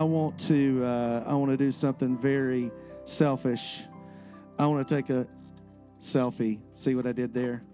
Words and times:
I 0.00 0.04
want 0.04 0.38
to 0.46 0.84
uh, 0.84 1.24
I 1.26 1.34
want 1.34 1.50
to 1.50 1.56
do 1.56 1.72
something 1.72 2.16
very 2.16 2.70
selfish. 3.04 3.82
I 4.56 4.64
want 4.68 4.86
to 4.86 4.94
take 4.94 5.10
a 5.10 5.26
selfie. 6.00 6.60
See 6.72 6.94
what 6.94 7.04
I 7.04 7.10
did 7.10 7.34
there? 7.34 7.64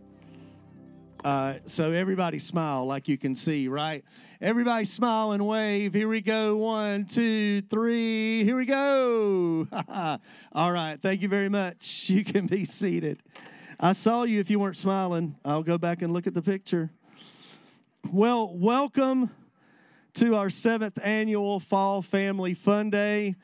Uh, 1.22 1.56
so 1.66 1.92
everybody 1.92 2.38
smile 2.38 2.86
like 2.86 3.08
you 3.08 3.18
can 3.18 3.34
see, 3.34 3.68
right? 3.68 4.06
Everybody 4.40 4.86
smile 4.86 5.32
and 5.32 5.46
wave. 5.46 5.92
Here 5.92 6.08
we 6.08 6.22
go. 6.22 6.56
One, 6.56 7.04
two, 7.04 7.60
three. 7.60 8.42
Here 8.42 8.56
we 8.56 8.64
go. 8.64 9.68
All 10.52 10.72
right. 10.72 10.98
Thank 10.98 11.20
you 11.20 11.28
very 11.28 11.50
much. 11.50 12.08
You 12.08 12.24
can 12.24 12.46
be 12.46 12.64
seated. 12.64 13.22
I 13.78 13.92
saw 13.92 14.22
you 14.22 14.40
if 14.40 14.48
you 14.48 14.58
weren't 14.58 14.78
smiling. 14.78 15.36
I'll 15.44 15.62
go 15.62 15.76
back 15.76 16.00
and 16.00 16.14
look 16.14 16.26
at 16.26 16.32
the 16.32 16.40
picture. 16.40 16.90
Well, 18.10 18.50
welcome 18.56 19.28
to 20.14 20.36
our 20.36 20.48
seventh 20.48 20.96
annual 21.02 21.58
Fall 21.58 22.00
Family 22.00 22.54
Fun 22.54 22.88
Day. 22.88 23.34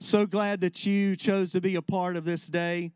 So 0.00 0.24
glad 0.24 0.62
that 0.62 0.86
you 0.86 1.14
chose 1.16 1.52
to 1.52 1.60
be 1.60 1.74
a 1.74 1.82
part 1.82 2.16
of 2.16 2.24
this 2.24 2.46
day. 2.46 2.92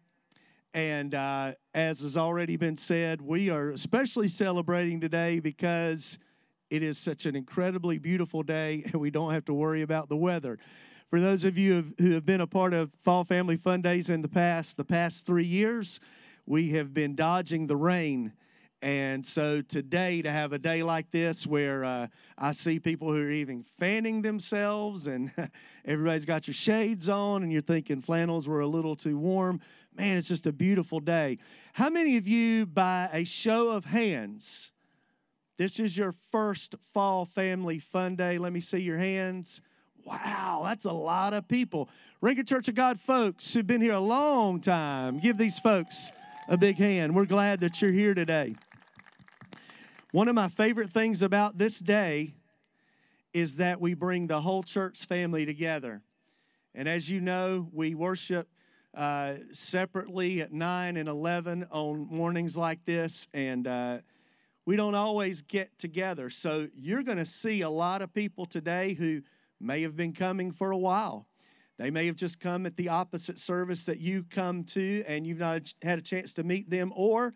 And 0.72 1.14
uh, 1.14 1.52
as 1.74 2.00
has 2.00 2.16
already 2.16 2.56
been 2.56 2.76
said, 2.76 3.20
we 3.20 3.50
are 3.50 3.68
especially 3.68 4.28
celebrating 4.28 4.98
today 4.98 5.40
because 5.40 6.18
it 6.70 6.82
is 6.82 6.96
such 6.96 7.26
an 7.26 7.36
incredibly 7.36 7.98
beautiful 7.98 8.42
day 8.42 8.82
and 8.92 8.94
we 8.94 9.10
don't 9.10 9.32
have 9.32 9.44
to 9.44 9.54
worry 9.54 9.82
about 9.82 10.08
the 10.08 10.16
weather. 10.16 10.58
For 11.10 11.20
those 11.20 11.44
of 11.44 11.58
you 11.58 11.92
who 11.98 12.12
have 12.12 12.24
been 12.24 12.40
a 12.40 12.46
part 12.46 12.72
of 12.72 12.90
Fall 13.02 13.24
Family 13.24 13.58
Fun 13.58 13.82
Days 13.82 14.08
in 14.08 14.22
the 14.22 14.28
past, 14.28 14.78
the 14.78 14.84
past 14.84 15.26
three 15.26 15.44
years, 15.44 16.00
we 16.46 16.70
have 16.70 16.94
been 16.94 17.14
dodging 17.14 17.66
the 17.66 17.76
rain 17.76 18.32
and 18.82 19.24
so 19.24 19.62
today, 19.62 20.20
to 20.22 20.30
have 20.30 20.52
a 20.52 20.58
day 20.58 20.82
like 20.82 21.10
this 21.10 21.46
where 21.46 21.84
uh, 21.84 22.08
I 22.36 22.52
see 22.52 22.78
people 22.78 23.08
who 23.08 23.22
are 23.22 23.30
even 23.30 23.62
fanning 23.62 24.22
themselves 24.22 25.06
and 25.06 25.32
everybody's 25.84 26.26
got 26.26 26.46
your 26.46 26.54
shades 26.54 27.08
on 27.08 27.42
and 27.42 27.50
you're 27.50 27.62
thinking 27.62 28.02
flannels 28.02 28.46
were 28.46 28.60
a 28.60 28.66
little 28.66 28.94
too 28.94 29.16
warm, 29.16 29.60
man, 29.96 30.18
it's 30.18 30.28
just 30.28 30.46
a 30.46 30.52
beautiful 30.52 31.00
day. 31.00 31.38
How 31.72 31.88
many 31.88 32.18
of 32.18 32.28
you, 32.28 32.66
by 32.66 33.08
a 33.12 33.24
show 33.24 33.70
of 33.70 33.86
hands, 33.86 34.72
this 35.56 35.80
is 35.80 35.96
your 35.96 36.12
first 36.12 36.74
fall 36.92 37.24
family 37.24 37.78
fun 37.78 38.14
day? 38.14 38.36
Let 38.36 38.52
me 38.52 38.60
see 38.60 38.78
your 38.78 38.98
hands. 38.98 39.62
Wow, 40.04 40.60
that's 40.64 40.84
a 40.84 40.92
lot 40.92 41.32
of 41.32 41.48
people. 41.48 41.88
Rankin 42.20 42.44
Church 42.44 42.68
of 42.68 42.74
God 42.74 43.00
folks 43.00 43.54
who've 43.54 43.66
been 43.66 43.80
here 43.80 43.94
a 43.94 44.00
long 44.00 44.60
time, 44.60 45.18
give 45.18 45.38
these 45.38 45.58
folks 45.58 46.12
a 46.46 46.56
big 46.58 46.76
hand. 46.76 47.14
We're 47.14 47.24
glad 47.24 47.60
that 47.60 47.80
you're 47.80 47.90
here 47.90 48.14
today. 48.14 48.54
One 50.16 50.28
of 50.28 50.34
my 50.34 50.48
favorite 50.48 50.90
things 50.90 51.20
about 51.20 51.58
this 51.58 51.78
day 51.78 52.36
is 53.34 53.56
that 53.56 53.82
we 53.82 53.92
bring 53.92 54.28
the 54.28 54.40
whole 54.40 54.62
church 54.62 55.04
family 55.04 55.44
together. 55.44 56.00
And 56.74 56.88
as 56.88 57.10
you 57.10 57.20
know, 57.20 57.68
we 57.70 57.94
worship 57.94 58.48
uh, 58.94 59.34
separately 59.52 60.40
at 60.40 60.54
9 60.54 60.96
and 60.96 61.06
11 61.06 61.66
on 61.70 62.08
mornings 62.10 62.56
like 62.56 62.82
this, 62.86 63.28
and 63.34 63.66
uh, 63.66 63.98
we 64.64 64.74
don't 64.74 64.94
always 64.94 65.42
get 65.42 65.76
together. 65.76 66.30
So 66.30 66.68
you're 66.74 67.02
going 67.02 67.18
to 67.18 67.26
see 67.26 67.60
a 67.60 67.68
lot 67.68 68.00
of 68.00 68.14
people 68.14 68.46
today 68.46 68.94
who 68.94 69.20
may 69.60 69.82
have 69.82 69.96
been 69.96 70.14
coming 70.14 70.50
for 70.50 70.70
a 70.70 70.78
while. 70.78 71.26
They 71.76 71.90
may 71.90 72.06
have 72.06 72.16
just 72.16 72.40
come 72.40 72.64
at 72.64 72.78
the 72.78 72.88
opposite 72.88 73.38
service 73.38 73.84
that 73.84 74.00
you 74.00 74.24
come 74.30 74.64
to, 74.64 75.04
and 75.06 75.26
you've 75.26 75.40
not 75.40 75.74
had 75.82 75.98
a 75.98 76.02
chance 76.02 76.32
to 76.32 76.42
meet 76.42 76.70
them, 76.70 76.90
or 76.96 77.34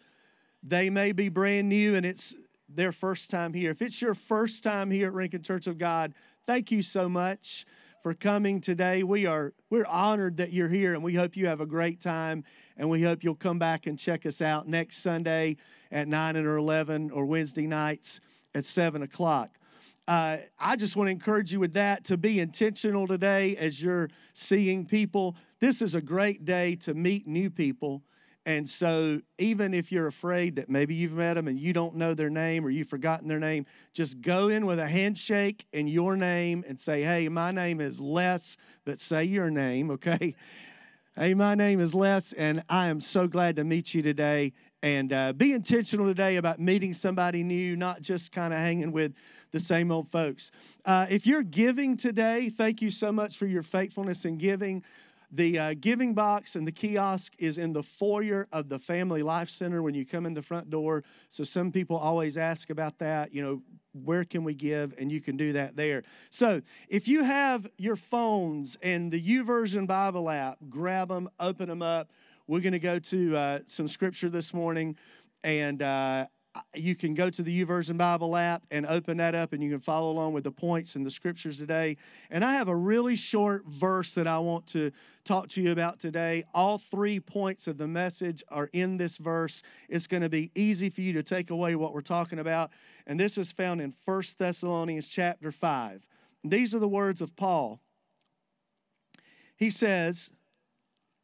they 0.62 0.88
may 0.88 1.12
be 1.12 1.28
brand 1.28 1.68
new 1.68 1.94
and 1.94 2.06
it's 2.06 2.34
their 2.74 2.92
first 2.92 3.30
time 3.30 3.52
here. 3.52 3.70
If 3.70 3.82
it's 3.82 4.00
your 4.00 4.14
first 4.14 4.62
time 4.62 4.90
here 4.90 5.08
at 5.08 5.12
Rankin 5.12 5.42
Church 5.42 5.66
of 5.66 5.78
God, 5.78 6.14
thank 6.46 6.70
you 6.70 6.82
so 6.82 7.08
much 7.08 7.66
for 8.02 8.14
coming 8.14 8.60
today. 8.60 9.02
We 9.02 9.26
are 9.26 9.52
we're 9.68 9.86
honored 9.86 10.38
that 10.38 10.52
you're 10.52 10.68
here 10.68 10.94
and 10.94 11.02
we 11.02 11.14
hope 11.14 11.36
you 11.36 11.46
have 11.46 11.60
a 11.60 11.66
great 11.66 12.00
time 12.00 12.44
and 12.76 12.88
we 12.88 13.02
hope 13.02 13.22
you'll 13.22 13.34
come 13.34 13.58
back 13.58 13.86
and 13.86 13.98
check 13.98 14.24
us 14.24 14.40
out 14.40 14.66
next 14.66 14.98
Sunday 14.98 15.56
at 15.90 16.08
9 16.08 16.36
or 16.36 16.56
11 16.56 17.10
or 17.10 17.26
Wednesday 17.26 17.66
nights 17.66 18.20
at 18.54 18.64
7 18.64 19.02
o'clock. 19.02 19.50
Uh, 20.08 20.38
I 20.58 20.76
just 20.76 20.96
want 20.96 21.08
to 21.08 21.12
encourage 21.12 21.52
you 21.52 21.60
with 21.60 21.74
that 21.74 22.04
to 22.04 22.16
be 22.16 22.40
intentional 22.40 23.06
today 23.06 23.56
as 23.56 23.82
you're 23.82 24.08
seeing 24.32 24.86
people. 24.86 25.36
This 25.60 25.82
is 25.82 25.94
a 25.94 26.00
great 26.00 26.44
day 26.44 26.74
to 26.76 26.94
meet 26.94 27.26
new 27.26 27.50
people 27.50 28.02
and 28.46 28.68
so, 28.68 29.20
even 29.38 29.74
if 29.74 29.92
you're 29.92 30.06
afraid 30.06 30.56
that 30.56 30.70
maybe 30.70 30.94
you've 30.94 31.12
met 31.12 31.34
them 31.34 31.46
and 31.46 31.60
you 31.60 31.74
don't 31.74 31.94
know 31.94 32.14
their 32.14 32.30
name 32.30 32.64
or 32.64 32.70
you've 32.70 32.88
forgotten 32.88 33.28
their 33.28 33.38
name, 33.38 33.66
just 33.92 34.22
go 34.22 34.48
in 34.48 34.64
with 34.64 34.78
a 34.78 34.86
handshake 34.86 35.66
and 35.74 35.90
your 35.90 36.16
name 36.16 36.64
and 36.66 36.80
say, 36.80 37.02
Hey, 37.02 37.28
my 37.28 37.52
name 37.52 37.80
is 37.80 38.00
Les, 38.00 38.56
but 38.84 38.98
say 38.98 39.24
your 39.24 39.50
name, 39.50 39.90
okay? 39.92 40.34
Hey, 41.16 41.34
my 41.34 41.54
name 41.54 41.80
is 41.80 41.94
Les, 41.94 42.32
and 42.32 42.62
I 42.70 42.86
am 42.86 43.02
so 43.02 43.26
glad 43.26 43.56
to 43.56 43.64
meet 43.64 43.92
you 43.92 44.00
today. 44.00 44.54
And 44.82 45.12
uh, 45.12 45.34
be 45.34 45.52
intentional 45.52 46.06
today 46.06 46.36
about 46.36 46.58
meeting 46.58 46.94
somebody 46.94 47.42
new, 47.42 47.76
not 47.76 48.00
just 48.00 48.32
kind 48.32 48.54
of 48.54 48.60
hanging 48.60 48.92
with 48.92 49.12
the 49.50 49.60
same 49.60 49.90
old 49.90 50.08
folks. 50.08 50.50
Uh, 50.86 51.06
if 51.10 51.26
you're 51.26 51.42
giving 51.42 51.98
today, 51.98 52.48
thank 52.48 52.80
you 52.80 52.90
so 52.90 53.12
much 53.12 53.36
for 53.36 53.46
your 53.46 53.62
faithfulness 53.62 54.24
in 54.24 54.38
giving. 54.38 54.82
The 55.32 55.58
uh, 55.58 55.74
giving 55.78 56.14
box 56.14 56.56
and 56.56 56.66
the 56.66 56.72
kiosk 56.72 57.34
is 57.38 57.56
in 57.56 57.72
the 57.72 57.84
foyer 57.84 58.48
of 58.52 58.68
the 58.68 58.78
Family 58.78 59.22
Life 59.22 59.48
Center 59.48 59.80
when 59.80 59.94
you 59.94 60.04
come 60.04 60.26
in 60.26 60.34
the 60.34 60.42
front 60.42 60.70
door. 60.70 61.04
So 61.30 61.44
some 61.44 61.70
people 61.70 61.96
always 61.96 62.36
ask 62.36 62.68
about 62.68 62.98
that. 62.98 63.32
You 63.32 63.42
know, 63.42 63.62
where 63.92 64.24
can 64.24 64.42
we 64.42 64.54
give? 64.54 64.94
And 64.98 65.10
you 65.12 65.20
can 65.20 65.36
do 65.36 65.52
that 65.52 65.76
there. 65.76 66.02
So 66.30 66.62
if 66.88 67.06
you 67.06 67.22
have 67.22 67.68
your 67.76 67.96
phones 67.96 68.76
and 68.82 69.12
the 69.12 69.22
YouVersion 69.22 69.86
Bible 69.86 70.28
app, 70.28 70.58
grab 70.68 71.08
them, 71.08 71.28
open 71.38 71.68
them 71.68 71.82
up. 71.82 72.10
We're 72.48 72.60
going 72.60 72.72
to 72.72 72.80
go 72.80 72.98
to 72.98 73.36
uh, 73.36 73.58
some 73.66 73.86
scripture 73.86 74.28
this 74.28 74.52
morning, 74.52 74.96
and 75.44 75.80
uh, 75.80 76.26
you 76.74 76.96
can 76.96 77.14
go 77.14 77.30
to 77.30 77.42
the 77.42 77.64
YouVersion 77.64 77.96
Bible 77.96 78.36
app 78.36 78.64
and 78.70 78.84
open 78.86 79.18
that 79.18 79.34
up, 79.34 79.52
and 79.52 79.62
you 79.62 79.70
can 79.70 79.80
follow 79.80 80.10
along 80.10 80.32
with 80.32 80.44
the 80.44 80.50
points 80.50 80.96
and 80.96 81.06
the 81.06 81.10
scriptures 81.10 81.58
today. 81.58 81.96
And 82.28 82.44
I 82.44 82.54
have 82.54 82.66
a 82.68 82.74
really 82.74 83.14
short 83.14 83.66
verse 83.66 84.14
that 84.14 84.26
I 84.26 84.38
want 84.38 84.66
to 84.68 84.90
talk 85.24 85.48
to 85.50 85.60
you 85.60 85.70
about 85.70 86.00
today. 86.00 86.44
All 86.52 86.78
three 86.78 87.20
points 87.20 87.68
of 87.68 87.78
the 87.78 87.86
message 87.86 88.42
are 88.48 88.68
in 88.72 88.96
this 88.96 89.16
verse. 89.16 89.62
It's 89.88 90.08
going 90.08 90.22
to 90.22 90.28
be 90.28 90.50
easy 90.54 90.90
for 90.90 91.02
you 91.02 91.12
to 91.12 91.22
take 91.22 91.50
away 91.50 91.76
what 91.76 91.94
we're 91.94 92.00
talking 92.00 92.40
about. 92.40 92.70
And 93.06 93.18
this 93.18 93.38
is 93.38 93.52
found 93.52 93.80
in 93.80 93.92
First 93.92 94.38
Thessalonians 94.38 95.08
chapter 95.08 95.52
5. 95.52 96.06
These 96.42 96.74
are 96.74 96.80
the 96.80 96.88
words 96.88 97.20
of 97.20 97.36
Paul. 97.36 97.80
He 99.56 99.70
says, 99.70 100.32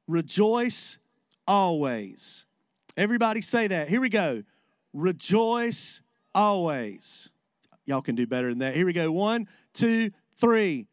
Rejoice 0.06 0.98
always. 1.48 2.44
Everybody 2.96 3.40
say 3.40 3.66
that. 3.66 3.88
Here 3.88 4.00
we 4.00 4.08
go 4.08 4.44
rejoice 4.96 6.00
always. 6.34 7.30
Y'all 7.84 8.02
can 8.02 8.14
do 8.14 8.26
better 8.26 8.48
than 8.48 8.58
that. 8.58 8.74
Here 8.74 8.86
we 8.86 8.92
go. 8.92 9.12
One, 9.12 9.46
two, 9.72 10.10
three. 10.36 10.86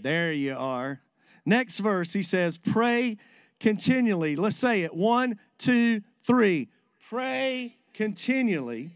There 0.00 0.32
you 0.32 0.54
are. 0.56 1.00
Next 1.44 1.80
verse, 1.80 2.12
he 2.12 2.22
says, 2.22 2.56
Pray 2.56 3.16
continually. 3.58 4.36
Let's 4.36 4.56
say 4.56 4.82
it. 4.82 4.94
One, 4.94 5.38
two, 5.58 6.02
three. 6.22 6.68
Pray 7.08 7.76
continually. 7.92 8.90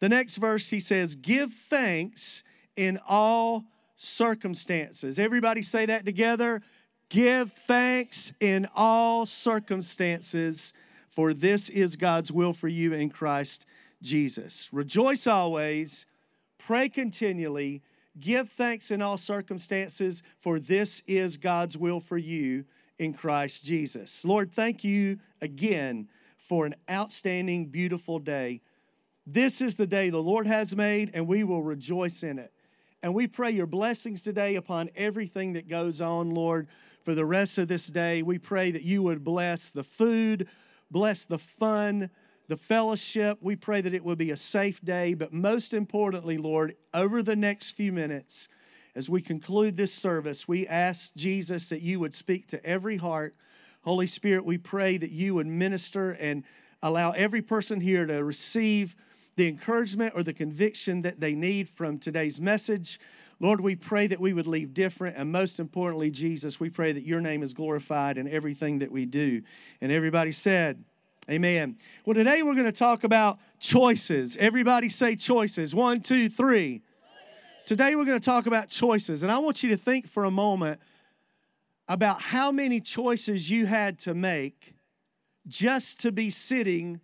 The 0.00 0.08
next 0.08 0.36
verse, 0.38 0.70
he 0.70 0.80
says, 0.80 1.14
Give 1.16 1.52
thanks 1.52 2.42
in 2.76 2.98
all 3.08 3.64
circumstances. 3.96 5.18
Everybody 5.18 5.62
say 5.62 5.86
that 5.86 6.04
together. 6.04 6.62
Give 7.10 7.50
thanks 7.50 8.32
in 8.40 8.68
all 8.74 9.26
circumstances 9.26 10.72
for 11.18 11.34
this 11.34 11.68
is 11.68 11.96
God's 11.96 12.30
will 12.30 12.52
for 12.52 12.68
you 12.68 12.92
in 12.92 13.10
Christ 13.10 13.66
Jesus. 14.00 14.68
Rejoice 14.70 15.26
always, 15.26 16.06
pray 16.58 16.88
continually, 16.88 17.82
give 18.20 18.48
thanks 18.48 18.92
in 18.92 19.02
all 19.02 19.16
circumstances, 19.16 20.22
for 20.38 20.60
this 20.60 21.02
is 21.08 21.36
God's 21.36 21.76
will 21.76 21.98
for 21.98 22.18
you 22.18 22.66
in 23.00 23.14
Christ 23.14 23.64
Jesus. 23.64 24.24
Lord, 24.24 24.52
thank 24.52 24.84
you 24.84 25.18
again 25.42 26.08
for 26.36 26.66
an 26.66 26.76
outstanding, 26.88 27.66
beautiful 27.66 28.20
day. 28.20 28.60
This 29.26 29.60
is 29.60 29.74
the 29.74 29.88
day 29.88 30.10
the 30.10 30.22
Lord 30.22 30.46
has 30.46 30.76
made, 30.76 31.10
and 31.14 31.26
we 31.26 31.42
will 31.42 31.64
rejoice 31.64 32.22
in 32.22 32.38
it. 32.38 32.52
And 33.02 33.12
we 33.12 33.26
pray 33.26 33.50
your 33.50 33.66
blessings 33.66 34.22
today 34.22 34.54
upon 34.54 34.88
everything 34.94 35.54
that 35.54 35.66
goes 35.66 36.00
on, 36.00 36.30
Lord, 36.30 36.68
for 37.02 37.16
the 37.16 37.26
rest 37.26 37.58
of 37.58 37.66
this 37.66 37.88
day. 37.88 38.22
We 38.22 38.38
pray 38.38 38.70
that 38.70 38.84
you 38.84 39.02
would 39.02 39.24
bless 39.24 39.70
the 39.70 39.82
food, 39.82 40.46
Bless 40.90 41.24
the 41.24 41.38
fun, 41.38 42.10
the 42.48 42.56
fellowship. 42.56 43.38
We 43.40 43.56
pray 43.56 43.80
that 43.80 43.94
it 43.94 44.04
will 44.04 44.16
be 44.16 44.30
a 44.30 44.36
safe 44.36 44.80
day. 44.82 45.14
But 45.14 45.32
most 45.32 45.74
importantly, 45.74 46.38
Lord, 46.38 46.76
over 46.94 47.22
the 47.22 47.36
next 47.36 47.72
few 47.72 47.92
minutes, 47.92 48.48
as 48.94 49.08
we 49.08 49.20
conclude 49.20 49.76
this 49.76 49.92
service, 49.92 50.48
we 50.48 50.66
ask 50.66 51.14
Jesus 51.14 51.68
that 51.68 51.82
you 51.82 52.00
would 52.00 52.14
speak 52.14 52.48
to 52.48 52.64
every 52.64 52.96
heart. 52.96 53.36
Holy 53.82 54.06
Spirit, 54.06 54.44
we 54.44 54.58
pray 54.58 54.96
that 54.96 55.10
you 55.10 55.34
would 55.34 55.46
minister 55.46 56.12
and 56.12 56.42
allow 56.82 57.12
every 57.12 57.42
person 57.42 57.80
here 57.80 58.06
to 58.06 58.24
receive 58.24 58.96
the 59.36 59.46
encouragement 59.46 60.14
or 60.16 60.22
the 60.22 60.32
conviction 60.32 61.02
that 61.02 61.20
they 61.20 61.34
need 61.34 61.68
from 61.68 61.98
today's 61.98 62.40
message. 62.40 62.98
Lord, 63.40 63.60
we 63.60 63.76
pray 63.76 64.08
that 64.08 64.18
we 64.18 64.32
would 64.32 64.46
leave 64.46 64.74
different. 64.74 65.16
And 65.16 65.30
most 65.30 65.60
importantly, 65.60 66.10
Jesus, 66.10 66.58
we 66.58 66.70
pray 66.70 66.92
that 66.92 67.04
your 67.04 67.20
name 67.20 67.42
is 67.42 67.54
glorified 67.54 68.18
in 68.18 68.28
everything 68.28 68.80
that 68.80 68.90
we 68.90 69.06
do. 69.06 69.42
And 69.80 69.92
everybody 69.92 70.32
said, 70.32 70.84
Amen. 71.30 71.76
Well, 72.06 72.14
today 72.14 72.42
we're 72.42 72.54
going 72.54 72.64
to 72.64 72.72
talk 72.72 73.04
about 73.04 73.38
choices. 73.60 74.36
Everybody 74.38 74.88
say 74.88 75.14
choices. 75.14 75.74
One, 75.74 76.00
two, 76.00 76.30
three. 76.30 76.82
Today 77.66 77.94
we're 77.94 78.06
going 78.06 78.18
to 78.18 78.24
talk 78.24 78.46
about 78.46 78.70
choices. 78.70 79.22
And 79.22 79.30
I 79.30 79.36
want 79.38 79.62
you 79.62 79.68
to 79.68 79.76
think 79.76 80.08
for 80.08 80.24
a 80.24 80.30
moment 80.30 80.80
about 81.86 82.22
how 82.22 82.50
many 82.50 82.80
choices 82.80 83.50
you 83.50 83.66
had 83.66 83.98
to 84.00 84.14
make 84.14 84.74
just 85.46 86.00
to 86.00 86.12
be 86.12 86.30
sitting 86.30 87.00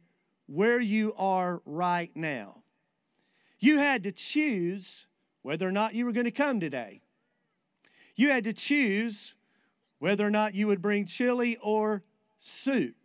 where 0.47 0.81
you 0.81 1.13
are 1.19 1.61
right 1.67 2.11
now. 2.15 2.63
You 3.59 3.77
had 3.79 4.05
to 4.05 4.13
choose 4.13 5.07
whether 5.45 5.69
or 5.69 5.73
not 5.73 5.95
you 5.95 6.07
were 6.07 6.13
going 6.13 6.25
to 6.25 6.31
come 6.31 6.59
today. 6.59 7.03
You 8.17 8.31
had 8.31 8.45
to 8.45 8.55
choose 8.55 9.35
whether 9.99 10.27
or 10.27 10.31
not 10.31 10.55
you 10.55 10.67
would 10.67 10.81
bring 10.81 11.05
chili 11.05 11.59
or 11.63 12.03
soup. 12.39 12.97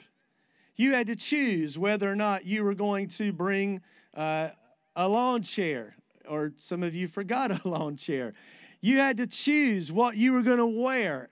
You 0.78 0.94
had 0.94 1.08
to 1.08 1.18
choose 1.18 1.78
whether 1.78 2.10
or 2.10 2.16
not 2.16 2.46
you 2.46 2.64
were 2.64 2.74
going 2.74 3.10
to 3.10 3.34
bring 3.34 3.82
uh, 4.14 4.50
a 4.96 5.10
lawn 5.10 5.44
chair, 5.44 5.98
or 6.30 6.54
some 6.56 6.82
of 6.82 6.96
you 6.96 7.10
forgot 7.10 7.52
a 7.66 7.68
lawn 7.68 7.98
chair. 7.98 8.34
You 8.80 9.00
had 9.00 9.18
to 9.18 9.28
choose 9.28 9.92
what 9.92 10.16
you 10.16 10.32
were 10.32 10.42
going 10.42 10.60
to 10.60 10.82
wear. 10.82 11.30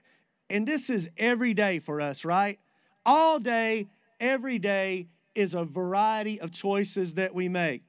And 0.49 0.67
this 0.67 0.89
is 0.89 1.09
every 1.15 1.53
day 1.53 1.79
for 1.79 2.01
us, 2.01 2.25
right? 2.25 2.59
All 3.05 3.39
day, 3.39 3.87
every 4.19 4.59
day 4.59 5.07
is 5.35 5.53
a 5.53 5.63
variety 5.63 6.37
of 6.41 6.51
choices 6.51 7.13
that 7.13 7.33
we 7.33 7.47
make. 7.47 7.83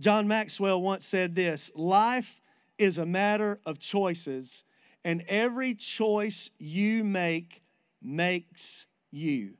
John 0.00 0.26
Maxwell 0.26 0.80
once 0.80 1.06
said 1.06 1.34
this 1.34 1.70
life 1.74 2.40
is 2.78 2.98
a 2.98 3.06
matter 3.06 3.58
of 3.64 3.78
choices, 3.78 4.64
and 5.04 5.22
every 5.28 5.74
choice 5.74 6.50
you 6.58 7.04
make 7.04 7.62
makes 8.02 8.86
you. 9.10 9.54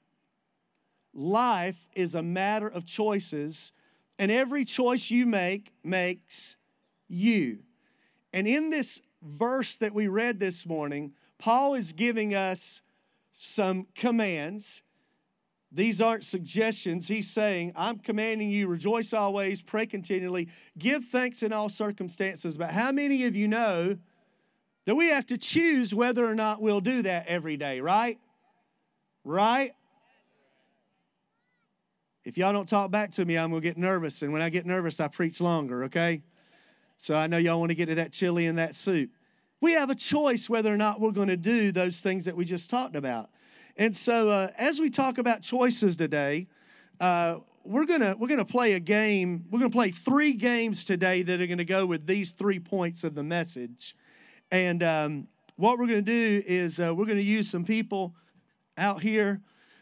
Life 1.13 1.87
is 1.95 2.15
a 2.15 2.23
matter 2.23 2.69
of 2.69 2.85
choices, 2.85 3.73
and 4.19 4.31
every 4.31 4.65
choice 4.65 5.11
you 5.11 5.27
make 5.27 5.73
makes 5.83 6.57
you. 7.09 7.59
And 8.33 8.49
in 8.49 8.71
this 8.71 9.01
verse 9.23 9.77
that 9.77 9.95
we 9.95 10.09
read 10.09 10.41
this 10.41 10.67
morning, 10.67 11.13
Paul 11.39 11.75
is 11.75 11.93
giving 11.93 12.35
us 12.35 12.83
some 13.31 13.87
commands. 13.95 14.83
These 15.75 16.01
aren't 16.01 16.25
suggestions. 16.25 17.09
He's 17.09 17.29
saying, 17.29 17.73
I'm 17.75 17.99
commanding 17.99 18.49
you, 18.49 18.69
rejoice 18.69 19.13
always, 19.13 19.61
pray 19.61 19.87
continually, 19.87 20.49
give 20.79 21.05
thanks 21.05 21.43
in 21.43 21.53
all 21.53 21.69
circumstances. 21.69 22.57
But 22.57 22.71
how 22.71 22.93
many 22.93 23.25
of 23.25 23.35
you 23.35 23.49
know 23.49 23.99
that 24.85 24.95
we 24.95 25.09
have 25.09 25.27
to 25.27 25.37
choose 25.37 25.93
whether 25.93 26.25
or 26.25 26.37
not 26.37 26.61
we'll 26.61 26.81
do 26.81 27.03
that 27.03 27.27
every 27.27 27.57
day, 27.57 27.81
right? 27.81 28.21
Right? 29.25 29.73
If 32.25 32.39
y'all 32.39 32.53
don't 32.53 32.69
talk 32.69 32.93
back 32.93 33.11
to 33.13 33.25
me, 33.25 33.37
I'm 33.37 33.51
going 33.51 33.61
to 33.61 33.69
get 33.69 33.77
nervous. 33.77 34.23
And 34.23 34.33
when 34.33 34.43
I 34.43 34.51
get 34.51 34.67
nervous, 34.67 35.01
I 35.01 35.09
preach 35.09 35.41
longer, 35.41 35.85
okay? 35.85 36.23
So 36.99 37.17
I 37.17 37.27
know 37.27 37.37
y'all 37.37 37.59
want 37.59 37.71
to 37.71 37.75
get 37.75 37.87
to 37.87 37.97
that 37.97 38.13
chili 38.13 38.47
and 38.47 38.59
that 38.59 38.77
soup. 38.77 39.11
We 39.61 39.73
have 39.73 39.91
a 39.91 39.95
choice 39.97 40.49
whether 40.49 40.73
or 40.73 40.77
not 40.77 41.01
we're 41.01 41.11
going 41.11 41.29
to 41.29 41.37
do 41.37 41.73
those 41.73 42.01
things 42.01 42.27
that 42.27 42.37
we 42.37 42.45
just 42.45 42.71
talked 42.71 42.95
about. 42.95 43.31
And 43.77 43.97
so, 43.97 44.29
uh, 44.29 44.49
as 44.57 44.79
we 44.79 44.89
talk 44.89 45.19
about 45.19 45.43
choices 45.43 45.97
today, 45.97 46.47
uh, 47.01 47.39
we're 47.65 47.87
gonna 47.87 48.15
we're 48.19 48.29
gonna 48.29 48.45
play 48.45 48.75
a 48.75 48.81
game. 48.81 49.47
We're 49.51 49.59
gonna 49.59 49.71
play 49.71 49.91
three 49.91 50.35
games 50.35 50.85
today 50.85 51.23
that 51.23 51.41
are 51.41 51.47
gonna 51.47 51.65
go 51.65 51.87
with 51.87 52.07
these 52.07 52.33
three 52.33 52.61
points 52.61 53.03
of 53.05 53.15
the 53.15 53.25
message. 53.25 53.97
And 54.53 54.83
um, 54.83 55.29
what 55.57 55.79
we're 55.79 55.87
gonna 55.87 56.03
do 56.03 56.43
is 56.47 56.79
uh, 56.79 56.95
we're 56.95 57.07
gonna 57.07 57.21
use 57.21 57.51
some 57.51 57.65
people 57.65 58.15
out 58.77 59.03
here 59.03 59.41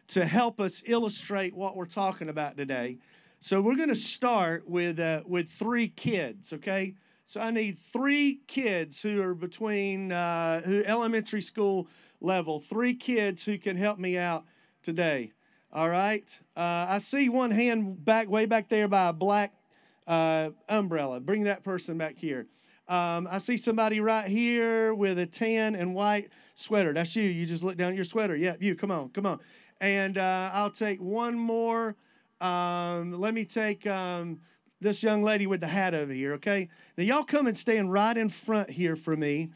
to 0.08 0.24
help 0.24 0.60
us 0.60 0.82
illustrate 0.86 1.54
what 1.54 1.76
we're 1.76 1.86
talking 1.86 2.28
about 2.28 2.56
today. 2.56 2.98
So 3.40 3.60
we're 3.60 3.76
gonna 3.76 3.94
start 3.94 4.68
with 4.68 5.00
uh, 5.00 5.22
with 5.26 5.50
three 5.50 5.88
kids. 5.88 6.52
Okay. 6.54 6.94
So 7.24 7.40
I 7.40 7.50
need 7.50 7.78
three 7.78 8.40
kids 8.46 9.02
who 9.02 9.22
are 9.22 9.34
between 9.34 10.12
uh, 10.12 10.60
who 10.62 10.82
elementary 10.84 11.40
school 11.40 11.88
level, 12.20 12.60
three 12.60 12.94
kids 12.94 13.44
who 13.44 13.58
can 13.58 13.76
help 13.76 13.98
me 13.98 14.19
out 14.19 14.44
today. 14.82 15.32
All 15.72 15.88
right. 15.88 16.38
Uh, 16.56 16.86
I 16.88 16.98
see 16.98 17.28
one 17.28 17.50
hand 17.50 18.04
back 18.04 18.28
way 18.28 18.46
back 18.46 18.69
there 18.69 18.88
by 18.88 19.08
a 19.08 19.12
black 19.12 19.54
uh, 20.06 20.50
umbrella. 20.69 21.20
Bring 21.20 21.44
that 21.44 21.64
person 21.64 21.96
back 21.96 22.19
here. 22.19 22.46
Um, 22.88 23.26
I 23.30 23.38
see 23.38 23.56
somebody 23.56 24.00
right 24.00 24.26
here 24.26 24.92
with 24.92 25.19
a 25.19 25.26
tan 25.26 25.74
and 25.74 25.94
white 25.94 26.28
sweater. 26.54 26.92
That's 26.92 27.16
you. 27.16 27.22
You 27.22 27.46
just 27.46 27.62
look 27.62 27.76
down 27.76 27.94
your 27.94 28.04
sweater. 28.04 28.36
Yeah, 28.36 28.56
you. 28.60 28.74
Come 28.74 28.90
on, 28.90 29.08
come 29.10 29.24
on. 29.24 29.40
And 29.80 30.19
uh, 30.19 30.50
I'll 30.52 30.70
take 30.70 31.00
one 31.00 31.38
more. 31.38 31.96
Um, 32.40 33.12
let 33.12 33.32
me 33.34 33.44
take 33.44 33.86
um, 33.86 34.40
this 34.82 35.02
young 35.02 35.23
lady 35.23 35.46
with 35.46 35.61
the 35.61 35.69
hat 35.69 35.94
over 35.94 36.12
here, 36.12 36.34
okay? 36.34 36.69
Now, 36.96 37.05
y'all 37.05 37.25
come 37.25 37.46
and 37.46 37.56
stand 37.56 37.93
right 37.93 38.17
in 38.17 38.29
front 38.29 38.70
here 38.70 38.96
for 38.96 39.17
me 39.17 39.50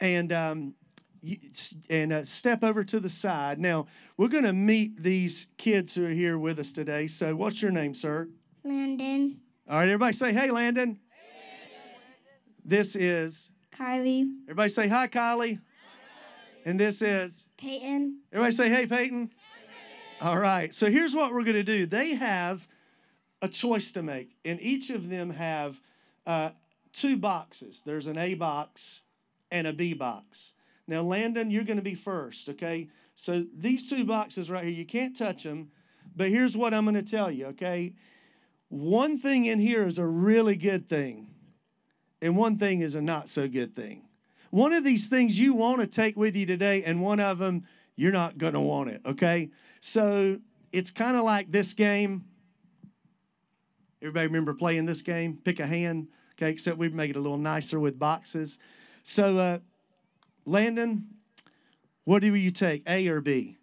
and, 0.00 0.32
um, 0.32 0.74
and 1.88 2.12
uh, 2.12 2.24
step 2.24 2.64
over 2.64 2.84
to 2.84 3.00
the 3.00 3.08
side. 3.08 3.58
Now, 3.58 3.86
we're 4.16 4.28
going 4.28 4.44
to 4.44 4.52
meet 4.52 5.02
these 5.02 5.46
kids 5.56 5.94
who 5.94 6.06
are 6.06 6.10
here 6.10 6.38
with 6.38 6.58
us 6.58 6.72
today. 6.72 7.06
So, 7.06 7.34
what's 7.36 7.62
your 7.62 7.70
name, 7.70 7.94
sir? 7.94 8.28
Landon. 8.64 9.40
All 9.68 9.78
right, 9.78 9.84
everybody 9.84 10.12
say, 10.12 10.32
hey, 10.32 10.50
Landon. 10.50 10.98
Hey, 11.08 11.68
This 12.64 12.96
is 12.96 13.50
Kylie. 13.76 14.28
Everybody 14.44 14.68
say, 14.68 14.88
hi, 14.88 15.06
Kylie. 15.06 15.10
Hi, 15.10 15.38
Kylie. 15.38 15.58
And 16.64 16.78
this 16.78 17.02
is 17.02 17.46
Peyton. 17.56 18.20
Everybody 18.32 18.52
say, 18.52 18.68
hey, 18.68 18.86
Peyton. 18.86 19.30
All 20.20 20.38
right, 20.38 20.72
so 20.72 20.88
here's 20.88 21.14
what 21.14 21.32
we're 21.32 21.42
going 21.42 21.56
to 21.56 21.64
do. 21.64 21.86
They 21.86 22.14
have 22.14 22.68
a 23.42 23.48
choice 23.48 23.90
to 23.92 24.02
make, 24.02 24.36
and 24.44 24.60
each 24.62 24.88
of 24.88 25.10
them 25.10 25.30
have 25.30 25.80
uh, 26.26 26.50
two 26.92 27.16
boxes. 27.16 27.82
There's 27.84 28.06
an 28.06 28.16
A 28.16 28.34
box 28.34 29.02
and 29.50 29.66
a 29.66 29.72
B 29.72 29.92
box. 29.92 30.54
Now, 30.86 31.02
Landon, 31.02 31.50
you're 31.50 31.64
going 31.64 31.76
to 31.76 31.82
be 31.82 31.96
first, 31.96 32.48
okay? 32.48 32.88
So 33.14 33.44
these 33.54 33.90
two 33.90 34.04
boxes 34.04 34.50
right 34.50 34.64
here, 34.64 34.72
you 34.72 34.86
can't 34.86 35.16
touch 35.16 35.42
them, 35.42 35.70
but 36.14 36.28
here's 36.28 36.56
what 36.56 36.72
I'm 36.72 36.84
going 36.84 36.94
to 36.94 37.02
tell 37.02 37.30
you, 37.30 37.46
okay? 37.46 37.94
One 38.68 39.18
thing 39.18 39.44
in 39.44 39.58
here 39.58 39.86
is 39.86 39.98
a 39.98 40.06
really 40.06 40.56
good 40.56 40.88
thing, 40.88 41.34
and 42.20 42.36
one 42.36 42.56
thing 42.56 42.80
is 42.80 42.94
a 42.94 43.02
not 43.02 43.28
so 43.28 43.48
good 43.48 43.74
thing. 43.74 44.02
One 44.50 44.72
of 44.72 44.84
these 44.84 45.08
things 45.08 45.38
you 45.38 45.54
want 45.54 45.80
to 45.80 45.86
take 45.86 46.16
with 46.16 46.36
you 46.36 46.46
today, 46.46 46.84
and 46.84 47.02
one 47.02 47.20
of 47.20 47.38
them 47.38 47.64
you're 47.96 48.12
not 48.12 48.38
going 48.38 48.54
to 48.54 48.60
want 48.60 48.90
it, 48.90 49.02
okay? 49.04 49.50
So 49.80 50.38
it's 50.72 50.90
kind 50.90 51.16
of 51.16 51.24
like 51.24 51.50
this 51.50 51.74
game 51.74 52.24
Everybody 54.02 54.26
remember 54.26 54.52
playing 54.52 54.86
this 54.86 55.00
game? 55.00 55.38
Pick 55.44 55.60
a 55.60 55.66
hand. 55.66 56.08
Okay, 56.32 56.50
except 56.50 56.76
we 56.76 56.88
make 56.88 57.10
it 57.10 57.16
a 57.16 57.20
little 57.20 57.38
nicer 57.38 57.78
with 57.78 58.00
boxes. 58.00 58.58
So, 59.04 59.38
uh, 59.38 59.58
Landon, 60.44 61.06
what 62.02 62.20
do 62.20 62.34
you 62.34 62.50
take, 62.50 62.82
A 62.88 63.06
or 63.06 63.20
B? 63.20 63.58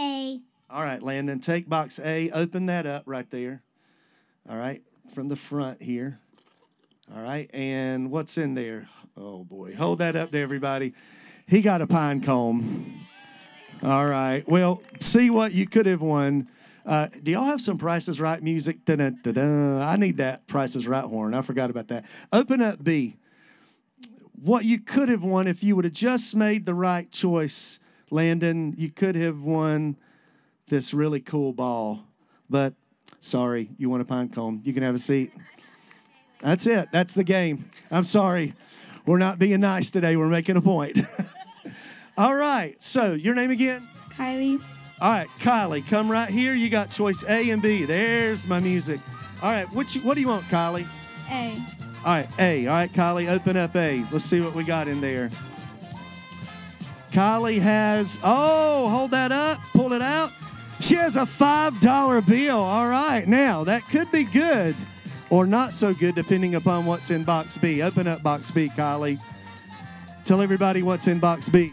A. 0.00 0.40
All 0.70 0.82
right, 0.82 1.02
Landon, 1.02 1.40
take 1.40 1.68
box 1.68 2.00
A. 2.00 2.30
Open 2.30 2.64
that 2.66 2.86
up 2.86 3.02
right 3.04 3.30
there. 3.30 3.62
All 4.48 4.56
right, 4.56 4.82
from 5.14 5.28
the 5.28 5.36
front 5.36 5.82
here. 5.82 6.18
All 7.14 7.22
right, 7.22 7.50
and 7.52 8.10
what's 8.10 8.38
in 8.38 8.54
there? 8.54 8.88
Oh 9.18 9.44
boy, 9.44 9.74
hold 9.74 9.98
that 9.98 10.16
up 10.16 10.30
to 10.30 10.38
everybody. 10.40 10.94
He 11.46 11.60
got 11.60 11.82
a 11.82 11.86
pine 11.86 12.22
cone. 12.22 13.00
All 13.82 14.06
right, 14.06 14.48
well, 14.48 14.82
see 15.00 15.28
what 15.28 15.52
you 15.52 15.66
could 15.66 15.84
have 15.84 16.00
won. 16.00 16.48
Uh, 16.88 17.06
do 17.22 17.30
y'all 17.30 17.44
have 17.44 17.60
some 17.60 17.76
Price 17.76 18.08
Is 18.08 18.18
Right 18.18 18.42
music? 18.42 18.86
Da-da-da-da. 18.86 19.86
I 19.86 19.96
need 19.96 20.16
that 20.16 20.46
Price 20.46 20.74
Is 20.74 20.88
Right 20.88 21.04
horn. 21.04 21.34
I 21.34 21.42
forgot 21.42 21.68
about 21.68 21.88
that. 21.88 22.06
Open 22.32 22.62
up 22.62 22.82
B. 22.82 23.18
What 24.40 24.64
you 24.64 24.80
could 24.80 25.10
have 25.10 25.22
won 25.22 25.46
if 25.46 25.62
you 25.62 25.76
would 25.76 25.84
have 25.84 25.92
just 25.92 26.34
made 26.34 26.64
the 26.64 26.72
right 26.72 27.10
choice, 27.12 27.78
Landon, 28.08 28.74
you 28.78 28.90
could 28.90 29.16
have 29.16 29.38
won 29.42 29.98
this 30.68 30.94
really 30.94 31.20
cool 31.20 31.52
ball. 31.52 32.04
But 32.48 32.72
sorry, 33.20 33.68
you 33.76 33.90
want 33.90 34.00
a 34.00 34.06
pine 34.06 34.30
cone. 34.30 34.62
You 34.64 34.72
can 34.72 34.82
have 34.82 34.94
a 34.94 34.98
seat. 34.98 35.30
That's 36.40 36.66
it. 36.66 36.88
That's 36.90 37.12
the 37.12 37.24
game. 37.24 37.68
I'm 37.90 38.04
sorry. 38.04 38.54
We're 39.04 39.18
not 39.18 39.38
being 39.38 39.60
nice 39.60 39.90
today. 39.90 40.16
We're 40.16 40.28
making 40.28 40.56
a 40.56 40.62
point. 40.62 41.00
All 42.16 42.34
right. 42.34 42.82
So, 42.82 43.12
your 43.12 43.34
name 43.34 43.50
again? 43.50 43.86
Kylie. 44.14 44.62
All 45.00 45.10
right, 45.12 45.28
Kylie, 45.38 45.86
come 45.86 46.10
right 46.10 46.28
here. 46.28 46.54
You 46.54 46.68
got 46.68 46.90
choice 46.90 47.24
A 47.28 47.50
and 47.50 47.62
B. 47.62 47.84
There's 47.84 48.46
my 48.46 48.58
music. 48.58 49.00
All 49.42 49.52
right, 49.52 49.72
what, 49.72 49.94
you, 49.94 50.00
what 50.00 50.14
do 50.14 50.20
you 50.20 50.28
want, 50.28 50.44
Kylie? 50.46 50.88
A. 51.30 51.56
All 52.04 52.16
right, 52.16 52.28
A. 52.40 52.66
All 52.66 52.74
right, 52.74 52.92
Kylie, 52.92 53.28
open 53.28 53.56
up 53.56 53.76
A. 53.76 54.04
Let's 54.10 54.24
see 54.24 54.40
what 54.40 54.54
we 54.54 54.64
got 54.64 54.88
in 54.88 55.00
there. 55.00 55.30
Kylie 57.12 57.60
has, 57.60 58.18
oh, 58.24 58.88
hold 58.88 59.12
that 59.12 59.30
up, 59.30 59.58
pull 59.72 59.92
it 59.92 60.02
out. 60.02 60.32
She 60.80 60.96
has 60.96 61.16
a 61.16 61.20
$5 61.20 62.26
bill. 62.26 62.58
All 62.58 62.88
right, 62.88 63.26
now 63.26 63.62
that 63.64 63.82
could 63.88 64.10
be 64.10 64.24
good 64.24 64.74
or 65.30 65.46
not 65.46 65.72
so 65.72 65.94
good 65.94 66.14
depending 66.14 66.54
upon 66.56 66.86
what's 66.86 67.10
in 67.10 67.24
box 67.24 67.56
B. 67.56 67.82
Open 67.82 68.06
up 68.06 68.22
box 68.22 68.50
B, 68.50 68.68
Kylie. 68.68 69.20
Tell 70.24 70.40
everybody 70.40 70.82
what's 70.82 71.06
in 71.06 71.18
box 71.18 71.48
B. 71.48 71.72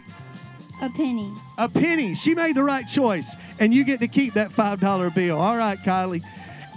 A 0.82 0.90
penny. 0.90 1.32
A 1.56 1.68
penny. 1.68 2.14
She 2.14 2.34
made 2.34 2.54
the 2.56 2.62
right 2.62 2.86
choice, 2.86 3.34
and 3.58 3.72
you 3.72 3.84
get 3.84 4.00
to 4.00 4.08
keep 4.08 4.34
that 4.34 4.50
$5 4.50 5.14
bill. 5.14 5.38
All 5.38 5.56
right, 5.56 5.78
Kylie. 5.78 6.24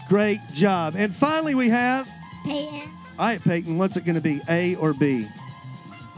Great 0.07 0.39
job. 0.53 0.93
And 0.97 1.13
finally, 1.13 1.53
we 1.55 1.69
have. 1.69 2.09
Peyton. 2.45 2.89
All 3.19 3.25
right, 3.25 3.43
Peyton, 3.43 3.77
what's 3.77 3.97
it 3.97 4.05
going 4.05 4.15
to 4.15 4.21
be, 4.21 4.39
A 4.47 4.75
or 4.75 4.93
B? 4.93 5.27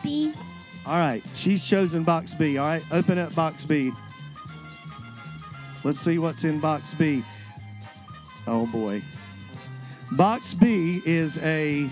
B. 0.04 0.34
All 0.86 0.98
right, 0.98 1.24
she's 1.34 1.66
chosen 1.66 2.04
box 2.04 2.34
B. 2.34 2.58
All 2.58 2.68
right, 2.68 2.84
open 2.92 3.18
up 3.18 3.34
box 3.36 3.66
B. 3.66 3.92
Let's 5.84 6.00
see 6.00 6.20
what's 6.20 6.44
in 6.44 6.60
box 6.60 6.94
B. 6.94 7.24
Oh 8.48 8.68
boy. 8.68 9.02
Box 10.12 10.54
B 10.54 11.02
is 11.06 11.38
a 11.40 11.90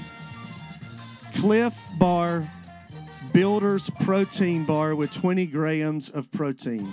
Clif 1.35 1.75
Bar 1.97 2.51
Builder's 3.33 3.89
Protein 3.89 4.65
Bar 4.65 4.95
with 4.95 5.13
20 5.13 5.45
grams 5.47 6.09
of 6.09 6.31
protein. 6.31 6.91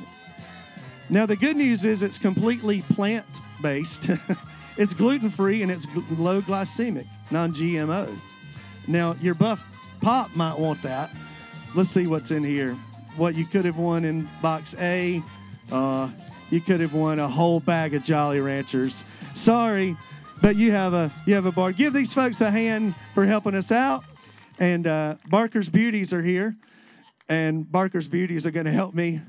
Now, 1.08 1.26
the 1.26 1.36
good 1.36 1.56
news 1.56 1.84
is 1.84 2.02
it's 2.02 2.18
completely 2.18 2.82
plant 2.82 3.26
based, 3.62 4.10
it's 4.76 4.94
gluten 4.94 5.30
free, 5.30 5.62
and 5.62 5.70
it's 5.70 5.86
low 6.10 6.42
glycemic, 6.42 7.06
non 7.30 7.52
GMO. 7.52 8.14
Now, 8.88 9.16
your 9.20 9.34
buff 9.34 9.64
pop 10.00 10.34
might 10.34 10.58
want 10.58 10.82
that. 10.82 11.10
Let's 11.74 11.90
see 11.90 12.06
what's 12.06 12.30
in 12.30 12.42
here. 12.42 12.74
What 13.16 13.34
you 13.34 13.46
could 13.46 13.64
have 13.64 13.78
won 13.78 14.04
in 14.04 14.28
box 14.42 14.74
A, 14.78 15.22
uh, 15.72 16.10
you 16.50 16.60
could 16.60 16.80
have 16.80 16.94
won 16.94 17.18
a 17.18 17.28
whole 17.28 17.60
bag 17.60 17.94
of 17.94 18.02
Jolly 18.02 18.40
Ranchers. 18.40 19.04
Sorry, 19.34 19.96
but 20.42 20.56
you 20.56 20.72
have 20.72 20.92
a 20.92 21.10
you 21.24 21.34
have 21.34 21.46
a 21.46 21.52
bar. 21.52 21.72
Give 21.72 21.92
these 21.92 22.12
folks 22.12 22.40
a 22.40 22.50
hand 22.50 22.94
for 23.14 23.26
helping 23.26 23.54
us 23.54 23.72
out. 23.72 24.04
And 24.58 24.86
uh, 24.86 25.16
Barker's 25.28 25.68
Beauties 25.68 26.12
are 26.12 26.22
here, 26.22 26.56
and 27.28 27.70
Barker's 27.70 28.08
Beauties 28.08 28.46
are 28.46 28.50
going 28.50 28.66
to 28.66 28.72
help 28.72 28.94
me. 28.94 29.20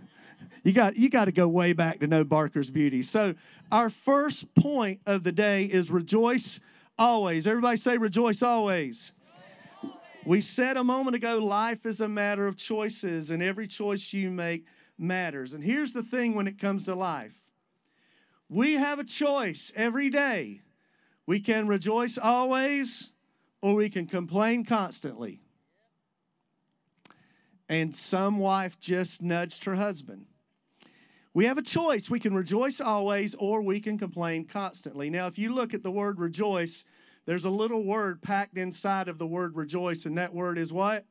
You 0.63 0.71
got 0.71 0.95
you 0.95 1.09
got 1.09 1.25
to 1.25 1.31
go 1.31 1.47
way 1.47 1.73
back 1.73 1.99
to 1.99 2.07
know 2.07 2.23
Barker's 2.23 2.69
Beauties. 2.69 3.09
So 3.09 3.35
our 3.71 3.89
first 3.89 4.55
point 4.55 5.01
of 5.05 5.23
the 5.23 5.31
day 5.31 5.65
is 5.65 5.91
rejoice 5.91 6.59
always. 6.97 7.45
Everybody 7.47 7.77
say 7.77 7.97
rejoice 7.97 8.41
always. 8.41 9.11
We 10.25 10.41
said 10.41 10.75
a 10.75 10.83
moment 10.83 11.15
ago 11.15 11.37
life 11.37 11.85
is 11.85 12.01
a 12.01 12.09
matter 12.09 12.47
of 12.47 12.57
choices, 12.57 13.31
and 13.31 13.41
every 13.41 13.67
choice 13.67 14.13
you 14.13 14.29
make 14.29 14.65
matters. 14.97 15.53
And 15.53 15.63
here's 15.63 15.93
the 15.93 16.03
thing 16.03 16.35
when 16.35 16.47
it 16.47 16.59
comes 16.59 16.85
to 16.85 16.95
life 16.95 17.43
we 18.49 18.73
have 18.73 18.99
a 18.99 19.03
choice 19.03 19.73
every 19.75 20.09
day. 20.09 20.61
We 21.25 21.41
can 21.41 21.67
rejoice 21.67 22.17
always, 22.17 23.11
or 23.61 23.75
we 23.75 23.89
can 23.89 24.05
complain 24.05 24.63
constantly. 24.63 25.39
And 27.69 27.93
some 27.93 28.39
wife 28.39 28.79
just 28.79 29.21
nudged 29.21 29.65
her 29.65 29.75
husband. 29.75 30.25
We 31.33 31.45
have 31.45 31.57
a 31.57 31.63
choice. 31.63 32.09
We 32.09 32.19
can 32.19 32.33
rejoice 32.33 32.81
always, 32.81 33.35
or 33.35 33.61
we 33.61 33.79
can 33.79 33.97
complain 33.97 34.45
constantly. 34.45 35.09
Now, 35.09 35.27
if 35.27 35.37
you 35.37 35.53
look 35.53 35.73
at 35.73 35.83
the 35.83 35.91
word 35.91 36.19
rejoice, 36.19 36.85
there's 37.25 37.45
a 37.45 37.49
little 37.49 37.83
word 37.83 38.21
packed 38.21 38.57
inside 38.57 39.07
of 39.07 39.17
the 39.17 39.27
word 39.27 39.55
rejoice, 39.55 40.05
and 40.05 40.17
that 40.17 40.33
word 40.33 40.57
is 40.57 40.73
what? 40.73 41.05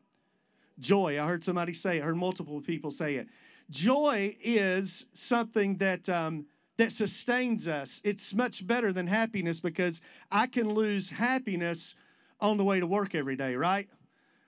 Joy. 0.81 1.21
I 1.23 1.27
heard 1.27 1.45
somebody 1.45 1.75
say 1.75 1.99
it, 1.99 2.03
I 2.03 2.07
heard 2.07 2.17
multiple 2.17 2.61
people 2.61 2.91
say 2.91 3.17
it. 3.17 3.29
Joy 3.71 4.37
is 4.41 5.07
something 5.13 5.77
that. 5.79 6.09
Um, 6.09 6.47
that 6.79 6.93
sustains 6.93 7.67
us. 7.67 8.03
It's 8.05 8.35
much 8.35 8.67
better 8.67 8.93
than 8.93 9.07
happiness 9.07 9.61
because 9.61 10.03
I 10.31 10.47
can 10.47 10.69
lose 10.75 11.09
happiness 11.09 11.95
on 12.41 12.57
the 12.57 12.65
way 12.65 12.81
to 12.81 12.87
work 12.87 13.15
every 13.15 13.37
day, 13.37 13.57
right? 13.57 13.89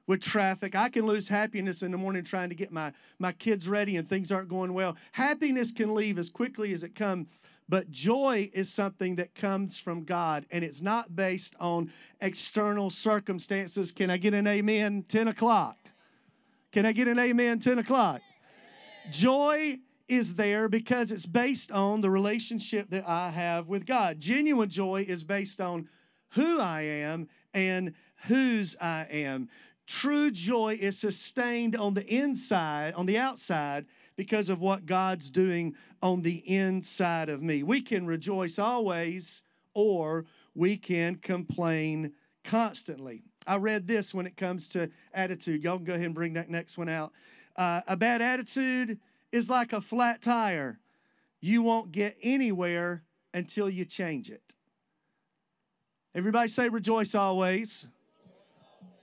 With 0.06 0.22
traffic, 0.22 0.74
I 0.74 0.88
can 0.88 1.06
lose 1.06 1.28
happiness 1.28 1.82
in 1.82 1.90
the 1.90 1.98
morning 1.98 2.24
trying 2.24 2.48
to 2.48 2.54
get 2.54 2.72
my, 2.72 2.92
my 3.18 3.32
kids 3.32 3.68
ready 3.68 3.96
and 3.96 4.08
things 4.08 4.32
aren't 4.32 4.48
going 4.48 4.72
well. 4.72 4.96
Happiness 5.12 5.70
can 5.70 5.94
leave 5.94 6.18
as 6.18 6.30
quickly 6.30 6.72
as 6.72 6.82
it 6.82 6.94
comes, 6.94 7.26
but 7.68 7.90
joy 7.90 8.50
is 8.54 8.72
something 8.72 9.16
that 9.16 9.34
comes 9.34 9.78
from 9.78 10.04
God 10.04 10.46
and 10.50 10.64
it's 10.64 10.80
not 10.80 11.14
based 11.14 11.54
on 11.60 11.92
external 12.22 12.88
circumstances. 12.88 13.92
Can 13.92 14.08
I 14.08 14.16
get 14.16 14.32
an 14.32 14.46
amen 14.46 15.04
10 15.08 15.28
o'clock? 15.28 15.76
Can 16.72 16.86
I 16.86 16.92
get 16.92 17.08
an 17.08 17.18
amen 17.18 17.58
10 17.58 17.78
o'clock? 17.78 18.22
Joy 19.10 19.78
is 20.08 20.36
there 20.36 20.70
because 20.70 21.12
it's 21.12 21.26
based 21.26 21.70
on 21.70 22.00
the 22.00 22.10
relationship 22.10 22.88
that 22.90 23.06
I 23.06 23.28
have 23.28 23.68
with 23.68 23.84
God. 23.84 24.20
Genuine 24.20 24.70
joy 24.70 25.04
is 25.06 25.22
based 25.22 25.60
on 25.60 25.88
who 26.30 26.60
I 26.60 26.82
am 26.82 27.28
and 27.54 27.94
whose 28.26 28.76
I 28.80 29.06
am. 29.10 29.48
True 29.86 30.30
joy 30.30 30.76
is 30.78 30.98
sustained 30.98 31.74
on 31.74 31.94
the 31.94 32.06
inside, 32.06 32.94
on 32.94 33.06
the 33.06 33.18
outside, 33.18 33.86
because 34.16 34.48
of 34.48 34.60
what 34.60 34.84
God's 34.84 35.30
doing 35.30 35.74
on 36.02 36.22
the 36.22 36.38
inside 36.46 37.28
of 37.28 37.40
me. 37.40 37.62
We 37.62 37.80
can 37.80 38.06
rejoice 38.06 38.58
always, 38.58 39.42
or 39.74 40.26
we 40.54 40.76
can 40.76 41.16
complain 41.16 42.12
constantly. 42.44 43.22
I 43.46 43.56
read 43.56 43.86
this 43.86 44.12
when 44.12 44.26
it 44.26 44.36
comes 44.36 44.68
to 44.70 44.90
attitude. 45.14 45.62
Y'all 45.62 45.76
can 45.76 45.86
go 45.86 45.94
ahead 45.94 46.06
and 46.06 46.14
bring 46.14 46.34
that 46.34 46.50
next 46.50 46.76
one 46.76 46.88
out. 46.88 47.12
Uh, 47.56 47.80
a 47.86 47.96
bad 47.96 48.20
attitude 48.20 48.98
is 49.32 49.48
like 49.48 49.72
a 49.72 49.80
flat 49.80 50.20
tire. 50.20 50.80
You 51.40 51.62
won't 51.62 51.92
get 51.92 52.16
anywhere 52.22 53.04
until 53.32 53.70
you 53.70 53.84
change 53.84 54.30
it. 54.30 54.54
Everybody 56.14 56.48
say 56.48 56.68
rejoice 56.68 57.14
always. 57.14 57.86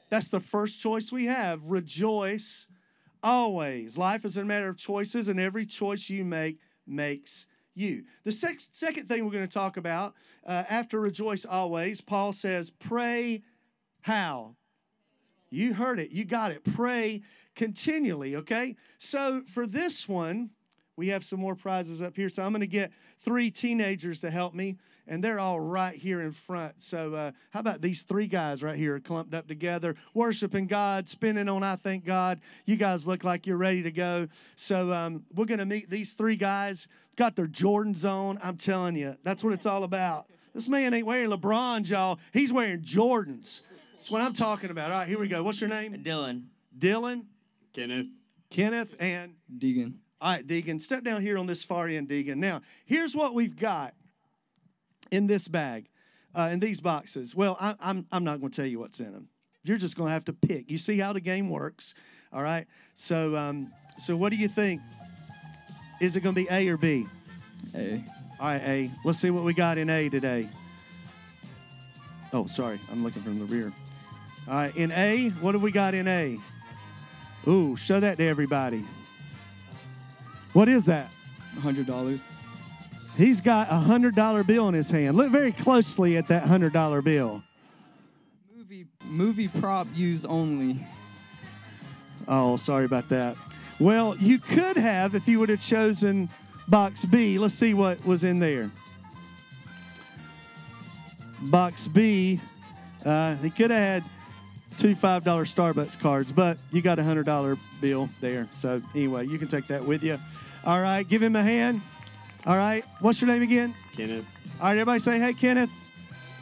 That's 0.09 0.29
the 0.29 0.39
first 0.39 0.79
choice 0.79 1.11
we 1.11 1.25
have. 1.25 1.69
Rejoice 1.69 2.67
always. 3.21 3.97
Life 3.97 4.25
is 4.25 4.37
a 4.37 4.45
matter 4.45 4.69
of 4.69 4.77
choices, 4.77 5.27
and 5.29 5.39
every 5.39 5.65
choice 5.65 6.09
you 6.09 6.23
make 6.23 6.59
makes 6.85 7.47
you. 7.73 8.03
The 8.23 8.31
sec- 8.31 8.59
second 8.59 9.07
thing 9.07 9.25
we're 9.25 9.31
going 9.31 9.47
to 9.47 9.53
talk 9.53 9.77
about 9.77 10.13
uh, 10.45 10.63
after 10.69 10.99
rejoice 10.99 11.45
always, 11.45 12.01
Paul 12.01 12.33
says, 12.33 12.71
pray 12.71 13.43
how? 14.01 14.55
You 15.49 15.73
heard 15.73 15.99
it. 15.99 16.11
You 16.11 16.25
got 16.25 16.51
it. 16.51 16.63
Pray 16.63 17.21
continually, 17.55 18.35
okay? 18.35 18.75
So 18.97 19.41
for 19.45 19.65
this 19.65 20.07
one, 20.07 20.51
we 20.95 21.09
have 21.09 21.25
some 21.25 21.39
more 21.39 21.55
prizes 21.55 22.01
up 22.01 22.15
here. 22.15 22.29
So 22.29 22.43
I'm 22.43 22.51
going 22.51 22.61
to 22.61 22.67
get 22.67 22.91
three 23.19 23.51
teenagers 23.51 24.21
to 24.21 24.29
help 24.29 24.53
me, 24.53 24.77
and 25.07 25.23
they're 25.23 25.39
all 25.39 25.59
right 25.59 25.95
here 25.95 26.21
in 26.21 26.31
front. 26.31 26.81
So 26.81 27.13
uh, 27.13 27.31
how 27.51 27.59
about 27.59 27.81
these 27.81 28.03
three 28.03 28.27
guys 28.27 28.63
right 28.63 28.77
here 28.77 28.99
clumped 28.99 29.33
up 29.33 29.47
together, 29.47 29.95
worshiping 30.13 30.67
God, 30.67 31.07
spinning 31.07 31.49
on 31.49 31.63
I 31.63 31.75
Thank 31.75 32.05
God. 32.05 32.39
You 32.65 32.77
guys 32.77 33.05
look 33.05 33.23
like 33.23 33.45
you're 33.45 33.57
ready 33.57 33.83
to 33.83 33.91
go. 33.91 34.27
So 34.55 34.91
um, 34.91 35.23
we're 35.35 35.45
going 35.45 35.59
to 35.59 35.65
meet 35.65 35.89
these 35.89 36.13
three 36.13 36.35
guys. 36.35 36.87
Got 37.15 37.35
their 37.35 37.47
Jordans 37.47 38.09
on. 38.09 38.39
I'm 38.41 38.57
telling 38.57 38.95
you, 38.95 39.15
that's 39.23 39.43
what 39.43 39.53
it's 39.53 39.65
all 39.65 39.83
about. 39.83 40.25
This 40.53 40.67
man 40.67 40.93
ain't 40.93 41.05
wearing 41.05 41.29
LeBron, 41.29 41.87
y'all. 41.89 42.19
He's 42.33 42.51
wearing 42.51 42.81
Jordans. 42.81 43.61
That's 43.93 44.09
what 44.09 44.21
I'm 44.21 44.33
talking 44.33 44.69
about. 44.69 44.91
All 44.91 44.99
right, 44.99 45.07
here 45.07 45.19
we 45.19 45.27
go. 45.27 45.43
What's 45.43 45.61
your 45.61 45.69
name? 45.69 45.93
Dylan. 46.03 46.45
Dylan, 46.77 47.25
Kenneth. 47.73 48.07
Kenneth, 48.49 48.95
and 48.99 49.35
Deegan. 49.57 49.95
all 50.21 50.33
right, 50.33 50.45
Deegan. 50.45 50.81
Step 50.81 51.03
down 51.03 51.21
here 51.21 51.37
on 51.37 51.45
this 51.45 51.63
far 51.63 51.87
end, 51.87 52.09
Deegan. 52.09 52.37
Now, 52.37 52.61
here's 52.85 53.15
what 53.15 53.33
we've 53.33 53.55
got 53.55 53.93
in 55.11 55.27
this 55.27 55.47
bag, 55.47 55.89
uh, 56.33 56.49
in 56.51 56.59
these 56.59 56.79
boxes. 56.81 57.35
Well, 57.35 57.57
I, 57.59 57.75
I'm 57.79 58.05
I'm 58.11 58.23
not 58.23 58.39
going 58.39 58.51
to 58.51 58.55
tell 58.55 58.65
you 58.65 58.79
what's 58.79 58.99
in 58.99 59.11
them. 59.13 59.29
You're 59.63 59.77
just 59.77 59.97
going 59.97 60.07
to 60.07 60.13
have 60.13 60.25
to 60.25 60.33
pick. 60.33 60.69
You 60.69 60.77
see 60.77 60.99
how 60.99 61.13
the 61.13 61.19
game 61.21 61.49
works, 61.49 61.95
all 62.31 62.43
right? 62.43 62.67
So, 62.93 63.35
um, 63.35 63.71
so 63.97 64.15
what 64.15 64.31
do 64.31 64.37
you 64.37 64.47
think? 64.47 64.81
Is 65.99 66.15
it 66.15 66.21
going 66.21 66.35
to 66.35 66.41
be 66.41 66.47
A 66.51 66.67
or 66.67 66.77
B? 66.77 67.07
A. 67.73 68.03
All 68.39 68.47
right, 68.47 68.61
A. 68.61 68.91
Let's 69.03 69.19
see 69.19 69.31
what 69.31 69.43
we 69.43 69.53
got 69.53 69.77
in 69.77 69.89
A 69.89 70.09
today. 70.09 70.49
Oh, 72.33 72.47
sorry, 72.47 72.79
I'm 72.91 73.03
looking 73.03 73.23
from 73.23 73.39
the 73.39 73.45
rear. 73.45 73.71
All 74.47 74.53
right, 74.53 74.75
in 74.75 74.91
A, 74.91 75.29
what 75.39 75.55
have 75.55 75.63
we 75.63 75.71
got 75.71 75.93
in 75.93 76.07
A? 76.07 76.37
Ooh, 77.47 77.75
show 77.75 77.99
that 77.99 78.17
to 78.17 78.27
everybody. 78.27 78.85
What 80.53 80.67
is 80.67 80.85
that? 80.85 81.09
hundred 81.61 81.85
dollars. 81.85 82.27
He's 83.17 83.39
got 83.39 83.69
a 83.69 83.75
hundred 83.75 84.15
dollar 84.15 84.43
bill 84.43 84.67
in 84.67 84.73
his 84.73 84.91
hand. 84.91 85.15
Look 85.15 85.31
very 85.31 85.51
closely 85.51 86.17
at 86.17 86.27
that 86.27 86.43
hundred 86.43 86.73
dollar 86.73 87.01
bill. 87.01 87.43
Movie 88.55 88.87
movie 89.03 89.47
prop 89.47 89.87
use 89.93 90.25
only. 90.25 90.85
Oh, 92.27 92.57
sorry 92.57 92.85
about 92.85 93.09
that. 93.09 93.37
Well, 93.79 94.15
you 94.17 94.39
could 94.39 94.77
have 94.77 95.15
if 95.15 95.27
you 95.27 95.39
would 95.39 95.49
have 95.49 95.61
chosen 95.61 96.29
box 96.67 97.05
B. 97.05 97.37
Let's 97.37 97.55
see 97.55 97.73
what 97.73 98.03
was 98.05 98.23
in 98.23 98.39
there. 98.39 98.71
Box 101.41 101.87
B, 101.87 102.39
uh, 103.05 103.35
he 103.35 103.49
could 103.49 103.69
have 103.69 103.79
had 103.79 104.03
two 104.77 104.95
$5 104.95 105.21
Starbucks 105.21 105.99
cards, 105.99 106.31
but 106.31 106.57
you 106.71 106.81
got 106.81 106.99
a 106.99 107.03
$100 107.03 107.59
bill 107.81 108.09
there. 108.21 108.47
So, 108.51 108.81
anyway, 108.93 109.27
you 109.27 109.37
can 109.37 109.47
take 109.47 109.67
that 109.67 109.85
with 109.85 110.03
you. 110.03 110.17
All 110.65 110.81
right, 110.81 111.07
give 111.07 111.21
him 111.21 111.35
a 111.35 111.43
hand. 111.43 111.81
All 112.45 112.57
right, 112.57 112.85
what's 112.99 113.21
your 113.21 113.29
name 113.29 113.41
again? 113.41 113.73
Kenneth. 113.95 114.25
All 114.59 114.67
right, 114.67 114.73
everybody 114.73 114.99
say, 114.99 115.19
hey, 115.19 115.33
Kenneth. 115.33 115.71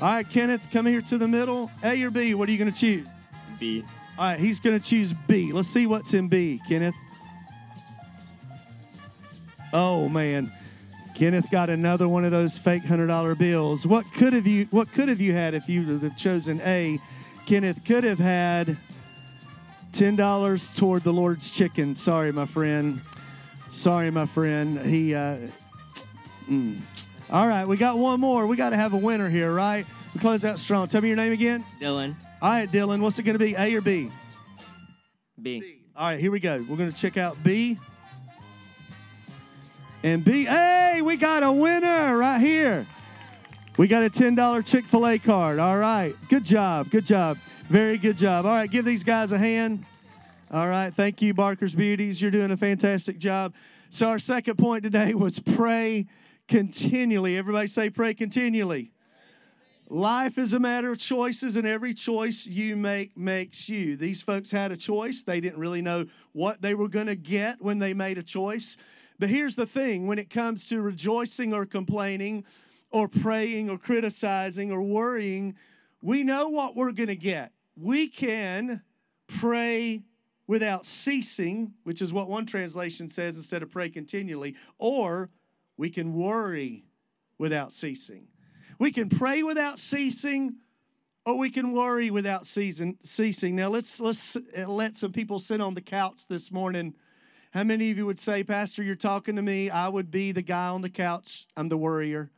All 0.01 0.13
right, 0.13 0.29
Kenneth, 0.29 0.67
come 0.71 0.85
here 0.85 1.01
to 1.01 1.17
the 1.17 1.27
middle. 1.27 1.71
A 1.83 2.01
or 2.03 2.11
B, 2.11 2.33
what 2.33 2.49
are 2.49 2.51
you 2.51 2.57
going 2.57 2.71
to 2.71 2.77
choose? 2.77 3.07
B. 3.57 3.85
All 4.17 4.25
right, 4.25 4.39
he's 4.39 4.59
going 4.59 4.77
to 4.77 4.85
choose 4.85 5.13
B. 5.13 5.53
Let's 5.53 5.69
see 5.69 5.87
what's 5.87 6.13
in 6.13 6.27
B, 6.27 6.61
Kenneth. 6.67 6.95
Oh 9.71 10.07
man, 10.07 10.51
Kenneth 11.15 11.49
got 11.49 11.71
another 11.71 12.07
one 12.07 12.25
of 12.25 12.31
those 12.31 12.59
fake 12.59 12.83
hundred 12.83 13.07
dollar 13.07 13.33
bills. 13.33 13.87
What 13.87 14.05
could 14.13 14.33
have 14.33 14.45
you? 14.45 14.67
What 14.69 14.91
could 14.91 15.09
have 15.09 15.19
you 15.19 15.33
had 15.33 15.55
if 15.55 15.67
you 15.67 15.81
would 15.87 16.03
have 16.03 16.15
chosen 16.15 16.61
A? 16.61 16.99
Kenneth 17.47 17.83
could 17.83 18.03
have 18.03 18.19
had 18.19 18.77
ten 19.91 20.15
dollars 20.15 20.69
toward 20.69 21.03
the 21.03 21.11
Lord's 21.11 21.49
chicken. 21.49 21.95
Sorry, 21.95 22.31
my 22.31 22.45
friend. 22.45 23.01
Sorry, 23.71 24.11
my 24.11 24.27
friend. 24.27 24.79
He. 24.79 25.15
Uh, 25.15 25.37
mm. 26.43 26.79
All 27.29 27.47
right, 27.47 27.67
we 27.67 27.77
got 27.77 27.97
one 27.97 28.19
more. 28.19 28.45
We 28.45 28.55
got 28.55 28.69
to 28.69 28.75
have 28.75 28.93
a 28.93 28.97
winner 28.97 29.29
here, 29.29 29.53
right? 29.53 29.85
We 30.13 30.19
close 30.19 30.45
out 30.45 30.59
strong. 30.59 30.87
Tell 30.87 31.01
me 31.01 31.07
your 31.07 31.17
name 31.17 31.31
again. 31.31 31.65
Dylan. 31.81 32.15
All 32.41 32.51
right, 32.51 32.71
Dylan. 32.71 32.99
What's 32.99 33.17
it 33.17 33.23
going 33.23 33.37
to 33.37 33.43
be? 33.43 33.55
A 33.55 33.75
or 33.75 33.81
B? 33.81 34.11
B. 35.41 35.79
All 35.95 36.09
right, 36.09 36.19
here 36.19 36.31
we 36.31 36.39
go. 36.39 36.63
We're 36.67 36.77
going 36.77 36.91
to 36.91 36.97
check 36.97 37.17
out 37.17 37.41
B. 37.43 37.79
And 40.03 40.23
B. 40.23 40.45
Hey, 40.45 41.01
we 41.03 41.17
got 41.17 41.43
a 41.43 41.51
winner 41.51 42.17
right 42.17 42.39
here. 42.39 42.85
We 43.77 43.87
got 43.87 44.03
a 44.03 44.09
$10 44.09 44.65
Chick 44.65 44.85
fil 44.85 45.07
A 45.07 45.17
card. 45.17 45.57
All 45.57 45.77
right. 45.77 46.15
Good 46.29 46.45
job. 46.45 46.91
Good 46.91 47.05
job. 47.05 47.37
Very 47.69 47.97
good 47.97 48.17
job. 48.17 48.45
All 48.45 48.53
right, 48.53 48.69
give 48.69 48.85
these 48.85 49.03
guys 49.03 49.31
a 49.31 49.37
hand. 49.37 49.85
All 50.51 50.67
right. 50.67 50.93
Thank 50.93 51.21
you, 51.21 51.33
Barker's 51.33 51.73
Beauties. 51.73 52.21
You're 52.21 52.29
doing 52.29 52.51
a 52.51 52.57
fantastic 52.57 53.17
job. 53.17 53.55
So, 53.89 54.09
our 54.09 54.19
second 54.19 54.57
point 54.57 54.83
today 54.83 55.13
was 55.13 55.39
pray 55.39 56.05
continually. 56.53 57.35
Everybody 57.35 57.65
say, 57.65 57.89
pray 57.89 58.13
continually. 58.13 58.91
Life 59.89 60.37
is 60.37 60.53
a 60.53 60.59
matter 60.59 60.91
of 60.91 60.99
choices, 60.99 61.55
and 61.55 61.65
every 61.65 61.95
choice 61.95 62.45
you 62.45 62.75
make 62.75 63.17
makes 63.17 63.67
you. 63.67 63.97
These 63.97 64.21
folks 64.21 64.51
had 64.51 64.71
a 64.71 64.77
choice. 64.77 65.23
They 65.23 65.41
didn't 65.41 65.57
really 65.57 65.81
know 65.81 66.05
what 66.31 66.61
they 66.61 66.75
were 66.75 66.89
going 66.89 67.07
to 67.07 67.15
get 67.15 67.59
when 67.59 67.79
they 67.79 67.95
made 67.95 68.19
a 68.19 68.23
choice. 68.23 68.77
But 69.17 69.29
here's 69.29 69.55
the 69.55 69.65
thing 69.65 70.05
when 70.05 70.19
it 70.19 70.29
comes 70.29 70.69
to 70.69 70.79
rejoicing 70.79 71.55
or 71.55 71.65
complaining, 71.65 72.45
or 72.91 73.07
praying, 73.07 73.71
or 73.71 73.79
criticizing, 73.79 74.71
or 74.71 74.83
worrying, 74.83 75.55
we 76.03 76.23
know 76.23 76.49
what 76.49 76.75
we're 76.75 76.91
going 76.91 77.09
to 77.09 77.15
get. 77.15 77.51
We 77.75 78.09
can 78.09 78.83
pray 79.25 80.03
without 80.45 80.85
ceasing, 80.85 81.73
which 81.83 81.99
is 81.99 82.13
what 82.13 82.29
one 82.29 82.45
translation 82.45 83.09
says 83.09 83.37
instead 83.37 83.63
of 83.63 83.71
pray 83.71 83.89
continually, 83.89 84.55
or 84.77 85.31
we 85.77 85.89
can 85.89 86.13
worry 86.13 86.85
without 87.37 87.73
ceasing. 87.73 88.27
We 88.79 88.91
can 88.91 89.09
pray 89.09 89.43
without 89.43 89.79
ceasing, 89.79 90.55
or 91.25 91.37
we 91.37 91.49
can 91.49 91.71
worry 91.71 92.09
without 92.09 92.45
ceasing. 92.45 92.97
ceasing. 93.03 93.55
Now 93.55 93.69
let's 93.69 93.99
let's 93.99 94.35
uh, 94.35 94.67
let 94.67 94.95
some 94.95 95.11
people 95.11 95.39
sit 95.39 95.61
on 95.61 95.73
the 95.73 95.81
couch 95.81 96.27
this 96.27 96.51
morning. 96.51 96.93
How 97.51 97.63
many 97.63 97.91
of 97.91 97.97
you 97.97 98.05
would 98.07 98.19
say, 98.19 98.43
Pastor, 98.43 98.81
you're 98.81 98.95
talking 98.95 99.35
to 99.35 99.41
me? 99.41 99.69
I 99.69 99.87
would 99.87 100.09
be 100.09 100.31
the 100.31 100.41
guy 100.41 100.69
on 100.69 100.81
the 100.81 100.89
couch. 100.89 101.45
I'm 101.55 101.69
the 101.69 101.77
worrier. 101.77 102.31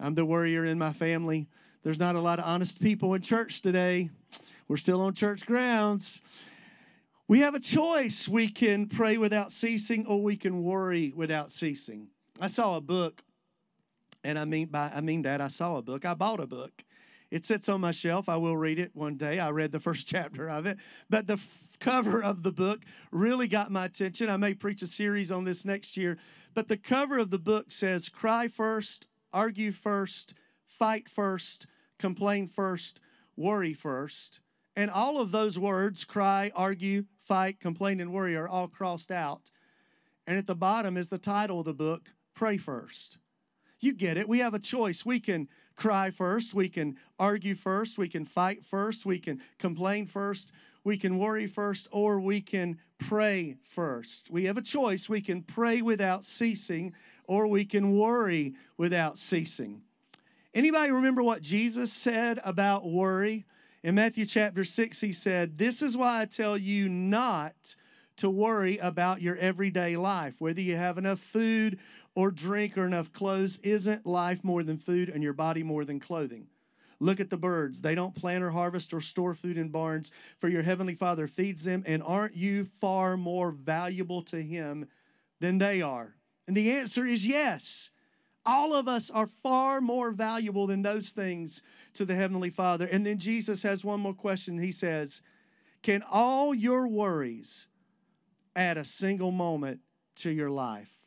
I'm 0.00 0.14
the 0.14 0.24
worrier 0.24 0.64
in 0.64 0.78
my 0.78 0.92
family. 0.92 1.48
There's 1.82 2.00
not 2.00 2.16
a 2.16 2.20
lot 2.20 2.38
of 2.38 2.44
honest 2.44 2.80
people 2.80 3.14
in 3.14 3.22
church 3.22 3.62
today. 3.62 4.10
We're 4.66 4.76
still 4.76 5.00
on 5.00 5.14
church 5.14 5.46
grounds. 5.46 6.20
We 7.28 7.40
have 7.40 7.54
a 7.54 7.60
choice. 7.60 8.28
We 8.28 8.48
can 8.48 8.88
pray 8.88 9.16
without 9.16 9.52
ceasing, 9.52 10.06
or 10.06 10.22
we 10.22 10.36
can 10.36 10.62
worry 10.62 11.12
without 11.14 11.52
ceasing. 11.52 12.08
I 12.40 12.48
saw 12.48 12.76
a 12.76 12.80
book 12.80 13.22
and 14.24 14.38
I 14.38 14.44
mean 14.44 14.68
by 14.68 14.90
I 14.94 15.00
mean 15.00 15.22
that 15.22 15.40
I 15.40 15.48
saw 15.48 15.76
a 15.76 15.82
book. 15.82 16.04
I 16.04 16.14
bought 16.14 16.40
a 16.40 16.46
book. 16.46 16.84
It 17.30 17.44
sits 17.44 17.68
on 17.68 17.80
my 17.80 17.90
shelf. 17.90 18.28
I 18.28 18.36
will 18.36 18.56
read 18.56 18.78
it 18.78 18.90
one 18.94 19.16
day. 19.16 19.38
I 19.38 19.50
read 19.50 19.72
the 19.72 19.80
first 19.88 20.06
chapter 20.06 20.48
of 20.48 20.66
it, 20.66 20.78
but 21.10 21.26
the 21.26 21.34
f- 21.34 21.68
cover 21.78 22.22
of 22.22 22.42
the 22.42 22.52
book 22.52 22.80
really 23.12 23.48
got 23.48 23.70
my 23.70 23.84
attention. 23.84 24.30
I 24.30 24.36
may 24.36 24.54
preach 24.54 24.82
a 24.82 24.86
series 24.86 25.30
on 25.30 25.44
this 25.44 25.64
next 25.64 25.96
year, 25.96 26.18
but 26.54 26.68
the 26.68 26.76
cover 26.76 27.18
of 27.18 27.30
the 27.30 27.38
book 27.38 27.70
says 27.70 28.08
cry 28.08 28.48
first, 28.48 29.06
argue 29.32 29.72
first, 29.72 30.34
fight 30.66 31.08
first, 31.08 31.66
complain 31.98 32.48
first, 32.48 33.00
worry 33.36 33.74
first. 33.74 34.40
And 34.74 34.90
all 34.90 35.20
of 35.20 35.32
those 35.32 35.58
words, 35.58 36.04
cry, 36.04 36.52
argue, 36.54 37.04
fight, 37.20 37.60
complain, 37.60 38.00
and 38.00 38.12
worry, 38.12 38.36
are 38.36 38.48
all 38.48 38.68
crossed 38.68 39.10
out. 39.10 39.50
And 40.26 40.38
at 40.38 40.46
the 40.46 40.54
bottom 40.54 40.96
is 40.96 41.08
the 41.08 41.18
title 41.18 41.60
of 41.60 41.64
the 41.64 41.74
book, 41.74 42.10
Pray 42.38 42.56
First. 42.56 43.18
You 43.80 43.92
get 43.92 44.16
it. 44.16 44.28
We 44.28 44.38
have 44.38 44.54
a 44.54 44.60
choice. 44.60 45.04
We 45.04 45.18
can 45.18 45.48
cry 45.74 46.12
first, 46.12 46.54
we 46.54 46.68
can 46.68 46.96
argue 47.18 47.56
first, 47.56 47.98
we 47.98 48.06
can 48.08 48.24
fight 48.24 48.64
first, 48.64 49.04
we 49.04 49.18
can 49.18 49.40
complain 49.58 50.06
first, 50.06 50.52
we 50.84 50.96
can 50.96 51.18
worry 51.18 51.48
first, 51.48 51.88
or 51.90 52.20
we 52.20 52.40
can 52.40 52.78
pray 52.96 53.56
first. 53.64 54.30
We 54.30 54.44
have 54.44 54.56
a 54.56 54.62
choice. 54.62 55.08
We 55.08 55.20
can 55.20 55.42
pray 55.42 55.82
without 55.82 56.24
ceasing, 56.24 56.94
or 57.24 57.48
we 57.48 57.64
can 57.64 57.98
worry 57.98 58.54
without 58.76 59.18
ceasing. 59.18 59.82
Anybody 60.54 60.92
remember 60.92 61.24
what 61.24 61.42
Jesus 61.42 61.92
said 61.92 62.38
about 62.44 62.88
worry? 62.88 63.46
In 63.82 63.96
Matthew 63.96 64.26
chapter 64.26 64.62
6, 64.62 65.00
he 65.00 65.10
said, 65.10 65.58
This 65.58 65.82
is 65.82 65.96
why 65.96 66.20
I 66.20 66.24
tell 66.24 66.56
you 66.56 66.88
not 66.88 67.74
to 68.18 68.28
worry 68.28 68.78
about 68.78 69.22
your 69.22 69.36
everyday 69.36 69.96
life, 69.96 70.40
whether 70.40 70.60
you 70.60 70.76
have 70.76 70.98
enough 70.98 71.20
food 71.20 71.78
or 72.14 72.30
drink 72.30 72.76
or 72.76 72.86
enough 72.86 73.12
clothes. 73.12 73.58
Isn't 73.58 74.06
life 74.06 74.42
more 74.42 74.62
than 74.62 74.78
food 74.78 75.08
and 75.08 75.22
your 75.22 75.32
body 75.32 75.62
more 75.62 75.84
than 75.84 76.00
clothing? 76.00 76.48
Look 77.00 77.20
at 77.20 77.30
the 77.30 77.36
birds. 77.36 77.82
They 77.82 77.94
don't 77.94 78.14
plant 78.14 78.42
or 78.42 78.50
harvest 78.50 78.92
or 78.92 79.00
store 79.00 79.34
food 79.34 79.56
in 79.56 79.68
barns, 79.68 80.10
for 80.38 80.48
your 80.48 80.62
heavenly 80.62 80.94
Father 80.94 81.28
feeds 81.28 81.62
them. 81.62 81.84
And 81.86 82.02
aren't 82.02 82.34
you 82.34 82.64
far 82.64 83.16
more 83.16 83.52
valuable 83.52 84.22
to 84.22 84.42
Him 84.42 84.88
than 85.40 85.58
they 85.58 85.80
are? 85.80 86.16
And 86.46 86.56
the 86.56 86.72
answer 86.72 87.06
is 87.06 87.26
yes. 87.26 87.90
All 88.44 88.74
of 88.74 88.88
us 88.88 89.10
are 89.10 89.26
far 89.26 89.80
more 89.80 90.10
valuable 90.10 90.66
than 90.66 90.82
those 90.82 91.10
things 91.10 91.62
to 91.92 92.04
the 92.04 92.14
Heavenly 92.14 92.50
Father. 92.50 92.86
And 92.86 93.04
then 93.04 93.18
Jesus 93.18 93.62
has 93.62 93.84
one 93.84 94.00
more 94.00 94.14
question. 94.14 94.58
He 94.58 94.72
says, 94.72 95.20
Can 95.82 96.02
all 96.10 96.54
your 96.54 96.88
worries 96.88 97.68
add 98.56 98.78
a 98.78 98.84
single 98.84 99.30
moment 99.30 99.80
to 100.16 100.30
your 100.30 100.50
life? 100.50 100.97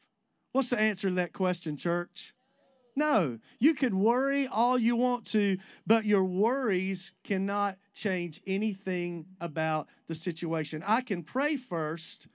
What's 0.51 0.69
the 0.69 0.79
answer 0.79 1.09
to 1.09 1.15
that 1.15 1.33
question, 1.33 1.77
church? 1.77 2.33
No. 2.95 3.39
You 3.59 3.73
can 3.73 3.99
worry 3.99 4.47
all 4.47 4.77
you 4.77 4.95
want 4.95 5.25
to, 5.27 5.57
but 5.87 6.05
your 6.05 6.23
worries 6.23 7.13
cannot 7.23 7.77
change 7.93 8.41
anything 8.45 9.25
about 9.39 9.87
the 10.07 10.15
situation. 10.15 10.83
I 10.85 11.01
can 11.01 11.23
pray 11.23 11.55
first, 11.55 12.27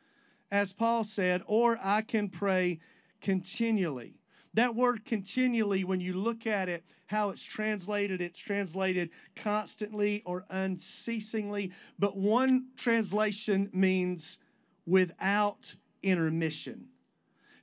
as 0.50 0.72
Paul 0.72 1.04
said, 1.04 1.42
or 1.46 1.78
I 1.82 2.00
can 2.02 2.28
pray 2.28 2.80
continually. 3.20 4.14
That 4.54 4.74
word 4.74 5.04
continually, 5.04 5.84
when 5.84 6.00
you 6.00 6.14
look 6.14 6.46
at 6.46 6.70
it, 6.70 6.84
how 7.06 7.28
it's 7.28 7.44
translated, 7.44 8.22
it's 8.22 8.38
translated 8.38 9.10
constantly 9.34 10.22
or 10.24 10.46
unceasingly. 10.48 11.72
But 11.98 12.16
one 12.16 12.68
translation 12.76 13.68
means 13.74 14.38
without 14.86 15.76
intermission. 16.02 16.88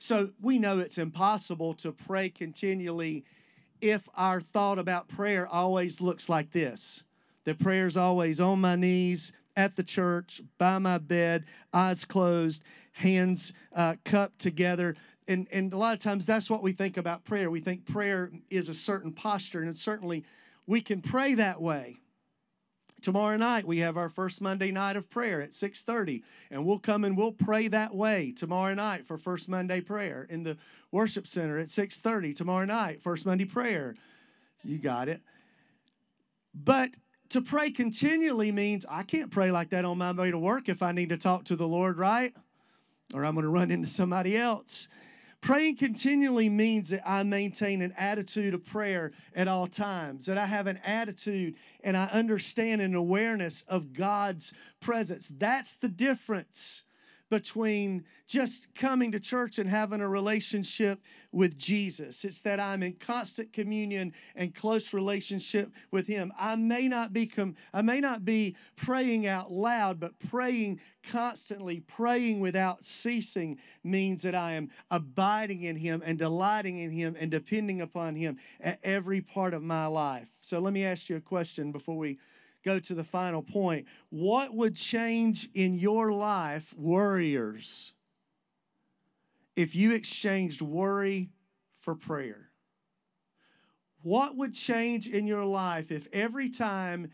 So 0.04 0.32
we 0.42 0.60
know 0.60 0.80
it's 0.80 0.98
impossible 0.98 1.74
to 1.76 1.94
pray 1.94 2.28
continually 2.28 3.24
if 3.80 4.10
our 4.18 4.42
thought 4.42 4.78
about 4.78 5.08
prayer 5.08 5.48
always 5.48 6.02
looks 6.02 6.28
like 6.28 6.52
this. 6.52 7.06
The 7.46 7.56
prayer's 7.56 7.96
always 7.96 8.42
on 8.42 8.60
my 8.60 8.76
knees, 8.76 9.32
at 9.56 9.78
the 9.78 9.84
church, 9.84 10.42
by 10.58 10.78
my 10.80 10.98
bed, 10.98 11.46
eyes 11.72 12.04
closed, 12.04 12.66
hands 12.92 13.54
uh, 13.74 13.96
cupped 14.04 14.40
together. 14.40 14.98
And, 15.30 15.48
and 15.54 15.72
a 15.72 15.78
lot 15.78 15.94
of 15.94 16.00
times 16.00 16.26
that's 16.26 16.50
what 16.50 16.62
we 16.62 16.74
think 16.74 16.98
about 16.98 17.24
prayer. 17.24 17.50
We 17.50 17.62
think 17.62 17.86
prayer 17.86 18.30
is 18.50 18.68
a 18.68 18.74
certain 18.74 19.14
posture, 19.14 19.62
and 19.62 19.78
certainly 19.78 20.26
we 20.68 20.82
can 20.82 21.02
pray 21.02 21.34
that 21.36 21.62
way 21.62 22.02
tomorrow 23.04 23.38
night 23.38 23.66
we 23.66 23.80
have 23.80 23.98
our 23.98 24.10
first 24.10 24.42
monday 24.42 24.72
night 24.72 24.96
of 24.96 25.10
prayer 25.10 25.42
at 25.42 25.52
6.30 25.52 26.24
and 26.50 26.66
we'll 26.66 26.80
come 26.80 27.04
and 27.04 27.18
we'll 27.18 27.34
pray 27.34 27.68
that 27.68 27.94
way 27.94 28.32
tomorrow 28.32 28.74
night 28.74 29.06
for 29.06 29.18
first 29.18 29.50
monday 29.50 29.82
prayer 29.82 30.26
in 30.30 30.44
the 30.44 30.58
worship 30.92 31.28
center 31.28 31.60
at 31.60 31.68
6.30 31.68 32.36
tomorrow 32.36 32.66
night 32.66 33.02
first 33.02 33.26
monday 33.26 33.46
prayer. 33.46 33.96
You 34.64 34.78
got 34.78 35.10
it. 35.10 35.22
But 36.54 36.92
to 37.30 37.42
pray 37.42 37.72
continually 37.72 38.52
means 38.52 38.86
i 38.90 39.04
can't 39.04 39.32
pray 39.32 39.52
like 39.52 39.72
that 39.72 39.86
on 39.86 39.98
my 39.98 40.12
way 40.12 40.32
to 40.32 40.38
work 40.38 40.70
if 40.70 40.82
i 40.82 40.92
need 40.92 41.10
to 41.10 41.18
talk 41.18 41.44
to 41.46 41.56
the 41.56 41.68
lord 41.68 41.98
right? 41.98 42.34
Or 43.14 43.26
i'm 43.26 43.34
going 43.34 43.44
to 43.44 43.50
run 43.50 43.72
into 43.72 43.88
somebody 43.88 44.38
else 44.38 44.88
Praying 45.44 45.76
continually 45.76 46.48
means 46.48 46.88
that 46.92 47.02
I 47.06 47.24
maintain 47.24 47.82
an 47.82 47.94
attitude 47.98 48.54
of 48.54 48.64
prayer 48.64 49.12
at 49.36 49.50
all 49.50 49.68
times, 49.68 50.26
that 50.28 50.38
I 50.38 50.46
have 50.46 50.68
an 50.68 50.80
attitude 50.86 51.56
and 51.84 51.98
I 51.98 52.06
understand 52.06 52.82
an 52.82 52.96
awareness 52.96 53.62
of 53.64 53.92
God's 53.92 54.54
presence. 54.80 55.28
That's 55.38 55.76
the 55.76 55.90
difference 55.90 56.86
between 57.34 58.04
just 58.28 58.68
coming 58.76 59.12
to 59.12 59.20
church 59.20 59.58
and 59.58 59.68
having 59.68 60.02
a 60.02 60.08
relationship 60.08 61.02
with 61.32 61.58
Jesus. 61.58 62.24
It's 62.24 62.42
that 62.42 62.60
I'm 62.60 62.84
in 62.84 62.94
constant 62.94 63.52
communion 63.52 64.14
and 64.36 64.54
close 64.54 64.94
relationship 64.94 65.72
with 65.90 66.06
him. 66.06 66.32
I 66.40 66.56
may 66.58 66.88
not 66.88 67.12
be 67.12 67.26
com- 67.26 67.56
I 67.74 67.82
may 67.82 68.00
not 68.00 68.24
be 68.24 68.56
praying 68.76 69.26
out 69.26 69.52
loud, 69.52 70.00
but 70.00 70.20
praying 70.20 70.80
constantly, 71.02 71.80
praying 71.80 72.40
without 72.40 72.86
ceasing 72.86 73.58
means 73.84 74.22
that 74.22 74.36
I 74.36 74.52
am 74.52 74.70
abiding 74.92 75.64
in 75.64 75.76
him 75.76 76.04
and 76.06 76.20
delighting 76.20 76.78
in 76.78 76.92
him 76.92 77.16
and 77.20 77.32
depending 77.32 77.82
upon 77.82 78.16
him 78.16 78.38
at 78.62 78.78
every 78.84 79.22
part 79.22 79.56
of 79.56 79.64
my 79.64 79.88
life. 79.88 80.30
So 80.42 80.60
let 80.60 80.72
me 80.72 80.86
ask 80.86 81.10
you 81.10 81.16
a 81.16 81.20
question 81.20 81.72
before 81.72 81.98
we 81.98 82.20
go 82.64 82.80
to 82.80 82.94
the 82.94 83.04
final 83.04 83.42
point. 83.42 83.88
What 84.10 84.54
would 84.54 84.76
change 84.76 85.50
in 85.54 85.76
your 85.76 86.12
life, 86.12 86.74
worriers, 86.78 87.94
if 89.56 89.76
you 89.76 89.92
exchanged 89.92 90.62
worry 90.62 91.32
for 91.78 91.96
prayer? 91.96 92.50
What 94.02 94.36
would 94.36 94.54
change 94.54 95.08
in 95.08 95.28
your 95.28 95.46
life 95.46 95.92
if 95.92 96.08
every 96.12 96.50
time 96.50 97.12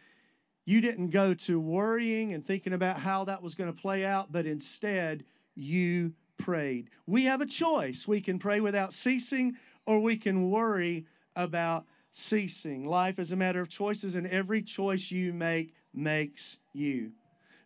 you 0.66 0.82
didn't 0.82 1.10
go 1.10 1.34
to 1.34 1.60
worrying 1.60 2.34
and 2.34 2.46
thinking 2.46 2.74
about 2.74 3.00
how 3.00 3.26
that 3.26 3.42
was 3.42 3.56
going 3.56 3.72
to 3.74 3.82
play 3.82 4.06
out, 4.06 4.32
but 4.32 4.46
instead 4.46 5.24
you 5.56 6.14
prayed? 6.38 6.90
We 7.06 7.26
have 7.26 7.42
a 7.42 7.46
choice. 7.46 8.08
We 8.08 8.22
can 8.22 8.40
pray 8.40 8.60
without 8.60 8.94
ceasing, 8.94 9.56
or 9.86 10.00
we 10.00 10.18
can 10.18 10.50
worry 10.50 11.06
about 11.36 11.86
ceasing. 12.12 12.86
Life 12.86 13.20
is 13.20 13.32
a 13.32 13.36
matter 13.36 13.62
of 13.62 13.70
choices, 13.70 14.16
and 14.16 14.28
every 14.28 14.62
choice 14.62 15.12
you 15.12 15.34
make 15.34 15.74
makes 15.94 16.58
you. 16.74 17.12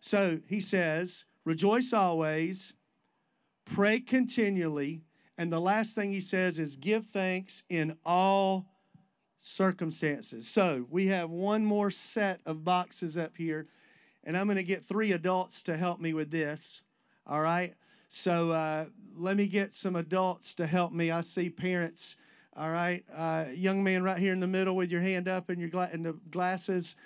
So 0.00 0.40
he 0.46 0.60
says, 0.60 1.24
Rejoice 1.44 1.92
always, 1.92 2.74
pray 3.64 4.00
continually, 4.00 5.02
and 5.36 5.52
the 5.52 5.60
last 5.60 5.94
thing 5.94 6.10
he 6.10 6.20
says 6.20 6.58
is 6.58 6.76
give 6.76 7.06
thanks 7.06 7.64
in 7.68 7.96
all 8.04 8.66
circumstances. 9.40 10.48
So 10.48 10.86
we 10.88 11.08
have 11.08 11.28
one 11.28 11.64
more 11.64 11.90
set 11.90 12.40
of 12.46 12.64
boxes 12.64 13.18
up 13.18 13.36
here, 13.36 13.66
and 14.22 14.36
I'm 14.36 14.46
going 14.46 14.56
to 14.56 14.62
get 14.62 14.84
three 14.84 15.12
adults 15.12 15.62
to 15.64 15.76
help 15.76 16.00
me 16.00 16.14
with 16.14 16.30
this. 16.30 16.80
All 17.26 17.42
right. 17.42 17.74
So 18.08 18.52
uh, 18.52 18.86
let 19.16 19.36
me 19.36 19.46
get 19.46 19.74
some 19.74 19.96
adults 19.96 20.54
to 20.54 20.66
help 20.66 20.92
me. 20.92 21.10
I 21.10 21.20
see 21.20 21.50
parents 21.50 22.16
all 22.56 22.70
right, 22.70 23.04
uh, 23.14 23.46
young 23.54 23.82
man 23.82 24.02
right 24.02 24.18
here 24.18 24.32
in 24.32 24.40
the 24.40 24.46
middle 24.46 24.76
with 24.76 24.90
your 24.90 25.00
hand 25.00 25.28
up 25.28 25.50
and 25.50 25.60
your 25.60 25.70
gla- 25.70 25.90
and 25.92 26.06
the 26.06 26.12
glasses 26.30 26.96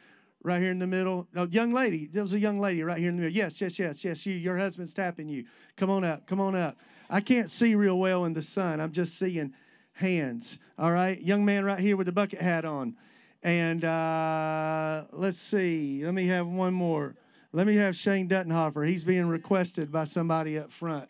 right 0.43 0.61
here 0.61 0.71
in 0.71 0.79
the 0.79 0.87
middle. 0.87 1.27
No, 1.33 1.45
young 1.45 1.73
lady. 1.73 2.07
There 2.07 2.23
was 2.23 2.35
a 2.35 2.39
young 2.39 2.61
lady 2.61 2.83
right 2.83 2.99
here 2.99 3.09
in 3.09 3.17
the 3.17 3.23
middle. 3.23 3.37
Yes, 3.37 3.61
yes, 3.61 3.79
yes, 3.79 4.05
yes. 4.05 4.27
You, 4.27 4.35
your 4.35 4.59
husband's 4.59 4.93
tapping 4.93 5.29
you. 5.29 5.45
Come 5.77 5.91
on 5.91 6.05
up. 6.05 6.27
Come 6.27 6.41
on 6.41 6.55
up. 6.55 6.77
I 7.09 7.21
can't 7.21 7.51
see 7.51 7.75
real 7.75 7.99
well 7.99 8.25
in 8.27 8.35
the 8.35 8.43
sun. 8.43 8.81
I'm 8.81 8.93
just 8.93 9.19
seeing 9.19 9.55
hands. 9.93 10.59
All 10.79 10.93
right, 10.93 11.21
young 11.21 11.45
man 11.45 11.65
right 11.65 11.79
here 11.79 11.97
with 11.97 12.07
the 12.07 12.13
bucket 12.13 12.41
hat 12.41 12.65
on. 12.65 12.97
And 13.43 13.85
uh, 13.85 15.05
let's 15.13 15.39
see. 15.39 16.05
Let 16.05 16.13
me 16.13 16.27
have 16.27 16.47
one 16.47 16.75
more. 16.75 17.15
Let 17.53 17.67
me 17.67 17.77
have 17.77 17.97
Shane 17.97 18.29
Duttenhofer. 18.29 18.87
He's 18.87 19.05
being 19.05 19.27
requested 19.27 19.91
by 19.91 20.05
somebody 20.05 20.59
up 20.59 20.71
front. 20.71 21.09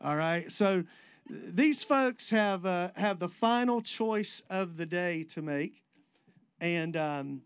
All 0.00 0.16
right. 0.16 0.50
So 0.50 0.84
these 1.28 1.82
folks 1.82 2.30
have 2.30 2.64
uh, 2.64 2.90
have 2.96 3.18
the 3.18 3.28
final 3.28 3.80
choice 3.80 4.42
of 4.48 4.76
the 4.76 4.86
day 4.86 5.24
to 5.24 5.42
make, 5.42 5.82
and 6.60 6.96
um, 6.96 7.42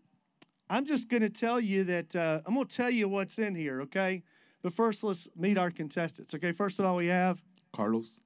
I'm 0.69 0.85
just 0.85 1.09
going 1.09 1.21
to 1.21 1.29
tell 1.29 1.59
you 1.59 1.83
that 1.85 2.15
uh, 2.15 2.41
I'm 2.45 2.53
going 2.53 2.67
to 2.67 2.75
tell 2.75 2.89
you 2.89 3.09
what's 3.09 3.39
in 3.39 3.55
here, 3.55 3.81
okay? 3.81 4.23
But 4.61 4.73
first, 4.73 5.03
let's 5.03 5.27
meet 5.35 5.57
our 5.57 5.71
contestants. 5.71 6.35
Okay, 6.35 6.51
first 6.51 6.79
of 6.79 6.85
all, 6.85 6.95
we 6.95 7.07
have 7.07 7.41
Carlos. 7.73 8.19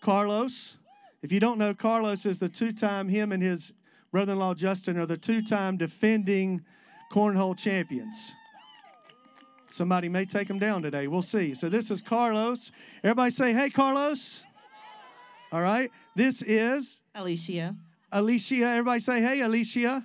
Carlos. 0.00 0.76
If 1.22 1.32
you 1.32 1.40
don't 1.40 1.58
know, 1.58 1.74
Carlos 1.74 2.26
is 2.26 2.38
the 2.38 2.48
two-time 2.48 3.08
him 3.08 3.32
and 3.32 3.42
his 3.42 3.74
brother-in-law 4.12 4.54
Justin 4.54 4.98
are 4.98 5.06
the 5.06 5.16
two-time 5.16 5.76
defending 5.76 6.64
cornhole 7.12 7.56
champions. 7.56 8.34
Somebody 9.68 10.08
may 10.08 10.24
take 10.24 10.48
him 10.48 10.58
down 10.58 10.82
today. 10.82 11.06
We'll 11.06 11.22
see. 11.22 11.54
So 11.54 11.68
this 11.68 11.90
is 11.90 12.00
Carlos. 12.00 12.72
Everybody 13.04 13.30
say, 13.30 13.52
"Hey, 13.52 13.70
Carlos." 13.70 14.42
All 15.50 15.62
right. 15.62 15.90
This 16.14 16.42
is 16.42 17.00
Alicia. 17.14 17.74
Alicia. 18.12 18.64
Everybody 18.64 19.00
say, 19.00 19.20
hey, 19.20 19.40
Alicia. 19.40 20.04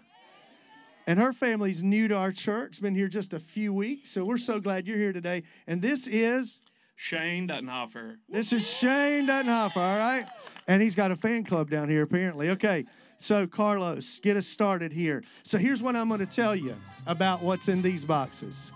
And 1.05 1.19
her 1.19 1.33
family's 1.33 1.83
new 1.83 2.07
to 2.07 2.15
our 2.15 2.31
church, 2.31 2.81
been 2.81 2.95
here 2.95 3.09
just 3.09 3.33
a 3.33 3.39
few 3.39 3.73
weeks. 3.73 4.09
So 4.11 4.23
we're 4.23 4.37
so 4.37 4.61
glad 4.61 4.87
you're 4.87 4.97
here 4.97 5.11
today. 5.11 5.43
And 5.67 5.81
this 5.81 6.07
is 6.07 6.61
Shane 6.95 7.49
Duttenhofer. 7.49 8.15
this 8.29 8.53
is 8.53 8.65
Shane 8.65 9.27
Duttenhofer, 9.27 9.75
all 9.75 9.97
right? 9.97 10.25
And 10.67 10.81
he's 10.81 10.95
got 10.95 11.11
a 11.11 11.17
fan 11.17 11.43
club 11.43 11.69
down 11.69 11.89
here, 11.89 12.03
apparently. 12.03 12.51
Okay, 12.51 12.85
so 13.17 13.45
Carlos, 13.45 14.19
get 14.19 14.37
us 14.37 14.47
started 14.47 14.93
here. 14.93 15.23
So 15.43 15.57
here's 15.57 15.81
what 15.81 15.97
I'm 15.97 16.07
going 16.07 16.21
to 16.21 16.25
tell 16.25 16.55
you 16.55 16.75
about 17.05 17.41
what's 17.41 17.67
in 17.67 17.81
these 17.81 18.05
boxes. 18.05 18.71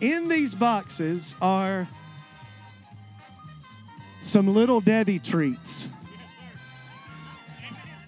In 0.00 0.28
these 0.28 0.54
boxes 0.54 1.34
are 1.42 1.88
some 4.22 4.46
little 4.52 4.80
Debbie 4.80 5.18
treats. 5.18 5.88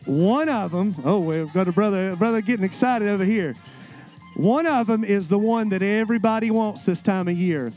One 0.07 0.49
of 0.49 0.73
them, 0.73 0.94
oh, 1.05 1.20
we've 1.20 1.53
got 1.53 1.68
a 1.68 1.73
brother, 1.73 2.12
a 2.12 2.16
brother 2.16 2.40
getting 2.40 2.64
excited 2.64 3.09
over 3.09 3.25
here. 3.25 3.55
One 4.35 4.66
of 4.66 4.87
them 4.87 5.05
is 5.05 5.29
the 5.29 5.38
one 5.38 5.68
that 5.70 5.83
everybody 5.83 6.51
wants 6.51 6.87
this 6.87 7.03
time 7.03 7.29
of 7.29 7.37
year. 7.37 7.73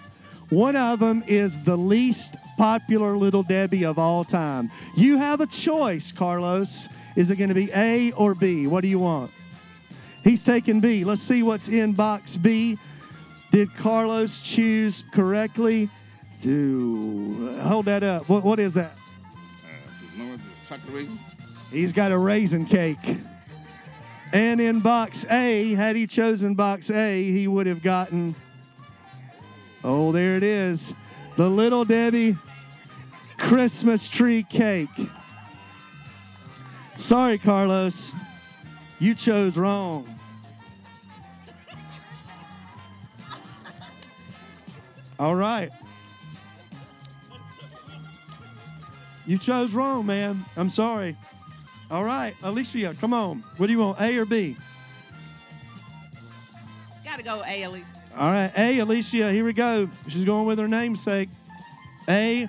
One 0.50 0.76
of 0.76 1.00
them 1.00 1.24
is 1.28 1.60
the 1.62 1.76
least 1.76 2.38
popular 2.58 3.18
little 3.18 3.44
Debbie 3.44 3.86
of 3.86 3.98
all 3.98 4.24
time. 4.24 4.72
You 4.96 5.18
have 5.18 5.42
a 5.42 5.48
choice, 5.48 6.12
Carlos. 6.12 6.88
Is 7.16 7.32
it 7.32 7.38
going 7.38 7.50
to 7.50 7.56
be 7.56 7.72
A 7.74 8.12
or 8.14 8.36
B? 8.36 8.68
What 8.68 8.82
do 8.82 8.88
you 8.88 9.00
want? 9.00 9.32
He's 10.24 10.44
taking 10.44 10.80
B. 10.80 11.04
Let's 11.04 11.22
see 11.22 11.44
what's 11.44 11.70
in 11.70 11.94
box 11.94 12.38
B. 12.38 12.78
Did 13.52 13.76
Carlos 13.76 14.42
choose 14.42 15.04
correctly? 15.12 15.90
To 16.44 17.58
hold 17.62 17.86
that 17.86 18.04
up. 18.04 18.28
What, 18.28 18.44
what 18.44 18.60
is 18.60 18.74
that? 18.74 18.98
Uh, 20.20 20.38
chocolate 20.68 20.94
raisins? 20.94 21.22
He's 21.72 21.94
got 21.94 22.12
a 22.12 22.18
raisin 22.18 22.66
cake. 22.66 23.18
And 24.34 24.60
in 24.60 24.82
box 24.82 25.26
A, 25.32 25.74
had 25.74 25.96
he 25.96 26.06
chosen 26.06 26.54
box 26.54 26.92
A, 26.92 27.24
he 27.24 27.48
would 27.48 27.66
have 27.66 27.82
gotten. 27.82 28.36
Oh, 29.86 30.12
there 30.12 30.36
it 30.36 30.44
is. 30.44 30.94
The 31.38 31.50
Little 31.50 31.86
Debbie 31.86 32.36
Christmas 33.38 34.10
tree 34.10 34.44
cake. 34.44 34.90
Sorry, 36.98 37.38
Carlos. 37.38 38.12
You 39.00 39.16
chose 39.16 39.58
wrong. 39.58 40.14
All 45.18 45.36
right. 45.36 45.72
You 49.26 49.38
chose 49.38 49.74
wrong, 49.74 50.06
man. 50.06 50.44
I'm 50.58 50.70
sorry. 50.70 51.16
All 51.90 52.04
right, 52.04 52.34
Alicia, 52.44 52.96
come 53.00 53.14
on. 53.14 53.44
What 53.58 53.68
do 53.68 53.74
you 53.74 53.80
want, 53.80 54.02
A 54.02 54.18
or 54.18 54.26
B? 54.26 54.58
Gotta 57.06 57.24
go 57.24 57.44
A, 57.46 57.64
Alicia. 57.64 57.86
All 58.18 58.32
right, 58.32 58.52
A, 58.58 58.80
Alicia, 58.80 59.32
here 59.32 59.46
we 59.46 59.54
go. 59.54 59.90
She's 60.08 60.26
going 60.26 60.46
with 60.46 60.60
her 60.60 60.68
namesake. 60.68 61.30
A, 62.10 62.48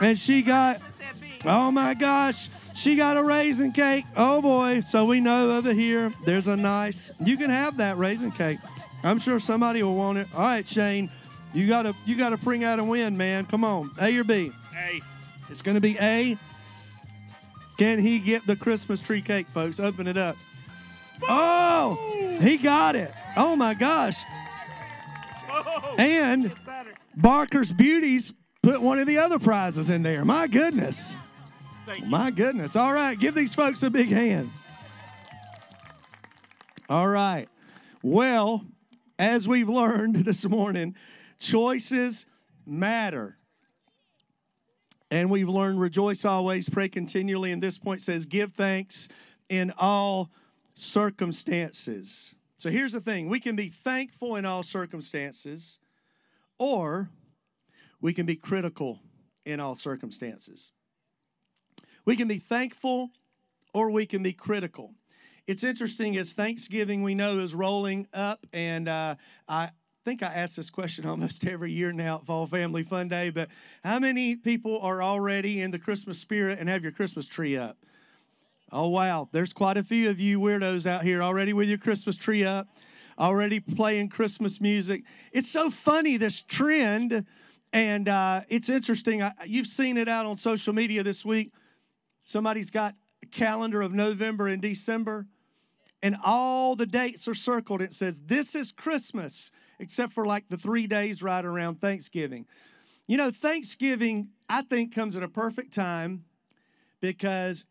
and 0.00 0.18
she 0.18 0.42
got, 0.42 0.78
Said 0.78 1.20
B. 1.20 1.38
oh 1.44 1.70
my 1.70 1.94
gosh, 1.94 2.48
she 2.74 2.96
got 2.96 3.16
a 3.16 3.22
raisin 3.22 3.72
cake. 3.72 4.04
Oh 4.16 4.40
boy, 4.40 4.80
so 4.80 5.04
we 5.04 5.20
know 5.20 5.50
over 5.50 5.72
here 5.72 6.12
there's 6.24 6.46
a 6.46 6.56
nice, 6.56 7.10
you 7.24 7.36
can 7.36 7.50
have 7.50 7.76
that 7.78 7.96
raisin 7.98 8.30
cake. 8.30 8.58
I'm 9.02 9.18
sure 9.18 9.38
somebody 9.38 9.82
will 9.82 9.94
want 9.94 10.18
it. 10.18 10.28
All 10.34 10.42
right, 10.42 10.66
Shane, 10.66 11.10
you 11.52 11.66
gotta, 11.66 11.94
you 12.06 12.16
gotta 12.16 12.36
bring 12.36 12.64
out 12.64 12.78
a 12.78 12.84
win, 12.84 13.16
man. 13.16 13.46
Come 13.46 13.64
on, 13.64 13.90
A 14.00 14.16
or 14.16 14.24
B? 14.24 14.50
Hey. 14.74 15.02
It's 15.50 15.62
going 15.62 15.74
to 15.76 15.80
be 15.80 15.96
A. 16.00 16.36
Can 17.78 17.98
he 17.98 18.18
get 18.18 18.46
the 18.46 18.56
Christmas 18.56 19.00
tree 19.02 19.20
cake, 19.20 19.48
folks? 19.48 19.78
Open 19.78 20.06
it 20.06 20.16
up. 20.16 20.36
Oh, 21.28 22.38
he 22.40 22.56
got 22.56 22.96
it. 22.96 23.12
Oh 23.36 23.56
my 23.56 23.74
gosh. 23.74 24.22
And 25.98 26.52
Barker's 27.16 27.72
Beauties 27.72 28.32
put 28.62 28.80
one 28.80 28.98
of 28.98 29.06
the 29.06 29.18
other 29.18 29.38
prizes 29.38 29.90
in 29.90 30.02
there. 30.02 30.24
My 30.24 30.46
goodness. 30.46 31.16
My 32.06 32.30
goodness. 32.30 32.76
All 32.76 32.92
right, 32.92 33.18
give 33.18 33.34
these 33.34 33.54
folks 33.54 33.82
a 33.82 33.90
big 33.90 34.08
hand. 34.08 34.50
All 36.88 37.08
right. 37.08 37.48
Well, 38.02 38.64
as 39.18 39.48
we've 39.48 39.68
learned 39.68 40.16
this 40.24 40.44
morning, 40.44 40.94
choices 41.38 42.26
matter. 42.66 43.38
And 45.16 45.30
we've 45.30 45.48
learned 45.48 45.80
rejoice 45.80 46.26
always, 46.26 46.68
pray 46.68 46.90
continually. 46.90 47.50
And 47.50 47.62
this 47.62 47.78
point 47.78 48.02
says 48.02 48.26
give 48.26 48.52
thanks 48.52 49.08
in 49.48 49.72
all 49.78 50.30
circumstances. 50.74 52.34
So 52.58 52.68
here's 52.68 52.92
the 52.92 53.00
thing 53.00 53.30
we 53.30 53.40
can 53.40 53.56
be 53.56 53.68
thankful 53.68 54.36
in 54.36 54.44
all 54.44 54.62
circumstances, 54.62 55.78
or 56.58 57.08
we 57.98 58.12
can 58.12 58.26
be 58.26 58.36
critical 58.36 59.00
in 59.46 59.58
all 59.58 59.74
circumstances. 59.74 60.72
We 62.04 62.14
can 62.14 62.28
be 62.28 62.38
thankful 62.38 63.08
or 63.72 63.90
we 63.90 64.04
can 64.04 64.22
be 64.22 64.34
critical. 64.34 64.92
It's 65.46 65.64
interesting 65.64 66.18
as 66.18 66.34
Thanksgiving 66.34 67.02
we 67.02 67.14
know 67.14 67.38
is 67.38 67.54
rolling 67.54 68.06
up, 68.12 68.46
and 68.52 68.86
uh, 68.86 69.14
I 69.48 69.70
think 70.06 70.22
I 70.22 70.26
ask 70.26 70.54
this 70.54 70.70
question 70.70 71.04
almost 71.04 71.44
every 71.48 71.72
year 71.72 71.90
now 71.90 72.18
at 72.18 72.26
Fall 72.26 72.46
Family 72.46 72.84
Fun 72.84 73.08
Day, 73.08 73.28
but 73.30 73.48
how 73.82 73.98
many 73.98 74.36
people 74.36 74.78
are 74.78 75.02
already 75.02 75.60
in 75.60 75.72
the 75.72 75.80
Christmas 75.80 76.16
spirit 76.16 76.60
and 76.60 76.68
have 76.68 76.84
your 76.84 76.92
Christmas 76.92 77.26
tree 77.26 77.56
up? 77.56 77.76
Oh, 78.70 78.86
wow. 78.86 79.28
There's 79.32 79.52
quite 79.52 79.76
a 79.76 79.82
few 79.82 80.08
of 80.08 80.20
you 80.20 80.38
weirdos 80.38 80.86
out 80.86 81.02
here 81.02 81.24
already 81.24 81.52
with 81.52 81.68
your 81.68 81.78
Christmas 81.78 82.16
tree 82.16 82.44
up, 82.44 82.68
already 83.18 83.58
playing 83.58 84.10
Christmas 84.10 84.60
music. 84.60 85.02
It's 85.32 85.50
so 85.50 85.70
funny, 85.70 86.16
this 86.16 86.40
trend, 86.40 87.26
and 87.72 88.08
uh, 88.08 88.42
it's 88.48 88.68
interesting. 88.68 89.24
I, 89.24 89.32
you've 89.44 89.66
seen 89.66 89.96
it 89.96 90.08
out 90.08 90.24
on 90.24 90.36
social 90.36 90.72
media 90.72 91.02
this 91.02 91.24
week. 91.24 91.50
Somebody's 92.22 92.70
got 92.70 92.94
a 93.24 93.26
calendar 93.26 93.82
of 93.82 93.92
November 93.92 94.46
and 94.46 94.62
December, 94.62 95.26
and 96.00 96.16
all 96.24 96.76
the 96.76 96.86
dates 96.86 97.26
are 97.26 97.34
circled. 97.34 97.82
It 97.82 97.92
says, 97.92 98.20
This 98.26 98.54
is 98.54 98.70
Christmas, 98.70 99.50
except 99.78 100.12
for 100.12 100.26
like 100.26 100.48
the 100.48 100.56
three 100.56 100.86
days 100.86 101.22
right 101.22 101.44
around 101.44 101.80
Thanksgiving. 101.80 102.46
You 103.06 103.16
know, 103.16 103.30
Thanksgiving, 103.30 104.30
I 104.48 104.62
think, 104.62 104.94
comes 104.94 105.16
at 105.16 105.22
a 105.22 105.28
perfect 105.28 105.72
time 105.72 106.24
because 107.00 107.66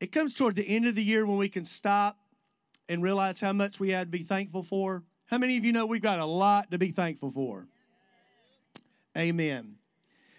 it 0.00 0.12
comes 0.12 0.34
toward 0.34 0.56
the 0.56 0.68
end 0.68 0.86
of 0.86 0.94
the 0.94 1.04
year 1.04 1.24
when 1.24 1.36
we 1.36 1.48
can 1.48 1.64
stop 1.64 2.18
and 2.88 3.02
realize 3.02 3.40
how 3.40 3.52
much 3.52 3.78
we 3.78 3.90
had 3.90 4.08
to 4.08 4.18
be 4.18 4.24
thankful 4.24 4.62
for. 4.62 5.04
How 5.26 5.38
many 5.38 5.56
of 5.56 5.64
you 5.64 5.72
know 5.72 5.86
we've 5.86 6.02
got 6.02 6.18
a 6.18 6.24
lot 6.24 6.70
to 6.72 6.78
be 6.78 6.90
thankful 6.90 7.30
for? 7.30 7.68
Amen. 9.16 9.76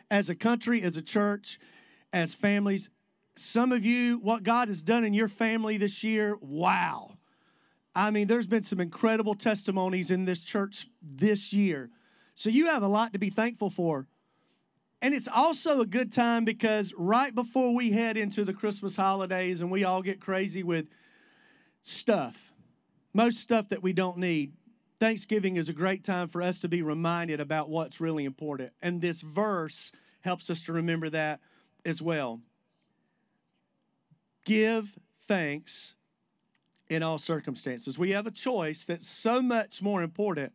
As 0.09 0.29
a 0.29 0.35
country, 0.35 0.81
as 0.81 0.97
a 0.97 1.01
church, 1.01 1.59
as 2.11 2.35
families, 2.35 2.89
some 3.35 3.71
of 3.71 3.85
you, 3.85 4.17
what 4.17 4.43
God 4.43 4.67
has 4.67 4.81
done 4.81 5.05
in 5.05 5.13
your 5.13 5.29
family 5.29 5.77
this 5.77 6.03
year, 6.03 6.37
wow. 6.41 7.17
I 7.93 8.11
mean, 8.11 8.27
there's 8.27 8.47
been 8.47 8.63
some 8.63 8.79
incredible 8.79 9.35
testimonies 9.35 10.11
in 10.11 10.25
this 10.25 10.39
church 10.39 10.87
this 11.01 11.51
year. 11.51 11.89
So 12.35 12.49
you 12.49 12.67
have 12.67 12.83
a 12.83 12.87
lot 12.87 13.13
to 13.13 13.19
be 13.19 13.29
thankful 13.29 13.69
for. 13.69 14.07
And 15.01 15.13
it's 15.13 15.27
also 15.27 15.81
a 15.81 15.85
good 15.85 16.11
time 16.11 16.45
because 16.45 16.93
right 16.95 17.33
before 17.33 17.75
we 17.75 17.91
head 17.91 18.17
into 18.17 18.45
the 18.45 18.53
Christmas 18.53 18.95
holidays 18.95 19.59
and 19.59 19.71
we 19.71 19.83
all 19.83 20.01
get 20.01 20.21
crazy 20.21 20.63
with 20.63 20.87
stuff, 21.81 22.53
most 23.13 23.39
stuff 23.39 23.69
that 23.69 23.81
we 23.81 23.93
don't 23.93 24.17
need, 24.17 24.53
Thanksgiving 24.99 25.55
is 25.55 25.67
a 25.67 25.73
great 25.73 26.03
time 26.03 26.27
for 26.27 26.43
us 26.43 26.59
to 26.59 26.67
be 26.67 26.83
reminded 26.83 27.39
about 27.39 27.69
what's 27.69 27.99
really 27.99 28.23
important. 28.23 28.71
And 28.83 29.01
this 29.01 29.21
verse 29.21 29.91
helps 30.21 30.49
us 30.51 30.61
to 30.63 30.73
remember 30.73 31.09
that 31.09 31.39
as 31.83 32.01
well. 32.01 32.39
Give 34.45 34.97
thanks 35.27 35.95
in 36.91 37.01
all 37.01 37.17
circumstances. 37.17 37.97
We 37.97 38.11
have 38.11 38.27
a 38.27 38.31
choice 38.31 38.85
that's 38.85 39.07
so 39.07 39.41
much 39.41 39.81
more 39.81 40.03
important 40.03 40.51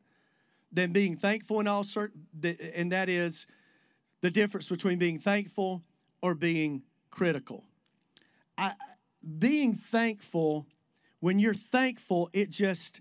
than 0.71 0.93
being 0.93 1.17
thankful 1.17 1.61
in 1.61 1.67
all 1.67 1.83
cir- 1.83 2.13
and 2.75 2.93
that 2.93 3.09
is 3.09 3.47
the 4.21 4.31
difference 4.31 4.69
between 4.69 4.99
being 4.99 5.19
thankful 5.19 5.83
or 6.21 6.35
being 6.35 6.83
critical. 7.11 7.65
I, 8.59 8.75
being 9.39 9.75
thankful, 9.75 10.67
when 11.21 11.39
you're 11.39 11.55
thankful, 11.55 12.29
it 12.35 12.51
just 12.51 13.01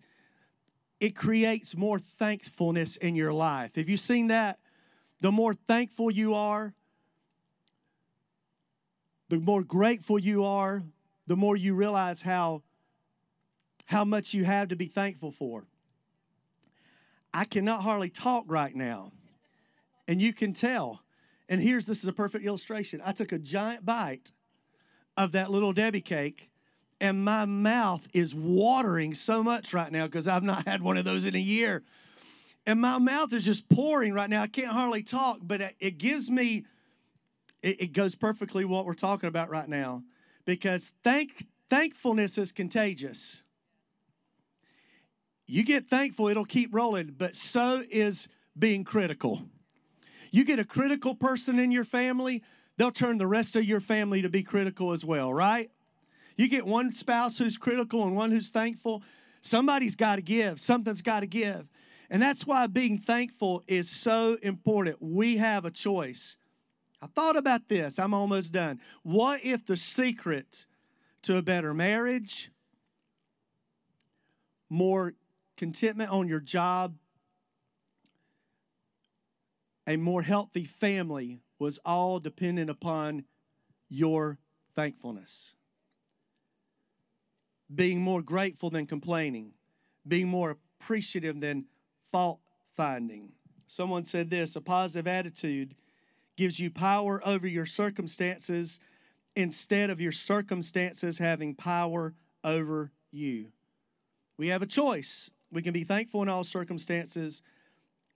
it 1.02 1.13
creates 1.13 1.76
more 1.76 2.00
thankfulness 2.00 2.95
in 2.95 3.15
your 3.15 3.34
life. 3.34 3.76
Have 3.76 3.89
you 3.89 3.98
seen 3.98 4.28
that? 4.28 4.60
The 5.19 5.32
more 5.32 5.54
thankful 5.54 6.10
you 6.10 6.34
are, 6.34 6.74
the 9.28 9.39
more 9.39 9.63
grateful 9.63 10.17
you 10.17 10.45
are, 10.45 10.84
the 11.28 11.36
more 11.36 11.58
you 11.58 11.76
realize 11.76 12.21
how 12.21 12.63
how 13.86 14.04
much 14.04 14.34
you 14.34 14.43
have 14.43 14.69
to 14.69 14.76
be 14.76 14.88
thankful 14.88 15.32
for. 15.32 15.65
I 17.34 17.45
cannot 17.45 17.84
hardly 17.84 18.10
talk 18.10 18.45
right 18.48 18.76
now. 18.76 19.12
And 20.08 20.21
you 20.21 20.34
can 20.34 20.54
tell. 20.54 21.02
And 21.50 21.62
here's 21.62 21.86
this 21.86 22.02
is 22.02 22.08
a 22.08 22.13
perfect 22.13 22.45
illustration. 22.45 23.02
I 23.04 23.12
took 23.12 23.32
a 23.32 23.39
giant 23.39 23.86
bite 23.86 24.32
of 25.17 25.32
that 25.34 25.52
little 25.52 25.74
Debbie 25.74 26.02
cake, 26.02 26.50
and 27.00 27.24
my 27.24 27.45
mouth 27.45 28.08
is 28.13 28.34
watering 28.34 29.13
so 29.13 29.43
much 29.43 29.74
right 29.74 29.91
now 29.91 30.06
because 30.06 30.28
I've 30.28 30.43
not 30.43 30.67
had 30.67 30.82
one 30.82 30.98
of 30.98 31.06
those 31.06 31.26
in 31.26 31.36
a 31.36 31.39
year. 31.39 31.84
And 32.65 32.82
my 32.82 32.98
mouth 32.98 33.32
is 33.34 33.45
just 33.45 33.69
pouring 33.69 34.13
right 34.13 34.30
now. 34.30 34.41
I 34.41 34.48
can't 34.48 34.71
hardly 34.71 35.04
talk, 35.04 35.39
but 35.41 35.62
it, 35.80 35.98
gives 35.98 36.32
me, 36.32 36.65
it, 37.62 37.82
it 37.82 37.93
goes 37.93 38.15
perfectly 38.15 38.65
what 38.65 38.86
we're 38.86 38.95
talking 38.95 39.28
about 39.28 39.50
right 39.50 39.69
now 39.69 40.04
because 40.45 40.93
thank, 41.04 41.45
thankfulness 41.69 42.38
is 42.38 42.52
contagious. 42.52 43.43
You 45.47 45.63
get 45.63 45.88
thankful, 45.88 46.27
it'll 46.27 46.45
keep 46.45 46.73
rolling, 46.73 47.15
but 47.17 47.36
so 47.36 47.84
is 47.89 48.27
being 48.58 48.84
critical. 48.84 49.43
You 50.31 50.43
get 50.43 50.60
a 50.60 50.65
critical 50.65 51.15
person 51.15 51.60
in 51.60 51.71
your 51.71 51.84
family, 51.84 52.43
they'll 52.77 52.91
turn 52.91 53.17
the 53.17 53.27
rest 53.27 53.55
of 53.55 53.63
your 53.63 53.79
family 53.79 54.21
to 54.21 54.29
be 54.29 54.43
critical 54.43 54.91
as 54.91 55.05
well, 55.05 55.34
right? 55.34 55.69
You 56.36 56.49
get 56.49 56.65
one 56.65 56.91
spouse 56.93 57.38
who's 57.38 57.58
critical 57.58 58.03
and 58.03 58.15
one 58.15 58.31
who's 58.31 58.49
thankful, 58.49 59.03
somebody's 59.39 59.95
got 59.95 60.17
to 60.17 60.21
give, 60.21 60.60
something's 60.60 61.01
got 61.01 61.21
to 61.21 61.27
give. 61.27 61.67
And 62.10 62.21
that's 62.21 62.45
why 62.45 62.67
being 62.67 62.97
thankful 62.97 63.63
is 63.67 63.89
so 63.89 64.38
important. 64.41 64.97
We 64.99 65.38
have 65.38 65.65
a 65.65 65.71
choice. 65.71 66.38
I 67.01 67.08
thought 67.08 67.38
about 67.38 67.67
this, 67.67 67.99
I'm 67.99 68.13
almost 68.13 68.51
done. 68.51 68.79
What 69.03 69.45
if 69.45 69.65
the 69.65 69.77
secret 69.77 70.65
to 71.23 71.38
a 71.38 71.41
better 71.41 71.73
marriage, 71.73 72.51
more 74.69 75.13
contentment 75.57 76.11
on 76.11 76.27
your 76.27 76.39
job, 76.39 76.95
a 79.87 79.97
more 79.97 80.21
healthy 80.21 80.63
family 80.63 81.41
was 81.59 81.79
all 81.85 82.19
dependent 82.19 82.69
upon 82.69 83.25
your 83.89 84.39
thankfulness. 84.75 85.55
Being 87.73 88.01
more 88.01 88.21
grateful 88.21 88.69
than 88.69 88.85
complaining, 88.85 89.53
being 90.07 90.27
more 90.27 90.57
appreciative 90.79 91.39
than 91.39 91.65
fault 92.11 92.39
finding. 92.75 93.31
Someone 93.67 94.05
said 94.05 94.29
this 94.29 94.55
a 94.55 94.61
positive 94.61 95.07
attitude 95.07 95.75
gives 96.35 96.59
you 96.59 96.69
power 96.69 97.21
over 97.25 97.47
your 97.47 97.65
circumstances 97.65 98.79
instead 99.35 99.89
of 99.89 100.01
your 100.01 100.11
circumstances 100.11 101.17
having 101.17 101.55
power 101.55 102.13
over 102.43 102.91
you. 103.11 103.51
We 104.37 104.49
have 104.49 104.61
a 104.61 104.67
choice. 104.67 105.31
We 105.55 105.61
can 105.61 105.71
be 105.71 105.85
thankful 105.85 106.21
in 106.21 106.27
all 106.27 106.43
circumstances, 106.43 107.41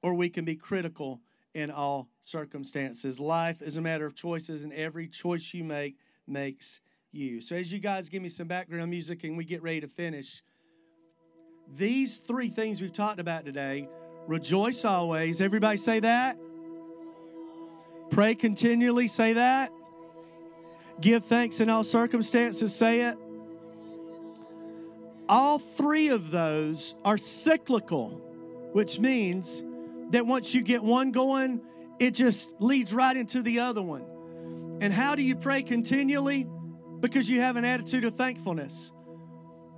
or 0.04 0.14
we 0.14 0.30
can 0.30 0.44
be 0.44 0.58
critical 0.58 1.22
in 1.54 1.72
all 1.72 2.10
circumstances. 2.22 3.18
Life 3.18 3.62
is 3.62 3.78
a 3.78 3.82
matter 3.82 4.06
of 4.06 4.14
choices, 4.14 4.66
and 4.66 4.74
every 4.74 5.08
choice 5.08 5.54
you 5.54 5.64
make 5.64 5.96
makes 6.28 6.82
you. 7.14 7.40
So, 7.40 7.56
as 7.56 7.72
you 7.72 7.80
guys 7.80 8.10
give 8.10 8.22
me 8.22 8.28
some 8.28 8.48
background 8.50 8.92
music 8.92 9.24
and 9.24 9.38
we 9.38 9.46
get 9.46 9.64
ready 9.64 9.80
to 9.80 9.88
finish, 9.88 10.44
these 11.78 12.18
three 12.18 12.50
things 12.50 12.82
we've 12.82 12.92
talked 12.92 13.22
about 13.22 13.46
today 13.46 13.88
rejoice 14.28 14.84
always. 14.84 15.40
Everybody 15.40 15.78
say 15.78 16.02
that. 16.02 16.38
Pray 18.10 18.36
continually. 18.36 19.08
Say 19.08 19.32
that. 19.32 19.72
Give 21.00 21.24
thanks 21.24 21.62
in 21.62 21.70
all 21.70 21.86
circumstances. 21.86 22.76
Say 22.76 23.00
it. 23.00 23.18
All 25.30 25.60
three 25.60 26.08
of 26.08 26.32
those 26.32 26.96
are 27.06 27.20
cyclical, 27.20 28.10
which 28.74 29.00
means 29.00 29.64
that 30.10 30.26
once 30.26 30.56
you 30.56 30.64
get 30.64 30.84
one 30.84 31.12
going, 31.12 31.62
it 32.00 32.16
just 32.16 32.56
leads 32.60 32.96
right 32.96 33.16
into 33.16 33.44
the 33.44 33.60
other 33.60 33.84
one. 33.84 34.04
And 34.82 34.92
how 34.92 35.14
do 35.14 35.22
you 35.22 35.36
pray 35.36 35.62
continually? 35.62 36.48
Because 37.00 37.30
you 37.30 37.42
have 37.42 37.58
an 37.58 37.64
attitude 37.64 38.06
of 38.06 38.16
thankfulness. 38.16 38.92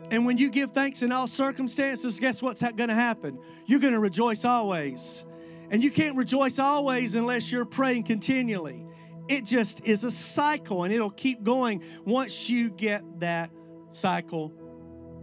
And 0.10 0.26
when 0.26 0.38
you 0.38 0.50
give 0.50 0.72
thanks 0.72 1.04
in 1.04 1.12
all 1.12 1.28
circumstances, 1.28 2.18
guess 2.20 2.42
what's 2.42 2.62
going 2.62 2.90
to 2.90 2.96
happen? 2.96 3.38
You're 3.66 3.82
going 3.82 3.94
to 3.94 4.00
rejoice 4.00 4.46
always. 4.46 5.26
And 5.70 5.84
you 5.84 5.92
can't 5.92 6.16
rejoice 6.16 6.60
always 6.60 7.16
unless 7.16 7.52
you're 7.52 7.66
praying 7.66 8.04
continually. 8.04 8.86
It 9.28 9.44
just 9.46 9.86
is 9.86 10.06
a 10.06 10.12
cycle 10.12 10.86
and 10.86 10.94
it'll 10.94 11.12
keep 11.12 11.44
going 11.44 11.84
once 12.06 12.50
you 12.50 12.70
get 12.70 13.04
that 13.20 13.52
cycle 13.90 14.54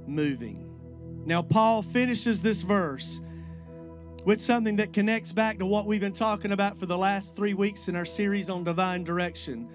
moving. 0.09 0.65
Now, 1.25 1.43
Paul 1.43 1.83
finishes 1.83 2.43
this 2.43 2.63
verse 2.63 3.21
with 4.25 4.41
something 4.41 4.77
that 4.77 4.93
connects 4.93 5.33
back 5.33 5.59
to 5.59 5.67
what 5.67 5.87
we've 5.87 6.01
been 6.01 6.13
talking 6.13 6.53
about 6.53 6.77
for 6.77 6.87
the 6.87 6.99
last 6.99 7.37
three 7.37 7.55
weeks 7.55 7.89
in 7.89 7.97
our 7.97 8.05
series 8.05 8.51
on 8.51 8.65
divine 8.65 9.05
direction. 9.05 9.69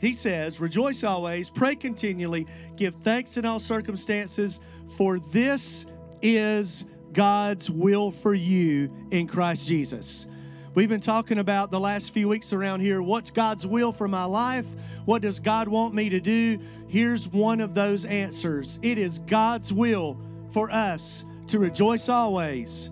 He 0.00 0.12
says, 0.12 0.60
Rejoice 0.60 1.04
always, 1.04 1.50
pray 1.50 1.76
continually, 1.76 2.46
give 2.76 2.96
thanks 2.96 3.36
in 3.36 3.44
all 3.44 3.60
circumstances, 3.60 4.60
for 4.96 5.18
this 5.18 5.86
is 6.22 6.84
God's 7.12 7.70
will 7.70 8.10
for 8.10 8.34
you 8.34 8.92
in 9.10 9.26
Christ 9.28 9.68
Jesus. 9.68 10.26
We've 10.74 10.88
been 10.88 11.00
talking 11.00 11.36
about 11.36 11.70
the 11.70 11.78
last 11.78 12.14
few 12.14 12.28
weeks 12.28 12.54
around 12.54 12.80
here 12.80 13.02
what's 13.02 13.30
God's 13.30 13.66
will 13.66 13.92
for 13.92 14.08
my 14.08 14.24
life? 14.24 14.66
What 15.04 15.20
does 15.20 15.38
God 15.38 15.68
want 15.68 15.92
me 15.92 16.08
to 16.08 16.18
do? 16.18 16.58
Here's 16.88 17.28
one 17.28 17.60
of 17.60 17.74
those 17.74 18.06
answers 18.06 18.78
it 18.80 18.96
is 18.96 19.18
God's 19.18 19.70
will 19.70 20.18
for 20.50 20.70
us 20.70 21.26
to 21.48 21.58
rejoice 21.58 22.08
always, 22.08 22.90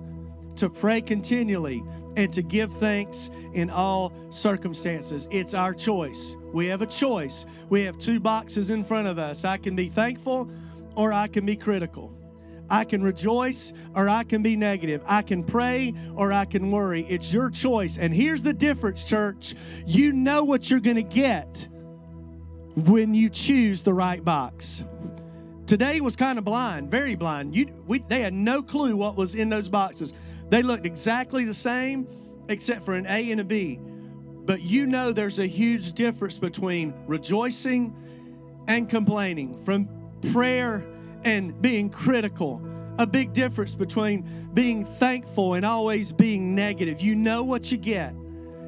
to 0.57 0.69
pray 0.69 1.01
continually, 1.01 1.83
and 2.17 2.31
to 2.35 2.43
give 2.43 2.71
thanks 2.75 3.31
in 3.55 3.71
all 3.71 4.13
circumstances. 4.29 5.27
It's 5.31 5.55
our 5.55 5.73
choice. 5.73 6.37
We 6.53 6.67
have 6.67 6.83
a 6.83 6.87
choice. 6.87 7.47
We 7.71 7.83
have 7.85 7.97
two 7.97 8.21
boxes 8.21 8.69
in 8.69 8.85
front 8.85 9.09
of 9.09 9.19
us. 9.19 9.47
I 9.47 9.57
can 9.57 9.75
be 9.75 9.89
thankful 9.89 10.51
or 10.97 11.15
I 11.15 11.29
can 11.29 11.47
be 11.47 11.57
critical. 11.57 12.13
I 12.71 12.85
can 12.85 13.03
rejoice 13.03 13.73
or 13.95 14.09
I 14.09 14.23
can 14.23 14.43
be 14.43 14.57
negative. 14.57 15.03
I 15.07 15.23
can 15.23 15.43
pray 15.43 15.93
or 16.15 16.33
I 16.33 16.45
can 16.45 16.71
worry. 16.71 17.05
It's 17.09 17.33
your 17.35 17.51
choice. 17.51 17.99
And 17.99 18.15
here's 18.15 18.43
the 18.43 18.53
difference, 18.53 19.03
church. 19.05 19.55
You 19.87 20.13
know 20.13 20.45
what 20.45 20.71
you're 20.71 20.81
going 20.81 20.97
to 20.97 21.03
get 21.03 21.69
when 22.77 23.13
you 23.13 23.29
choose 23.29 23.83
the 23.83 23.93
right 23.93 24.25
box. 24.25 24.85
Today 25.67 26.01
was 26.01 26.17
kind 26.17 26.39
of 26.39 26.45
blind, 26.45 26.91
very 26.91 27.15
blind. 27.15 27.55
You, 27.57 27.67
we, 27.87 28.05
they 28.09 28.21
had 28.21 28.35
no 28.35 28.63
clue 28.63 28.97
what 28.97 29.17
was 29.17 29.35
in 29.35 29.51
those 29.51 29.69
boxes. 29.69 30.15
They 30.49 30.63
looked 30.63 30.87
exactly 30.87 31.45
the 31.45 31.55
same, 31.55 32.09
except 32.49 32.85
for 32.85 32.95
an 32.95 33.07
A 33.07 33.31
and 33.31 33.41
a 33.41 33.45
B. 33.45 33.79
But 33.81 34.63
you 34.63 34.87
know 34.87 35.13
there's 35.13 35.39
a 35.39 35.47
huge 35.47 35.93
difference 35.93 36.39
between 36.39 36.95
rejoicing 37.07 37.95
and 38.67 38.89
complaining, 38.89 39.63
from 39.65 39.89
prayer 40.33 40.85
and 41.25 41.61
being 41.61 41.91
critical. 41.91 42.63
A 42.99 43.07
big 43.07 43.33
difference 43.33 43.75
between 43.75 44.51
being 44.53 44.85
thankful 44.85 45.55
and 45.55 45.65
always 45.65 46.13
being 46.13 46.55
negative. 46.55 47.01
You 47.01 47.15
know 47.15 47.43
what 47.43 47.71
you 47.73 47.79
get. 47.79 48.15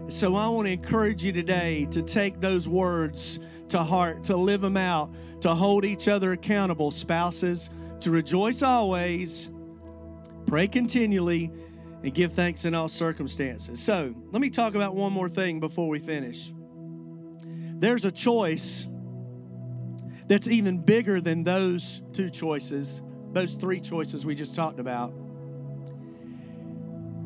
So 0.08 0.36
I 0.36 0.48
want 0.48 0.66
to 0.66 0.72
encourage 0.72 1.24
you 1.24 1.32
today 1.32 1.86
to 1.90 2.02
take 2.02 2.40
those 2.40 2.68
words 2.68 3.40
to 3.68 3.82
heart, 3.82 4.24
to 4.24 4.36
live 4.36 4.60
them 4.60 4.76
out, 4.76 5.12
to 5.40 5.54
hold 5.54 5.84
each 5.84 6.08
other 6.08 6.32
accountable, 6.32 6.90
spouses, 6.90 7.70
to 8.00 8.10
rejoice 8.10 8.62
always, 8.62 9.50
pray 10.46 10.66
continually, 10.68 11.50
and 12.02 12.12
give 12.12 12.32
thanks 12.32 12.64
in 12.64 12.74
all 12.74 12.88
circumstances. 12.88 13.82
So 13.82 14.14
let 14.30 14.42
me 14.42 14.50
talk 14.50 14.74
about 14.74 14.94
one 14.94 15.12
more 15.12 15.28
thing 15.28 15.60
before 15.60 15.88
we 15.88 15.98
finish. 15.98 16.52
There's 17.78 18.04
a 18.04 18.12
choice 18.12 18.86
that's 20.32 20.48
even 20.48 20.78
bigger 20.78 21.20
than 21.20 21.44
those 21.44 22.00
two 22.14 22.30
choices, 22.30 23.02
those 23.34 23.54
three 23.54 23.78
choices 23.78 24.24
we 24.24 24.34
just 24.34 24.54
talked 24.54 24.80
about. 24.80 25.12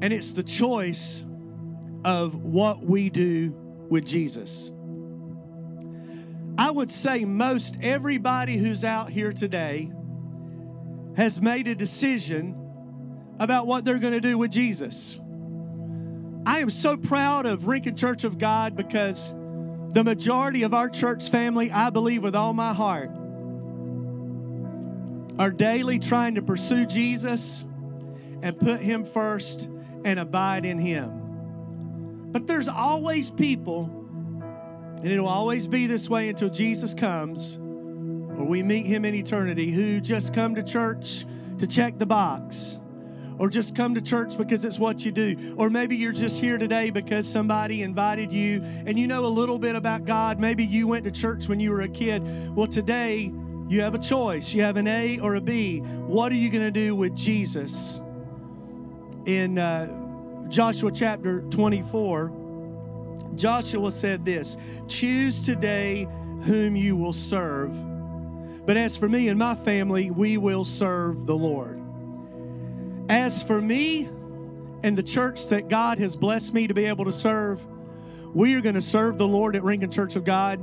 And 0.02 0.12
it's 0.12 0.32
the 0.32 0.42
choice 0.42 1.24
of 2.04 2.42
what 2.42 2.82
we 2.82 3.08
do 3.08 3.54
with 3.88 4.04
Jesus. 4.04 4.72
I 6.58 6.68
would 6.68 6.90
say 6.90 7.24
most 7.24 7.76
everybody 7.80 8.56
who's 8.56 8.82
out 8.82 9.08
here 9.08 9.32
today 9.32 9.92
has 11.16 11.40
made 11.40 11.68
a 11.68 11.76
decision 11.76 12.56
about 13.38 13.68
what 13.68 13.84
they're 13.84 14.00
going 14.00 14.14
to 14.14 14.20
do 14.20 14.36
with 14.36 14.50
Jesus. 14.50 15.20
I 16.44 16.58
am 16.58 16.70
so 16.70 16.96
proud 16.96 17.46
of 17.46 17.68
Rincon 17.68 17.94
Church 17.94 18.24
of 18.24 18.36
God 18.36 18.74
because 18.74 19.32
the 19.92 20.04
majority 20.04 20.62
of 20.62 20.74
our 20.74 20.88
church 20.88 21.30
family, 21.30 21.70
I 21.70 21.90
believe 21.90 22.22
with 22.22 22.34
all 22.34 22.52
my 22.52 22.72
heart, 22.72 23.10
are 25.38 25.50
daily 25.50 25.98
trying 25.98 26.36
to 26.36 26.42
pursue 26.42 26.86
Jesus 26.86 27.64
and 28.42 28.58
put 28.58 28.80
Him 28.80 29.04
first 29.04 29.68
and 30.04 30.18
abide 30.18 30.64
in 30.64 30.78
Him. 30.78 32.30
But 32.32 32.46
there's 32.46 32.68
always 32.68 33.30
people, 33.30 33.90
and 35.02 35.06
it'll 35.06 35.28
always 35.28 35.66
be 35.66 35.86
this 35.86 36.08
way 36.08 36.28
until 36.28 36.50
Jesus 36.50 36.94
comes 36.94 37.58
or 38.36 38.44
we 38.44 38.62
meet 38.62 38.86
Him 38.86 39.04
in 39.04 39.14
eternity, 39.14 39.70
who 39.70 40.00
just 40.00 40.34
come 40.34 40.54
to 40.56 40.62
church 40.62 41.24
to 41.58 41.66
check 41.66 41.98
the 41.98 42.06
box 42.06 42.78
or 43.38 43.48
just 43.48 43.74
come 43.74 43.94
to 43.94 44.00
church 44.00 44.36
because 44.36 44.64
it's 44.64 44.78
what 44.78 45.04
you 45.04 45.12
do. 45.12 45.54
Or 45.58 45.70
maybe 45.70 45.96
you're 45.96 46.12
just 46.12 46.40
here 46.40 46.58
today 46.58 46.90
because 46.90 47.30
somebody 47.30 47.82
invited 47.82 48.32
you 48.32 48.62
and 48.86 48.98
you 48.98 49.06
know 49.06 49.26
a 49.26 49.28
little 49.28 49.58
bit 49.58 49.76
about 49.76 50.04
God. 50.04 50.40
Maybe 50.40 50.64
you 50.64 50.86
went 50.86 51.04
to 51.04 51.10
church 51.10 51.48
when 51.48 51.60
you 51.60 51.70
were 51.70 51.82
a 51.82 51.88
kid. 51.88 52.22
Well, 52.54 52.66
today 52.66 53.32
you 53.68 53.80
have 53.80 53.94
a 53.94 53.98
choice. 53.98 54.54
You 54.54 54.62
have 54.62 54.76
an 54.76 54.86
A 54.86 55.18
or 55.18 55.34
a 55.34 55.40
B. 55.40 55.80
What 55.80 56.32
are 56.32 56.36
you 56.36 56.50
going 56.50 56.64
to 56.64 56.70
do 56.70 56.94
with 56.94 57.14
Jesus? 57.16 58.00
In 59.26 59.58
uh, 59.58 60.48
Joshua 60.48 60.92
chapter 60.92 61.42
24, 61.42 62.32
Joshua 63.34 63.90
said 63.90 64.24
this 64.24 64.56
Choose 64.88 65.42
today 65.42 66.08
whom 66.42 66.76
you 66.76 66.96
will 66.96 67.12
serve. 67.12 67.72
But 68.66 68.76
as 68.76 68.96
for 68.96 69.08
me 69.08 69.28
and 69.28 69.38
my 69.38 69.54
family, 69.54 70.10
we 70.10 70.38
will 70.38 70.64
serve 70.64 71.26
the 71.26 71.36
Lord. 71.36 71.75
As 73.08 73.42
for 73.42 73.60
me 73.60 74.08
and 74.82 74.98
the 74.98 75.02
church 75.02 75.48
that 75.48 75.68
God 75.68 75.98
has 75.98 76.16
blessed 76.16 76.52
me 76.52 76.66
to 76.66 76.74
be 76.74 76.86
able 76.86 77.04
to 77.04 77.12
serve, 77.12 77.64
we 78.34 78.54
are 78.54 78.60
going 78.60 78.74
to 78.74 78.82
serve 78.82 79.16
the 79.16 79.28
Lord 79.28 79.54
at 79.54 79.62
Rincon 79.62 79.90
Church 79.90 80.16
of 80.16 80.24
God. 80.24 80.60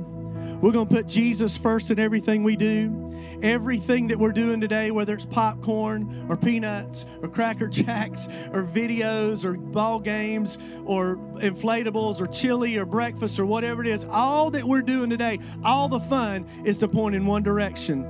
We're 0.60 0.72
going 0.72 0.86
to 0.86 0.94
put 0.94 1.06
Jesus 1.06 1.56
first 1.56 1.90
in 1.90 1.98
everything 1.98 2.44
we 2.44 2.56
do. 2.56 3.00
Everything 3.42 4.08
that 4.08 4.18
we're 4.18 4.32
doing 4.32 4.60
today, 4.60 4.90
whether 4.90 5.14
it's 5.14 5.24
popcorn 5.24 6.26
or 6.28 6.36
peanuts 6.36 7.06
or 7.22 7.28
Cracker 7.28 7.66
Jacks 7.68 8.28
or 8.52 8.62
videos 8.62 9.44
or 9.44 9.54
ball 9.54 9.98
games 9.98 10.58
or 10.84 11.16
inflatables 11.36 12.20
or 12.20 12.26
chili 12.26 12.76
or 12.76 12.84
breakfast 12.84 13.38
or 13.38 13.46
whatever 13.46 13.82
it 13.82 13.88
is, 13.88 14.04
all 14.04 14.50
that 14.50 14.64
we're 14.64 14.82
doing 14.82 15.10
today, 15.10 15.40
all 15.64 15.88
the 15.88 16.00
fun 16.00 16.46
is 16.64 16.78
to 16.78 16.88
point 16.88 17.14
in 17.14 17.26
one 17.26 17.42
direction. 17.42 18.06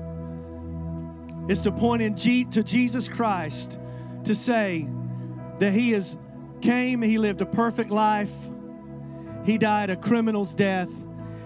It's 1.48 1.62
to 1.62 1.72
point 1.72 2.02
in 2.02 2.16
G- 2.16 2.44
to 2.46 2.62
Jesus 2.62 3.08
Christ 3.08 3.78
to 4.24 4.34
say 4.34 4.88
that 5.58 5.72
he 5.72 5.92
has 5.92 6.16
came, 6.60 7.02
he 7.02 7.18
lived 7.18 7.40
a 7.40 7.46
perfect 7.46 7.90
life, 7.90 8.32
he 9.44 9.58
died 9.58 9.90
a 9.90 9.96
criminal's 9.96 10.54
death. 10.54 10.88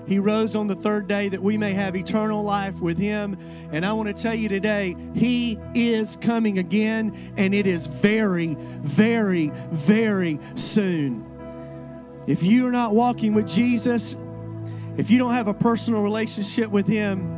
He 0.07 0.19
rose 0.19 0.57
on 0.57 0.69
the 0.69 0.75
third 0.75 1.07
day 1.07 1.29
that 1.29 1.43
we 1.43 1.59
may 1.59 1.75
have 1.75 1.95
eternal 1.95 2.43
life 2.43 2.81
with 2.81 2.97
him. 2.97 3.37
And 3.73 3.85
I 3.85 3.93
want 3.93 4.09
to 4.09 4.15
tell 4.15 4.35
you 4.35 4.49
today, 4.49 4.97
he 5.15 5.59
is 5.75 6.17
coming 6.17 6.59
again, 6.59 7.15
and 7.37 7.53
it 7.53 7.67
is 7.67 7.87
very, 7.87 8.57
very, 8.81 9.53
very 9.71 10.41
soon. 10.55 11.27
If 12.27 12.43
you 12.43 12.67
are 12.67 12.73
not 12.73 12.95
walking 12.95 13.35
with 13.35 13.47
Jesus, 13.47 14.17
if 14.97 15.11
you 15.11 15.19
don't 15.19 15.35
have 15.35 15.49
a 15.49 15.55
personal 15.55 16.01
relationship 16.01 16.71
with 16.71 16.87
him, 16.87 17.35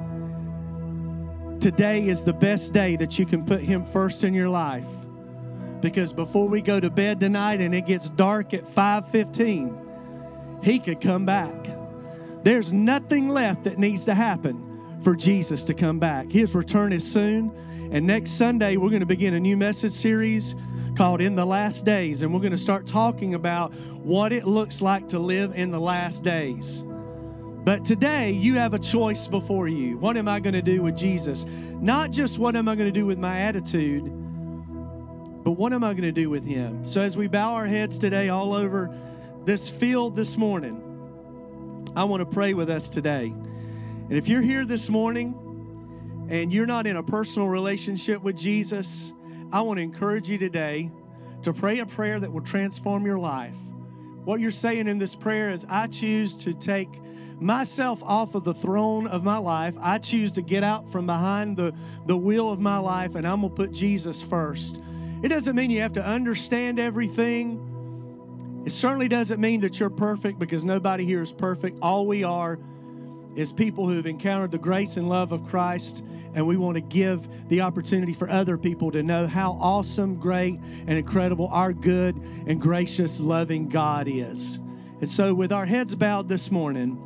today 1.61 2.07
is 2.07 2.23
the 2.23 2.33
best 2.33 2.73
day 2.73 2.95
that 2.97 3.19
you 3.19 3.27
can 3.27 3.45
put 3.45 3.61
him 3.63 3.85
first 3.85 4.23
in 4.23 4.33
your 4.33 4.49
life 4.49 4.87
because 5.81 6.13
before 6.13 6.49
we 6.49 6.61
go 6.61 6.81
to 6.81 6.91
bed 6.91 7.21
tonight 7.21 7.61
and 7.61 7.75
it 7.75 7.87
gets 7.87 8.11
dark 8.11 8.55
at 8.55 8.67
5:15 8.67 9.77
he 10.63 10.79
could 10.79 11.01
come 11.01 11.25
back. 11.25 11.55
There's 12.43 12.73
nothing 12.73 13.29
left 13.29 13.65
that 13.65 13.79
needs 13.79 14.05
to 14.07 14.15
happen 14.15 14.99
for 15.03 15.17
Jesus 15.17 15.65
to 15.65 15.75
come 15.75 15.99
back. 15.99 16.31
His 16.31 16.55
return 16.55 16.93
is 16.93 17.11
soon. 17.11 17.53
And 17.93 18.07
next 18.07 18.33
Sunday 18.33 18.77
we're 18.77 18.91
going 18.91 19.01
to 19.01 19.07
begin 19.07 19.35
a 19.35 19.41
new 19.41 19.57
message 19.57 19.93
series 19.93 20.55
called 20.97 21.21
in 21.21 21.35
the 21.35 21.47
last 21.47 21.85
days. 21.85 22.23
And 22.23 22.33
we're 22.33 22.41
going 22.41 22.53
to 22.53 22.59
start 22.59 22.87
talking 22.87 23.35
about 23.35 23.73
what 24.03 24.33
it 24.33 24.47
looks 24.47 24.81
like 24.81 25.09
to 25.09 25.19
live 25.19 25.55
in 25.55 25.71
the 25.71 25.81
last 25.81 26.25
days. 26.25 26.85
But 27.63 27.85
today, 27.85 28.31
you 28.31 28.55
have 28.57 28.73
a 28.73 28.79
choice 28.79 29.29
before 29.29 29.69
you. 29.69 29.99
What 29.99 30.17
am 30.17 30.29
I 30.29 30.41
going 30.41 30.55
to 30.55 30.63
do 30.63 30.81
with 30.83 30.97
Jesus? 30.97 31.45
Not 31.81 32.11
just 32.11 32.39
what 32.39 32.57
am 32.57 32.69
I 32.69 32.75
going 32.75 32.93
to 32.93 33.01
do 33.01 33.05
with 33.05 33.19
my 33.19 33.41
attitude, 33.41 34.11
but 35.43 35.53
what 35.53 35.73
am 35.73 35.83
I 35.83 35.93
going 35.93 36.03
to 36.03 36.13
do 36.13 36.29
with 36.29 36.45
him? 36.45 36.87
So, 36.87 37.01
as 37.01 37.17
we 37.17 37.27
bow 37.27 37.55
our 37.55 37.67
heads 37.67 37.99
today 37.99 38.29
all 38.29 38.53
over 38.53 38.95
this 39.45 39.71
field 39.71 40.17
this 40.17 40.37
morning, 40.37 40.87
I 41.97 42.05
want 42.05 42.21
to 42.21 42.27
pray 42.27 42.55
with 42.55 42.69
us 42.69 42.89
today. 42.89 43.27
And 43.27 44.13
if 44.13 44.29
you're 44.29 44.43
here 44.43 44.65
this 44.65 44.89
morning 44.91 46.27
and 46.29 46.53
you're 46.53 46.67
not 46.67 46.87
in 46.87 46.97
a 46.97 47.03
personal 47.03 47.49
relationship 47.49 48.23
with 48.23 48.37
Jesus, 48.37 49.13
I 49.53 49.63
want 49.63 49.79
to 49.79 49.83
encourage 49.83 50.29
you 50.29 50.37
today 50.37 50.91
to 51.43 51.53
pray 51.53 51.79
a 51.79 51.87
prayer 51.87 52.21
that 52.21 52.31
will 52.31 52.43
transform 52.43 53.07
your 53.07 53.19
life. 53.19 53.57
What 54.25 54.41
you're 54.41 54.51
saying 54.51 54.89
in 54.89 54.99
this 54.99 55.17
prayer 55.17 55.51
is, 55.51 55.65
I 55.69 55.87
choose 55.87 56.37
to 56.45 56.53
take 56.53 56.89
myself 57.41 58.03
off 58.03 58.35
of 58.35 58.45
the 58.45 58.53
throne 58.53 59.07
of 59.07 59.25
my 59.25 59.39
life. 59.39 59.75
I 59.81 59.99
choose 59.99 60.33
to 60.33 60.43
get 60.43 60.63
out 60.63 60.91
from 60.91 61.07
behind 61.07 61.57
the, 61.57 61.75
the 62.07 62.17
wheel 62.17 62.53
of 62.53 62.61
my 62.61 62.79
life 62.79 63.15
and 63.15 63.27
I'm 63.27 63.41
going 63.41 63.51
to 63.53 63.57
put 63.57 63.73
Jesus 63.73 64.23
first. 64.23 64.83
It 65.23 65.29
doesn't 65.29 65.55
mean 65.55 65.71
you 65.71 65.81
have 65.81 65.93
to 65.95 66.05
understand 66.05 66.79
everything. 66.79 68.63
It 68.65 68.71
certainly 68.71 69.09
doesn't 69.09 69.41
mean 69.41 69.61
that 69.61 69.79
you're 69.79 69.91
perfect 69.91 70.39
because 70.39 70.65
nobody 70.65 71.05
here 71.05 71.23
is 71.23 71.33
perfect. 71.33 71.79
All 71.83 72.07
we 72.07 72.25
are 72.25 72.59
is 73.37 73.53
people 73.53 73.87
who 73.87 73.97
have 73.97 74.07
encountered 74.07 74.51
the 74.51 74.59
grace 74.59 74.97
and 74.97 75.09
love 75.09 75.33
of 75.33 75.47
Christ 75.47 76.03
and 76.35 76.47
we 76.47 76.57
want 76.57 76.77
to 76.77 76.81
give 76.81 77.29
the 77.49 77.61
opportunity 77.61 78.13
for 78.13 78.31
other 78.31 78.57
people 78.57 78.91
to 78.93 79.03
know 79.03 79.27
how 79.27 79.59
awesome, 79.61 80.15
great, 80.17 80.55
and 80.87 80.91
incredible 80.91 81.49
our 81.49 81.73
good 81.73 82.17
and 82.47 82.61
gracious, 82.61 83.21
loving 83.21 83.69
God 83.69 84.07
is. 84.09 84.59
And 85.01 85.11
so, 85.11 85.35
with 85.35 85.53
our 85.53 85.67
heads 85.67 85.95
bowed 85.95 86.29
this 86.29 86.51
morning, 86.51 87.03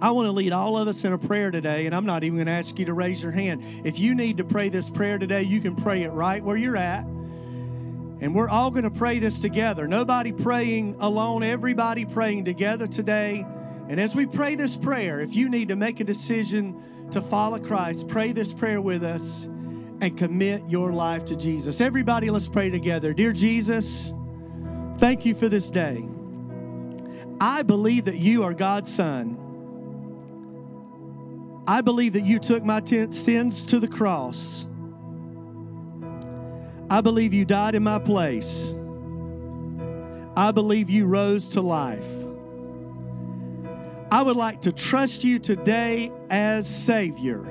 I 0.00 0.10
want 0.10 0.26
to 0.26 0.32
lead 0.32 0.52
all 0.52 0.76
of 0.76 0.88
us 0.88 1.04
in 1.04 1.12
a 1.12 1.18
prayer 1.18 1.50
today, 1.50 1.86
and 1.86 1.94
I'm 1.94 2.06
not 2.06 2.24
even 2.24 2.36
going 2.36 2.46
to 2.46 2.52
ask 2.52 2.78
you 2.78 2.84
to 2.86 2.92
raise 2.92 3.22
your 3.22 3.32
hand. 3.32 3.62
If 3.84 3.98
you 3.98 4.14
need 4.14 4.38
to 4.38 4.44
pray 4.44 4.68
this 4.68 4.90
prayer 4.90 5.18
today, 5.18 5.42
you 5.42 5.60
can 5.60 5.76
pray 5.76 6.02
it 6.02 6.10
right 6.10 6.42
where 6.42 6.56
you're 6.56 6.76
at. 6.76 7.04
And 7.04 8.34
we're 8.34 8.48
all 8.48 8.70
going 8.70 8.84
to 8.84 8.90
pray 8.90 9.18
this 9.18 9.40
together. 9.40 9.86
Nobody 9.86 10.32
praying 10.32 10.96
alone, 11.00 11.42
everybody 11.42 12.04
praying 12.04 12.44
together 12.44 12.86
today. 12.86 13.46
And 13.88 14.00
as 14.00 14.14
we 14.14 14.24
pray 14.24 14.54
this 14.54 14.76
prayer, 14.76 15.20
if 15.20 15.34
you 15.34 15.48
need 15.48 15.68
to 15.68 15.76
make 15.76 16.00
a 16.00 16.04
decision 16.04 17.08
to 17.10 17.20
follow 17.20 17.58
Christ, 17.58 18.08
pray 18.08 18.32
this 18.32 18.52
prayer 18.52 18.80
with 18.80 19.04
us 19.04 19.44
and 19.44 20.16
commit 20.16 20.62
your 20.68 20.92
life 20.92 21.24
to 21.26 21.36
Jesus. 21.36 21.80
Everybody, 21.80 22.30
let's 22.30 22.48
pray 22.48 22.70
together. 22.70 23.12
Dear 23.12 23.32
Jesus, 23.32 24.12
thank 24.98 25.26
you 25.26 25.34
for 25.34 25.48
this 25.48 25.70
day. 25.70 26.08
I 27.40 27.62
believe 27.62 28.06
that 28.06 28.16
you 28.16 28.42
are 28.42 28.54
God's 28.54 28.92
Son. 28.92 29.43
I 31.66 31.80
believe 31.80 32.12
that 32.12 32.24
you 32.24 32.38
took 32.38 32.64
my 32.64 32.80
ten- 32.80 33.10
sins 33.10 33.64
to 33.64 33.80
the 33.80 33.88
cross. 33.88 34.66
I 36.90 37.00
believe 37.00 37.32
you 37.32 37.44
died 37.44 37.74
in 37.74 37.82
my 37.82 37.98
place. 37.98 38.74
I 40.36 40.50
believe 40.50 40.90
you 40.90 41.06
rose 41.06 41.48
to 41.50 41.60
life. 41.60 42.06
I 44.10 44.22
would 44.22 44.36
like 44.36 44.62
to 44.62 44.72
trust 44.72 45.24
you 45.24 45.38
today 45.38 46.12
as 46.28 46.68
Savior 46.68 47.46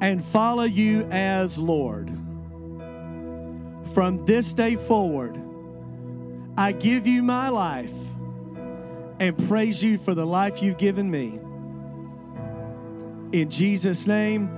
and 0.00 0.24
follow 0.24 0.64
you 0.64 1.08
as 1.10 1.58
Lord. 1.58 2.10
From 3.94 4.24
this 4.26 4.52
day 4.52 4.76
forward, 4.76 5.40
I 6.58 6.72
give 6.72 7.06
you 7.06 7.22
my 7.22 7.48
life 7.48 7.94
and 9.22 9.38
praise 9.46 9.80
you 9.80 9.98
for 9.98 10.16
the 10.16 10.26
life 10.26 10.60
you've 10.60 10.78
given 10.78 11.08
me. 11.08 11.38
In 13.30 13.48
Jesus' 13.48 14.08
name, 14.08 14.50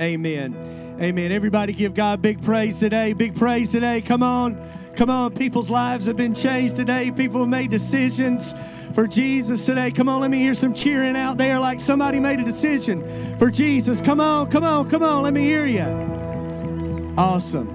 amen. 0.00 0.96
Amen. 1.00 1.30
Everybody 1.30 1.72
give 1.72 1.94
God 1.94 2.20
big 2.20 2.42
praise 2.42 2.80
today. 2.80 3.12
Big 3.12 3.36
praise 3.36 3.70
today. 3.70 4.00
Come 4.00 4.24
on. 4.24 4.60
Come 4.96 5.10
on. 5.10 5.32
People's 5.34 5.70
lives 5.70 6.06
have 6.06 6.16
been 6.16 6.34
changed 6.34 6.74
today. 6.74 7.12
People 7.12 7.38
have 7.40 7.48
made 7.48 7.70
decisions 7.70 8.52
for 8.96 9.06
Jesus 9.06 9.64
today. 9.64 9.92
Come 9.92 10.08
on. 10.08 10.20
Let 10.20 10.32
me 10.32 10.38
hear 10.38 10.54
some 10.54 10.74
cheering 10.74 11.16
out 11.16 11.38
there 11.38 11.60
like 11.60 11.78
somebody 11.78 12.18
made 12.18 12.40
a 12.40 12.44
decision 12.44 13.38
for 13.38 13.48
Jesus. 13.48 14.00
Come 14.00 14.20
on. 14.20 14.50
Come 14.50 14.64
on. 14.64 14.90
Come 14.90 15.04
on. 15.04 15.22
Let 15.22 15.34
me 15.34 15.42
hear 15.42 15.66
you. 15.66 17.14
Awesome. 17.16 17.68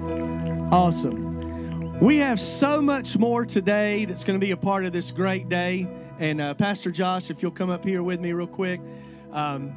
Awesome. 0.70 1.27
We 2.00 2.18
have 2.18 2.40
so 2.40 2.80
much 2.80 3.18
more 3.18 3.44
today 3.44 4.06
that's 4.06 4.24
going 4.24 4.40
to 4.40 4.46
be 4.46 4.52
a 4.52 4.58
part 4.58 4.86
of 4.86 4.94
this 4.94 5.10
great 5.10 5.50
day. 5.50 5.88
And 6.20 6.40
uh, 6.40 6.54
Pastor 6.54 6.92
Josh, 6.92 7.32
if 7.32 7.42
you'll 7.42 7.50
come 7.50 7.72
up 7.72 7.84
here 7.84 8.04
with 8.04 8.20
me 8.20 8.34
real 8.34 8.46
quick. 8.46 8.80
Um, 9.32 9.76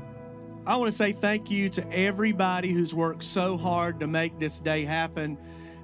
I 0.66 0.77
want 0.77 0.91
to 0.91 0.97
say 0.97 1.12
thank 1.12 1.51
you 1.51 1.71
to 1.71 1.91
everybody 1.91 2.73
who's 2.73 2.95
worked 2.95 3.25
so 3.25 3.57
hard 3.57 4.01
to 4.01 4.07
make 4.07 4.39
this 4.39 4.61
day 4.61 4.85
happen. 4.85 5.39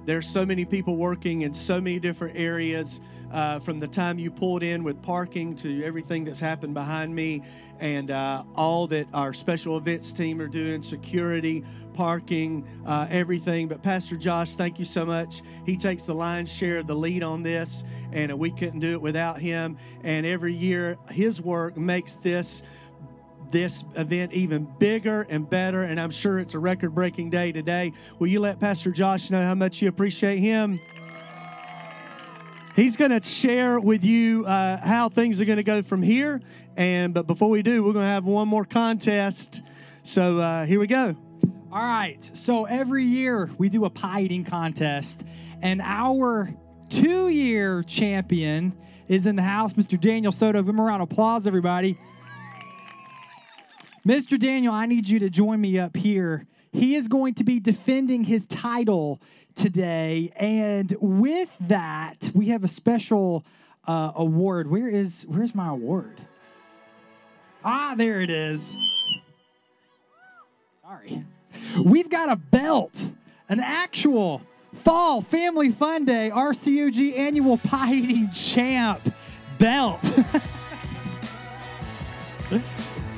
There's 0.05 0.29
so 0.29 0.45
many 0.45 0.63
people 0.63 0.95
working 0.95 1.41
in 1.41 1.53
so 1.53 1.81
many 1.81 1.99
different 1.99 2.37
areas. 2.37 3.01
Uh, 3.31 3.59
from 3.59 3.79
the 3.79 3.87
time 3.87 4.17
you 4.17 4.31
pulled 4.31 4.63
in 4.63 4.83
with 4.83 5.01
parking 5.01 5.55
to 5.55 5.83
everything 5.83 6.23
that's 6.23 6.39
happened 6.39 6.73
behind 6.73 7.13
me, 7.13 7.43
and 7.79 8.09
uh, 8.09 8.43
all 8.55 8.87
that 8.87 9.07
our 9.13 9.33
special 9.33 9.77
events 9.77 10.13
team 10.13 10.39
are 10.41 10.47
doing 10.47 10.81
security, 10.81 11.63
parking, 11.93 12.65
uh, 12.85 13.07
everything. 13.09 13.67
But 13.67 13.83
Pastor 13.83 14.15
Josh, 14.15 14.55
thank 14.55 14.79
you 14.79 14.85
so 14.85 15.05
much. 15.05 15.41
He 15.65 15.75
takes 15.75 16.03
the 16.03 16.13
lion's 16.13 16.53
share 16.53 16.77
of 16.77 16.87
the 16.87 16.95
lead 16.95 17.23
on 17.23 17.43
this, 17.43 17.83
and 18.13 18.31
we 18.39 18.51
couldn't 18.51 18.79
do 18.79 18.93
it 18.93 19.01
without 19.01 19.39
him. 19.39 19.77
And 20.03 20.25
every 20.25 20.53
year, 20.53 20.97
his 21.09 21.41
work 21.41 21.75
makes 21.75 22.15
this 22.15 22.63
this 23.49 23.85
event 23.95 24.33
even 24.33 24.67
bigger 24.77 25.25
and 25.29 25.49
better. 25.49 25.83
And 25.83 25.99
I'm 25.99 26.11
sure 26.11 26.39
it's 26.39 26.53
a 26.53 26.59
record 26.59 26.93
breaking 26.93 27.29
day 27.29 27.53
today. 27.53 27.93
Will 28.19 28.27
you 28.27 28.41
let 28.41 28.59
Pastor 28.59 28.91
Josh 28.91 29.29
know 29.31 29.41
how 29.41 29.55
much 29.55 29.81
you 29.81 29.87
appreciate 29.87 30.39
him? 30.39 30.79
He's 32.77 32.95
going 32.95 33.09
to 33.09 33.27
share 33.27 33.79
with 33.79 34.05
you 34.05 34.45
uh, 34.45 34.77
how 34.77 35.09
things 35.09 35.41
are 35.41 35.45
going 35.45 35.57
to 35.57 35.63
go 35.63 35.81
from 35.81 36.03
here. 36.03 36.39
And 36.75 37.11
but 37.11 37.25
before 37.25 37.49
we 37.49 37.63
do, 37.63 37.83
we're 37.83 37.93
going 37.93 38.05
to 38.05 38.11
have 38.11 38.25
one 38.25 38.47
more 38.47 38.65
contest. 38.65 39.63
So 40.03 40.37
uh, 40.37 40.63
here 40.67 40.79
we 40.79 40.85
go. 40.85 41.15
All 41.71 41.81
right. 41.81 42.23
So 42.37 42.65
every 42.65 43.03
year 43.03 43.49
we 43.57 43.69
do 43.69 43.85
a 43.85 43.89
pie 43.89 44.21
eating 44.21 44.45
contest, 44.45 45.25
and 45.63 45.81
our 45.81 46.53
two 46.87 47.29
year 47.29 47.81
champion 47.81 48.77
is 49.07 49.25
in 49.25 49.35
the 49.35 49.41
house, 49.41 49.73
Mr. 49.73 49.99
Daniel 49.99 50.31
Soto. 50.31 50.61
Give 50.61 50.69
him 50.69 50.79
a 50.79 50.83
round 50.83 51.01
of 51.01 51.11
applause, 51.11 51.47
everybody. 51.47 51.97
Mr. 54.07 54.37
Daniel, 54.37 54.75
I 54.75 54.85
need 54.85 55.09
you 55.09 55.17
to 55.17 55.31
join 55.31 55.59
me 55.59 55.79
up 55.79 55.97
here. 55.97 56.45
He 56.71 56.93
is 56.93 57.07
going 57.07 57.33
to 57.35 57.43
be 57.43 57.59
defending 57.59 58.25
his 58.25 58.45
title 58.45 59.19
today. 59.57 60.31
And 60.37 60.95
with 61.01 61.49
that, 61.59 62.31
we 62.33 62.49
have 62.49 62.63
a 62.63 62.67
special 62.67 63.43
uh, 63.87 64.13
award. 64.15 64.69
Where 64.69 64.87
is 64.87 65.25
where's 65.27 65.53
my 65.53 65.69
award? 65.69 66.21
Ah, 67.63 67.95
there 67.97 68.21
it 68.21 68.29
is. 68.29 68.77
Sorry. 70.81 71.25
We've 71.83 72.09
got 72.09 72.31
a 72.31 72.35
belt, 72.35 73.07
an 73.49 73.59
actual 73.59 74.41
Fall 74.73 75.21
Family 75.21 75.71
Fun 75.71 76.05
Day 76.05 76.29
RCOG 76.33 77.17
Annual 77.17 77.57
Pie 77.57 77.93
Eating 77.93 78.29
Champ 78.31 79.01
belt. 79.57 80.01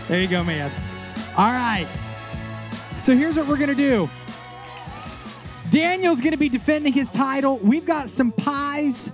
there 0.07 0.21
you 0.21 0.27
go, 0.27 0.43
man. 0.43 0.71
All 1.37 1.51
right. 1.51 1.87
So 2.97 3.15
here's 3.15 3.37
what 3.37 3.47
we're 3.47 3.57
going 3.57 3.69
to 3.69 3.75
do 3.75 4.09
Daniel's 5.69 6.19
going 6.19 6.31
to 6.31 6.37
be 6.37 6.49
defending 6.49 6.93
his 6.93 7.09
title. 7.11 7.57
We've 7.59 7.85
got 7.85 8.09
some 8.09 8.31
pies, 8.31 9.11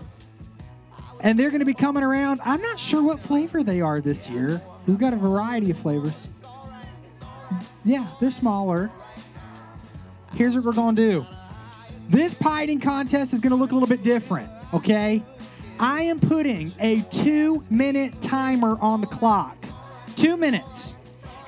and 1.21 1.37
they're 1.37 1.49
going 1.49 1.59
to 1.59 1.65
be 1.65 1.73
coming 1.73 2.03
around. 2.03 2.39
I'm 2.45 2.61
not 2.61 2.79
sure 2.79 3.03
what 3.03 3.19
flavor 3.19 3.63
they 3.63 3.81
are 3.81 3.99
this 3.99 4.29
year. 4.29 4.61
We've 4.87 4.97
got 4.97 5.13
a 5.13 5.17
variety 5.17 5.71
of 5.71 5.77
flavors. 5.77 6.29
Yeah, 7.83 8.07
they're 8.19 8.31
smaller. 8.31 8.91
Here's 10.33 10.55
what 10.55 10.65
we're 10.65 10.73
going 10.73 10.95
to 10.95 11.11
do. 11.11 11.25
This 12.09 12.33
pie 12.33 12.63
eating 12.63 12.79
contest 12.79 13.33
is 13.33 13.39
going 13.39 13.51
to 13.51 13.57
look 13.57 13.71
a 13.71 13.73
little 13.73 13.89
bit 13.89 14.03
different, 14.03 14.49
okay? 14.73 15.21
I 15.79 16.01
am 16.03 16.19
putting 16.19 16.71
a 16.79 17.01
two 17.09 17.63
minute 17.69 18.21
timer 18.21 18.77
on 18.79 19.01
the 19.01 19.07
clock. 19.07 19.57
Two 20.15 20.37
minutes. 20.37 20.95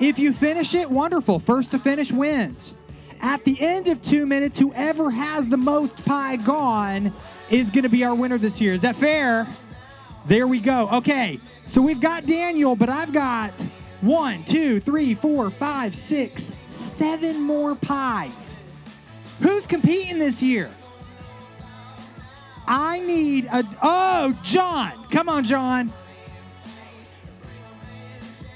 If 0.00 0.18
you 0.18 0.32
finish 0.32 0.74
it, 0.74 0.90
wonderful. 0.90 1.38
First 1.38 1.70
to 1.70 1.78
finish 1.78 2.12
wins. 2.12 2.74
At 3.20 3.44
the 3.44 3.60
end 3.60 3.88
of 3.88 4.00
two 4.02 4.26
minutes, 4.26 4.58
whoever 4.58 5.10
has 5.10 5.48
the 5.48 5.56
most 5.56 6.04
pie 6.04 6.36
gone 6.36 7.12
is 7.50 7.70
going 7.70 7.84
to 7.84 7.88
be 7.88 8.04
our 8.04 8.14
winner 8.14 8.38
this 8.38 8.60
year. 8.60 8.72
Is 8.72 8.82
that 8.82 8.96
fair? 8.96 9.46
There 10.26 10.46
we 10.46 10.60
go. 10.60 10.88
Okay, 10.90 11.40
so 11.66 11.80
we've 11.80 12.00
got 12.00 12.26
Daniel, 12.26 12.76
but 12.76 12.88
I've 12.88 13.12
got 13.12 13.52
one, 14.00 14.44
two, 14.44 14.78
three, 14.80 15.14
four, 15.14 15.50
five, 15.50 15.94
six, 15.94 16.52
seven 16.68 17.40
more 17.40 17.74
pies. 17.74 18.58
Who's 19.40 19.66
competing 19.66 20.18
this 20.18 20.42
year? 20.42 20.70
I 22.66 23.00
need 23.00 23.46
a. 23.46 23.64
Oh, 23.82 24.38
John. 24.42 24.92
Come 25.10 25.28
on, 25.28 25.44
John. 25.44 25.92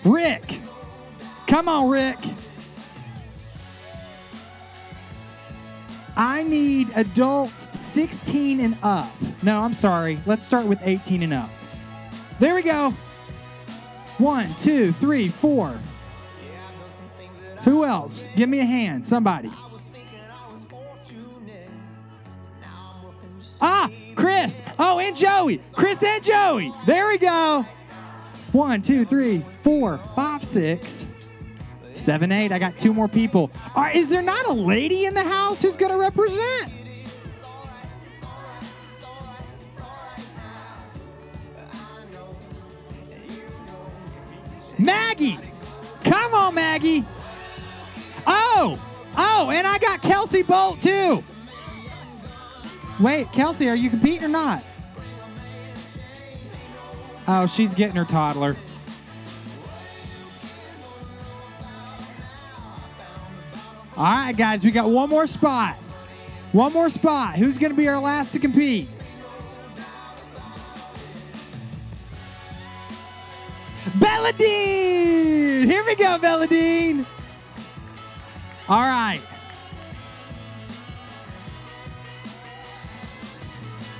Rick. 0.05 0.59
Come 1.47 1.69
on, 1.69 1.89
Rick. 1.89 2.19
I 6.17 6.43
need 6.43 6.91
adults 6.95 7.79
16 7.79 8.61
and 8.61 8.77
up. 8.83 9.11
No, 9.43 9.61
I'm 9.61 9.75
sorry. 9.75 10.19
Let's 10.27 10.45
start 10.45 10.67
with 10.67 10.81
18 10.83 11.23
and 11.23 11.33
up. 11.33 11.51
There 12.39 12.55
we 12.55 12.63
go. 12.63 12.91
One, 14.19 14.55
two, 14.61 14.93
three, 14.93 15.29
four. 15.29 15.79
Who 17.65 17.85
else? 17.85 18.27
Give 18.37 18.49
me 18.49 18.61
a 18.61 18.65
hand. 18.65 19.07
Somebody. 19.07 19.51
Ah, 23.61 23.89
Chris. 24.17 24.63
Oh, 24.79 24.99
and 24.99 25.17
Joey. 25.17 25.61
Chris 25.73 26.03
and 26.03 26.23
Joey. 26.23 26.73
There 26.85 27.09
we 27.09 27.19
go. 27.19 27.65
One, 28.51 28.83
two, 28.83 29.05
three, 29.05 29.45
four, 29.61 29.99
five, 30.17 30.45
six, 30.45 31.07
seven, 32.03 32.33
eight. 32.33 32.53
I 32.53 32.59
got 32.59 32.77
two 32.77 32.93
more 32.93 33.09
people. 33.09 33.51
All 33.75 33.83
right, 33.83 33.95
is 33.95 34.09
there 34.09 34.23
not 34.23 34.47
a 34.47 34.53
lady 34.53 35.07
in 35.07 35.15
the 35.15 35.23
house 35.23 35.63
who's 35.63 35.77
going 35.77 35.93
to 35.93 35.99
represent? 35.99 36.73
Maggie. 44.79 45.39
Come 46.03 46.35
on, 46.35 46.55
Maggie. 46.57 47.05
Oh, 48.27 48.81
oh, 49.17 49.51
and 49.51 49.67
I 49.67 49.79
got 49.79 50.03
Kelsey 50.03 50.43
Bolt 50.43 50.81
too. 50.81 51.23
Wait, 52.99 53.31
Kelsey, 53.33 53.69
are 53.69 53.77
you 53.77 53.91
competing 53.91 54.25
or 54.25 54.29
not? 54.29 54.65
Oh, 57.29 57.47
she's 57.47 57.75
getting 57.75 57.97
her 57.97 58.05
toddler. 58.05 58.57
All 63.97 64.05
right, 64.05 64.36
guys, 64.36 64.64
we 64.64 64.70
got 64.70 64.88
one 64.88 65.11
more 65.11 65.26
spot. 65.26 65.76
One 66.53 66.72
more 66.72 66.88
spot. 66.88 67.36
Who's 67.36 67.59
going 67.59 67.72
to 67.72 67.76
be 67.76 67.88
our 67.88 68.01
last 68.01 68.32
to 68.32 68.38
compete? 68.38 68.88
Belladine! 73.99 75.66
Here 75.66 75.84
we 75.84 75.95
go, 75.95 76.18
Belladine. 76.18 77.05
All 78.68 78.80
right. 78.80 79.20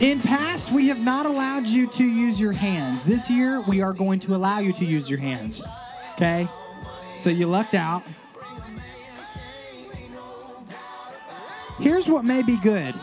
In 0.01 0.21
past, 0.21 0.73
we 0.73 0.89
have 0.89 1.01
not 1.01 1.27
allowed 1.27 1.67
you 1.67 1.87
to 1.89 2.05
use 2.05 2.41
your 2.41 2.53
hands. 2.53 3.05
This 3.05 3.31
year, 3.31 3.61
we 3.61 3.83
are 3.83 3.93
going 3.93 4.19
to 4.21 4.35
allow 4.35 4.59
you 4.59 4.73
to 4.73 4.85
use 4.85 5.09
your 5.09 5.21
hands. 5.21 5.63
Okay? 6.15 6.49
So 7.17 7.31
you 7.31 7.47
lucked 7.47 7.75
out. 7.75 8.03
Here's 11.83 12.07
what 12.07 12.25
may 12.25 12.43
be 12.43 12.57
good. 12.57 12.95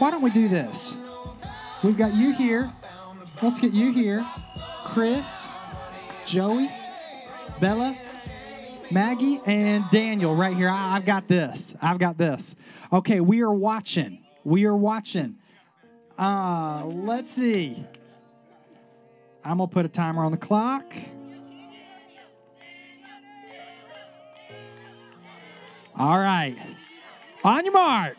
Why 0.00 0.10
don't 0.10 0.20
we 0.20 0.30
do 0.30 0.48
this? 0.48 0.96
We've 1.84 1.96
got 1.96 2.12
you 2.12 2.32
here. 2.32 2.72
Let's 3.40 3.60
get 3.60 3.72
you 3.72 3.92
here. 3.92 4.26
Chris, 4.82 5.46
Joey, 6.24 6.68
Bella, 7.60 7.96
Maggie, 8.90 9.40
and 9.46 9.84
Daniel 9.92 10.34
right 10.34 10.56
here. 10.56 10.68
I, 10.68 10.96
I've 10.96 11.06
got 11.06 11.28
this. 11.28 11.76
I've 11.80 12.00
got 12.00 12.18
this. 12.18 12.56
Okay, 12.92 13.20
we 13.20 13.42
are 13.42 13.52
watching. 13.52 14.18
We 14.42 14.64
are 14.64 14.76
watching. 14.76 15.36
Uh, 16.18 16.84
let's 16.84 17.30
see. 17.30 17.84
I'm 19.44 19.58
gonna 19.58 19.68
put 19.68 19.86
a 19.86 19.88
timer 19.88 20.24
on 20.24 20.32
the 20.32 20.38
clock. 20.38 20.92
All 25.94 26.18
right. 26.18 26.56
On 27.46 27.64
your 27.64 27.74
mark. 27.74 28.16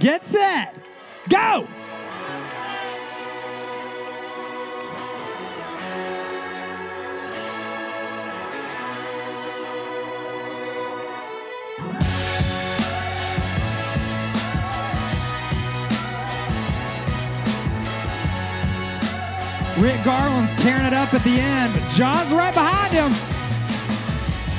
Get 0.00 0.26
set. 0.26 0.74
Go. 1.28 1.68
Rick 19.78 20.02
Garland's 20.02 20.60
tearing 20.60 20.84
it 20.84 20.92
up 20.92 21.14
at 21.14 21.22
the 21.22 21.38
end, 21.38 21.72
but 21.72 21.88
John's 21.92 22.32
right 22.32 22.52
behind 22.52 22.92
him. 22.92 23.12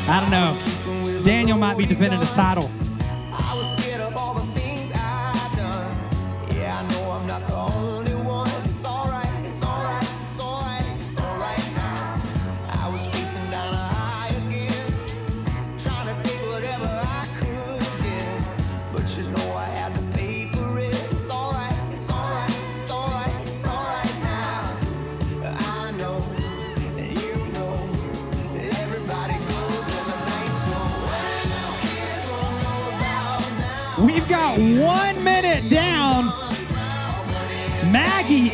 I 0.07 0.21
don't 0.21 0.31
know. 0.31 1.23
Daniel 1.23 1.57
might 1.57 1.77
be 1.77 1.85
defending 1.85 2.21
his 2.21 2.31
title. 2.31 2.71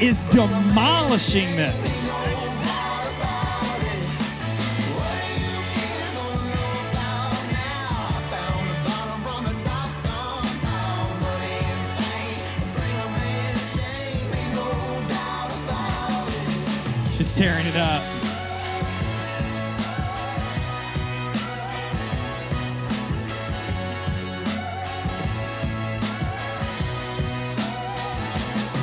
Is 0.02 0.18
demolishing 0.32 1.48
this. 1.58 2.10
She's 17.18 17.36
tearing 17.36 17.66
it 17.68 17.76
up. 17.76 18.19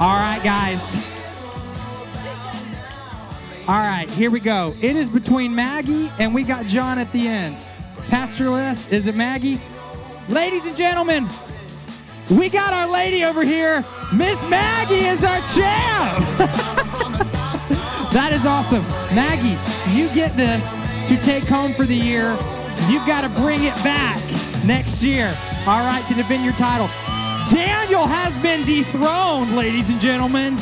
All 0.00 0.16
right, 0.16 0.40
guys. 0.42 0.96
All 3.68 3.74
right, 3.74 4.08
here 4.08 4.30
we 4.30 4.40
go. 4.40 4.72
It 4.80 4.96
is 4.96 5.10
between 5.10 5.54
Maggie 5.54 6.10
and 6.18 6.34
we 6.34 6.42
got 6.42 6.64
John 6.64 6.98
at 6.98 7.12
the 7.12 7.28
end. 7.28 7.62
Pastor 8.08 8.48
Les, 8.48 8.90
is 8.92 9.08
it 9.08 9.14
Maggie? 9.14 9.60
Ladies 10.30 10.64
and 10.64 10.74
gentlemen, 10.74 11.28
we 12.30 12.48
got 12.48 12.72
our 12.72 12.90
lady 12.90 13.24
over 13.24 13.44
here. 13.44 13.84
Miss 14.10 14.42
Maggie 14.48 15.04
is 15.04 15.22
our 15.22 15.38
champ. 15.40 16.24
that 18.10 18.30
is 18.32 18.46
awesome. 18.46 18.82
Maggie, 19.14 19.58
you 19.94 20.08
get 20.14 20.34
this 20.34 20.80
to 21.08 21.18
take 21.18 21.44
home 21.44 21.74
for 21.74 21.84
the 21.84 21.94
year. 21.94 22.30
You've 22.88 23.06
got 23.06 23.20
to 23.20 23.28
bring 23.42 23.64
it 23.64 23.74
back 23.84 24.18
next 24.64 25.02
year. 25.02 25.26
All 25.66 25.84
right, 25.84 26.02
to 26.08 26.14
defend 26.14 26.42
your 26.42 26.54
title. 26.54 26.88
Daniel 27.50 28.06
has 28.06 28.36
been 28.38 28.64
dethroned, 28.64 29.56
ladies 29.56 29.90
and 29.90 30.00
gentlemen. 30.00 30.56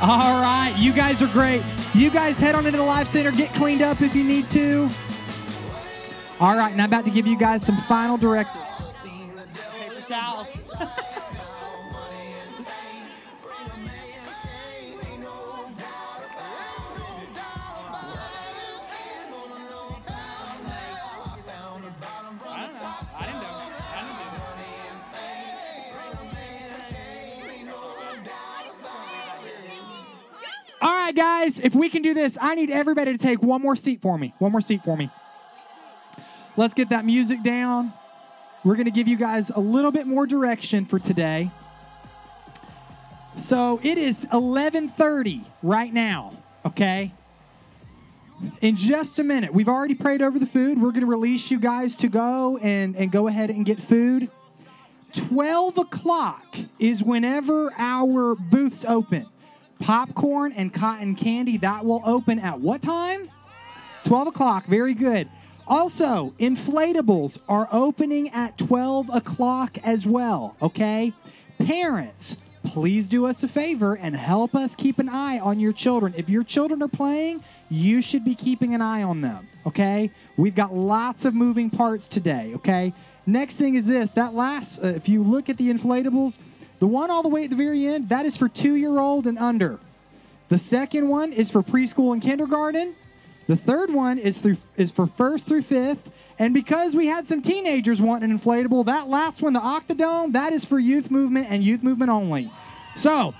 All 0.00 0.40
right, 0.40 0.72
you 0.78 0.92
guys 0.92 1.20
are 1.20 1.26
great. 1.28 1.62
You 1.94 2.10
guys 2.10 2.38
head 2.38 2.54
on 2.54 2.66
into 2.66 2.78
the 2.78 2.84
Live 2.84 3.08
Center, 3.08 3.32
get 3.32 3.52
cleaned 3.54 3.82
up 3.82 4.00
if 4.00 4.14
you 4.14 4.22
need 4.22 4.48
to. 4.50 4.88
All 6.40 6.56
right, 6.56 6.70
and 6.70 6.80
I'm 6.80 6.88
about 6.88 7.04
to 7.06 7.10
give 7.10 7.26
you 7.26 7.36
guys 7.36 7.66
some 7.66 7.76
final 7.82 8.16
directives. 8.16 9.02
Paper 9.02 10.00
towels. 10.08 10.46
right, 31.08 31.16
guys, 31.16 31.58
if 31.60 31.74
we 31.74 31.88
can 31.88 32.02
do 32.02 32.12
this, 32.12 32.36
I 32.40 32.54
need 32.54 32.70
everybody 32.70 33.12
to 33.12 33.18
take 33.18 33.42
one 33.42 33.62
more 33.62 33.76
seat 33.76 34.02
for 34.02 34.18
me. 34.18 34.34
One 34.38 34.52
more 34.52 34.60
seat 34.60 34.82
for 34.84 34.96
me. 34.96 35.08
Let's 36.56 36.74
get 36.74 36.90
that 36.90 37.04
music 37.06 37.42
down. 37.42 37.94
We're 38.62 38.74
going 38.74 38.86
to 38.86 38.90
give 38.90 39.08
you 39.08 39.16
guys 39.16 39.50
a 39.50 39.60
little 39.60 39.90
bit 39.90 40.06
more 40.06 40.26
direction 40.26 40.84
for 40.84 40.98
today. 40.98 41.50
So 43.36 43.80
it 43.82 43.96
is 43.96 44.20
11:30 44.26 45.44
right 45.62 45.92
now, 45.92 46.34
okay? 46.66 47.12
In 48.60 48.76
just 48.76 49.18
a 49.18 49.24
minute, 49.24 49.54
we've 49.54 49.68
already 49.68 49.94
prayed 49.94 50.20
over 50.20 50.38
the 50.38 50.46
food. 50.46 50.80
We're 50.80 50.90
going 50.90 51.00
to 51.00 51.06
release 51.06 51.50
you 51.50 51.58
guys 51.58 51.96
to 51.96 52.08
go 52.08 52.58
and, 52.58 52.96
and 52.96 53.10
go 53.10 53.28
ahead 53.28 53.50
and 53.50 53.64
get 53.64 53.80
food. 53.80 54.30
12 55.12 55.78
o'clock 55.78 56.44
is 56.78 57.02
whenever 57.02 57.72
our 57.78 58.34
booths 58.34 58.84
open. 58.84 59.26
Popcorn 59.78 60.52
and 60.52 60.72
cotton 60.72 61.14
candy. 61.14 61.56
That 61.58 61.84
will 61.84 62.02
open 62.04 62.38
at 62.38 62.60
what 62.60 62.82
time? 62.82 63.30
12 64.04 64.28
o'clock. 64.28 64.66
Very 64.66 64.94
good. 64.94 65.28
Also, 65.66 66.32
inflatables 66.40 67.40
are 67.48 67.68
opening 67.70 68.30
at 68.30 68.56
12 68.56 69.10
o'clock 69.14 69.76
as 69.84 70.06
well. 70.06 70.56
Okay? 70.62 71.12
Parents, 71.58 72.38
please 72.64 73.06
do 73.06 73.26
us 73.26 73.42
a 73.42 73.48
favor 73.48 73.94
and 73.94 74.16
help 74.16 74.54
us 74.54 74.74
keep 74.74 74.98
an 74.98 75.10
eye 75.10 75.38
on 75.38 75.60
your 75.60 75.72
children. 75.72 76.14
If 76.16 76.30
your 76.30 76.42
children 76.42 76.82
are 76.82 76.88
playing, 76.88 77.44
you 77.68 78.00
should 78.00 78.24
be 78.24 78.34
keeping 78.34 78.74
an 78.74 78.80
eye 78.80 79.02
on 79.02 79.20
them. 79.20 79.46
Okay? 79.66 80.10
We've 80.38 80.54
got 80.54 80.74
lots 80.74 81.26
of 81.26 81.34
moving 81.34 81.68
parts 81.68 82.08
today. 82.08 82.52
Okay? 82.54 82.94
Next 83.26 83.56
thing 83.56 83.74
is 83.74 83.84
this 83.84 84.12
that 84.14 84.32
last, 84.34 84.82
uh, 84.82 84.86
if 84.86 85.06
you 85.06 85.22
look 85.22 85.50
at 85.50 85.58
the 85.58 85.70
inflatables, 85.70 86.38
the 86.78 86.86
one 86.86 87.10
all 87.10 87.22
the 87.22 87.28
way 87.28 87.44
at 87.44 87.50
the 87.50 87.56
very 87.56 87.86
end, 87.86 88.08
that 88.08 88.26
is 88.26 88.36
for 88.36 88.48
two 88.48 88.74
year 88.74 88.98
old 88.98 89.26
and 89.26 89.38
under. 89.38 89.78
The 90.48 90.58
second 90.58 91.08
one 91.08 91.32
is 91.32 91.50
for 91.50 91.62
preschool 91.62 92.12
and 92.12 92.22
kindergarten. 92.22 92.94
The 93.46 93.56
third 93.56 93.92
one 93.92 94.18
is 94.18 94.38
through 94.38 94.58
is 94.76 94.92
for 94.92 95.06
first 95.06 95.46
through 95.46 95.62
fifth. 95.62 96.10
And 96.38 96.54
because 96.54 96.94
we 96.94 97.06
had 97.06 97.26
some 97.26 97.42
teenagers 97.42 98.00
wanting 98.00 98.30
an 98.30 98.38
inflatable, 98.38 98.86
that 98.86 99.08
last 99.08 99.42
one, 99.42 99.54
the 99.54 99.60
Octodome, 99.60 100.32
that 100.34 100.52
is 100.52 100.64
for 100.64 100.78
youth 100.78 101.10
movement 101.10 101.48
and 101.50 101.64
youth 101.64 101.82
movement 101.82 102.10
only. 102.10 102.50
So 102.94 103.34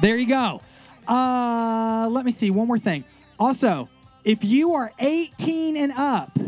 there 0.00 0.16
you 0.16 0.26
go. 0.26 0.62
Uh, 1.06 2.08
let 2.10 2.24
me 2.24 2.32
see 2.32 2.50
one 2.50 2.66
more 2.66 2.78
thing. 2.78 3.04
Also, 3.38 3.88
if 4.24 4.44
you 4.44 4.72
are 4.72 4.92
18 4.98 5.76
and 5.76 5.92
up, 5.92 6.38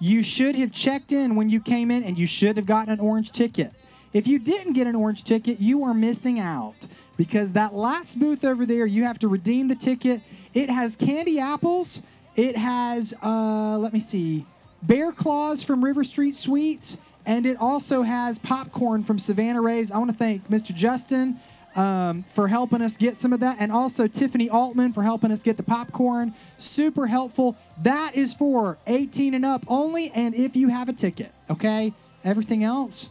you 0.00 0.22
should 0.22 0.56
have 0.56 0.72
checked 0.72 1.12
in 1.12 1.36
when 1.36 1.48
you 1.48 1.60
came 1.60 1.90
in 1.90 2.02
and 2.02 2.18
you 2.18 2.26
should 2.26 2.56
have 2.56 2.66
gotten 2.66 2.92
an 2.92 3.00
orange 3.00 3.32
ticket. 3.32 3.72
If 4.12 4.26
you 4.26 4.38
didn't 4.38 4.72
get 4.72 4.86
an 4.86 4.94
orange 4.94 5.24
ticket, 5.24 5.60
you 5.60 5.84
are 5.84 5.94
missing 5.94 6.40
out 6.40 6.76
because 7.16 7.52
that 7.52 7.74
last 7.74 8.18
booth 8.18 8.44
over 8.44 8.64
there, 8.64 8.86
you 8.86 9.04
have 9.04 9.18
to 9.18 9.28
redeem 9.28 9.68
the 9.68 9.74
ticket. 9.74 10.22
It 10.54 10.70
has 10.70 10.96
candy 10.96 11.38
apples. 11.38 12.00
It 12.36 12.56
has, 12.56 13.12
uh, 13.22 13.76
let 13.78 13.92
me 13.92 14.00
see, 14.00 14.46
bear 14.82 15.12
claws 15.12 15.62
from 15.62 15.84
River 15.84 16.04
Street 16.04 16.36
Sweets, 16.36 16.96
and 17.26 17.44
it 17.44 17.56
also 17.60 18.02
has 18.02 18.38
popcorn 18.38 19.02
from 19.02 19.18
Savannah 19.18 19.60
Rays. 19.60 19.90
I 19.90 19.98
want 19.98 20.10
to 20.10 20.16
thank 20.16 20.48
Mr. 20.48 20.72
Justin 20.72 21.40
um, 21.74 22.24
for 22.32 22.48
helping 22.48 22.80
us 22.80 22.96
get 22.96 23.16
some 23.16 23.32
of 23.32 23.40
that, 23.40 23.56
and 23.58 23.72
also 23.72 24.06
Tiffany 24.06 24.48
Altman 24.48 24.92
for 24.92 25.02
helping 25.02 25.32
us 25.32 25.42
get 25.42 25.56
the 25.56 25.62
popcorn. 25.64 26.32
Super 26.56 27.08
helpful. 27.08 27.56
That 27.82 28.14
is 28.14 28.34
for 28.34 28.78
18 28.86 29.34
and 29.34 29.44
up 29.44 29.64
only, 29.68 30.10
and 30.12 30.34
if 30.34 30.56
you 30.56 30.68
have 30.68 30.88
a 30.88 30.92
ticket, 30.92 31.32
okay? 31.50 31.92
Everything 32.24 32.62
else, 32.62 33.10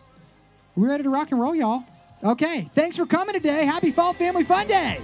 we're 0.77 0.87
ready 0.87 1.03
to 1.03 1.09
rock 1.09 1.31
and 1.31 1.39
roll, 1.41 1.55
y'all. 1.55 1.83
Okay, 2.23 2.69
thanks 2.73 2.97
for 2.97 3.05
coming 3.05 3.33
today. 3.33 3.65
Happy 3.65 3.91
Fall 3.91 4.13
Family 4.13 4.43
Fun 4.43 4.67
Day. 4.67 4.99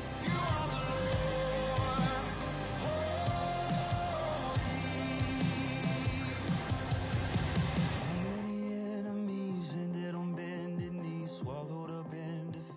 Many 8.24 8.74
enemies 9.00 9.74
ended 9.76 10.16
on 10.16 10.36
bended 10.36 10.94
knees, 10.94 11.32
swallowed 11.32 11.90
up 11.92 12.14
in 12.14 12.52
defeat. 12.52 12.76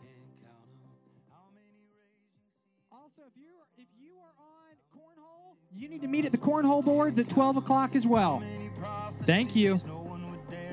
Can't 0.00 0.32
count 0.42 0.68
'em. 0.72 0.90
How 1.30 1.48
many 1.54 1.72
raging 1.92 2.40
Also, 2.92 3.22
if 3.28 3.36
you 3.36 3.52
if 3.76 3.88
you 3.98 4.14
are 4.18 4.34
on 4.38 4.76
cornhole, 4.94 5.56
you 5.74 5.88
need 5.88 6.02
to 6.02 6.08
meet 6.08 6.24
at 6.24 6.32
the 6.32 6.38
cornhole 6.38 6.84
boards 6.84 7.18
at 7.18 7.28
12 7.28 7.56
o'clock 7.56 7.94
as 7.94 8.06
well. 8.06 8.42
Thank 9.24 9.54
you. 9.56 9.78
no 9.86 9.95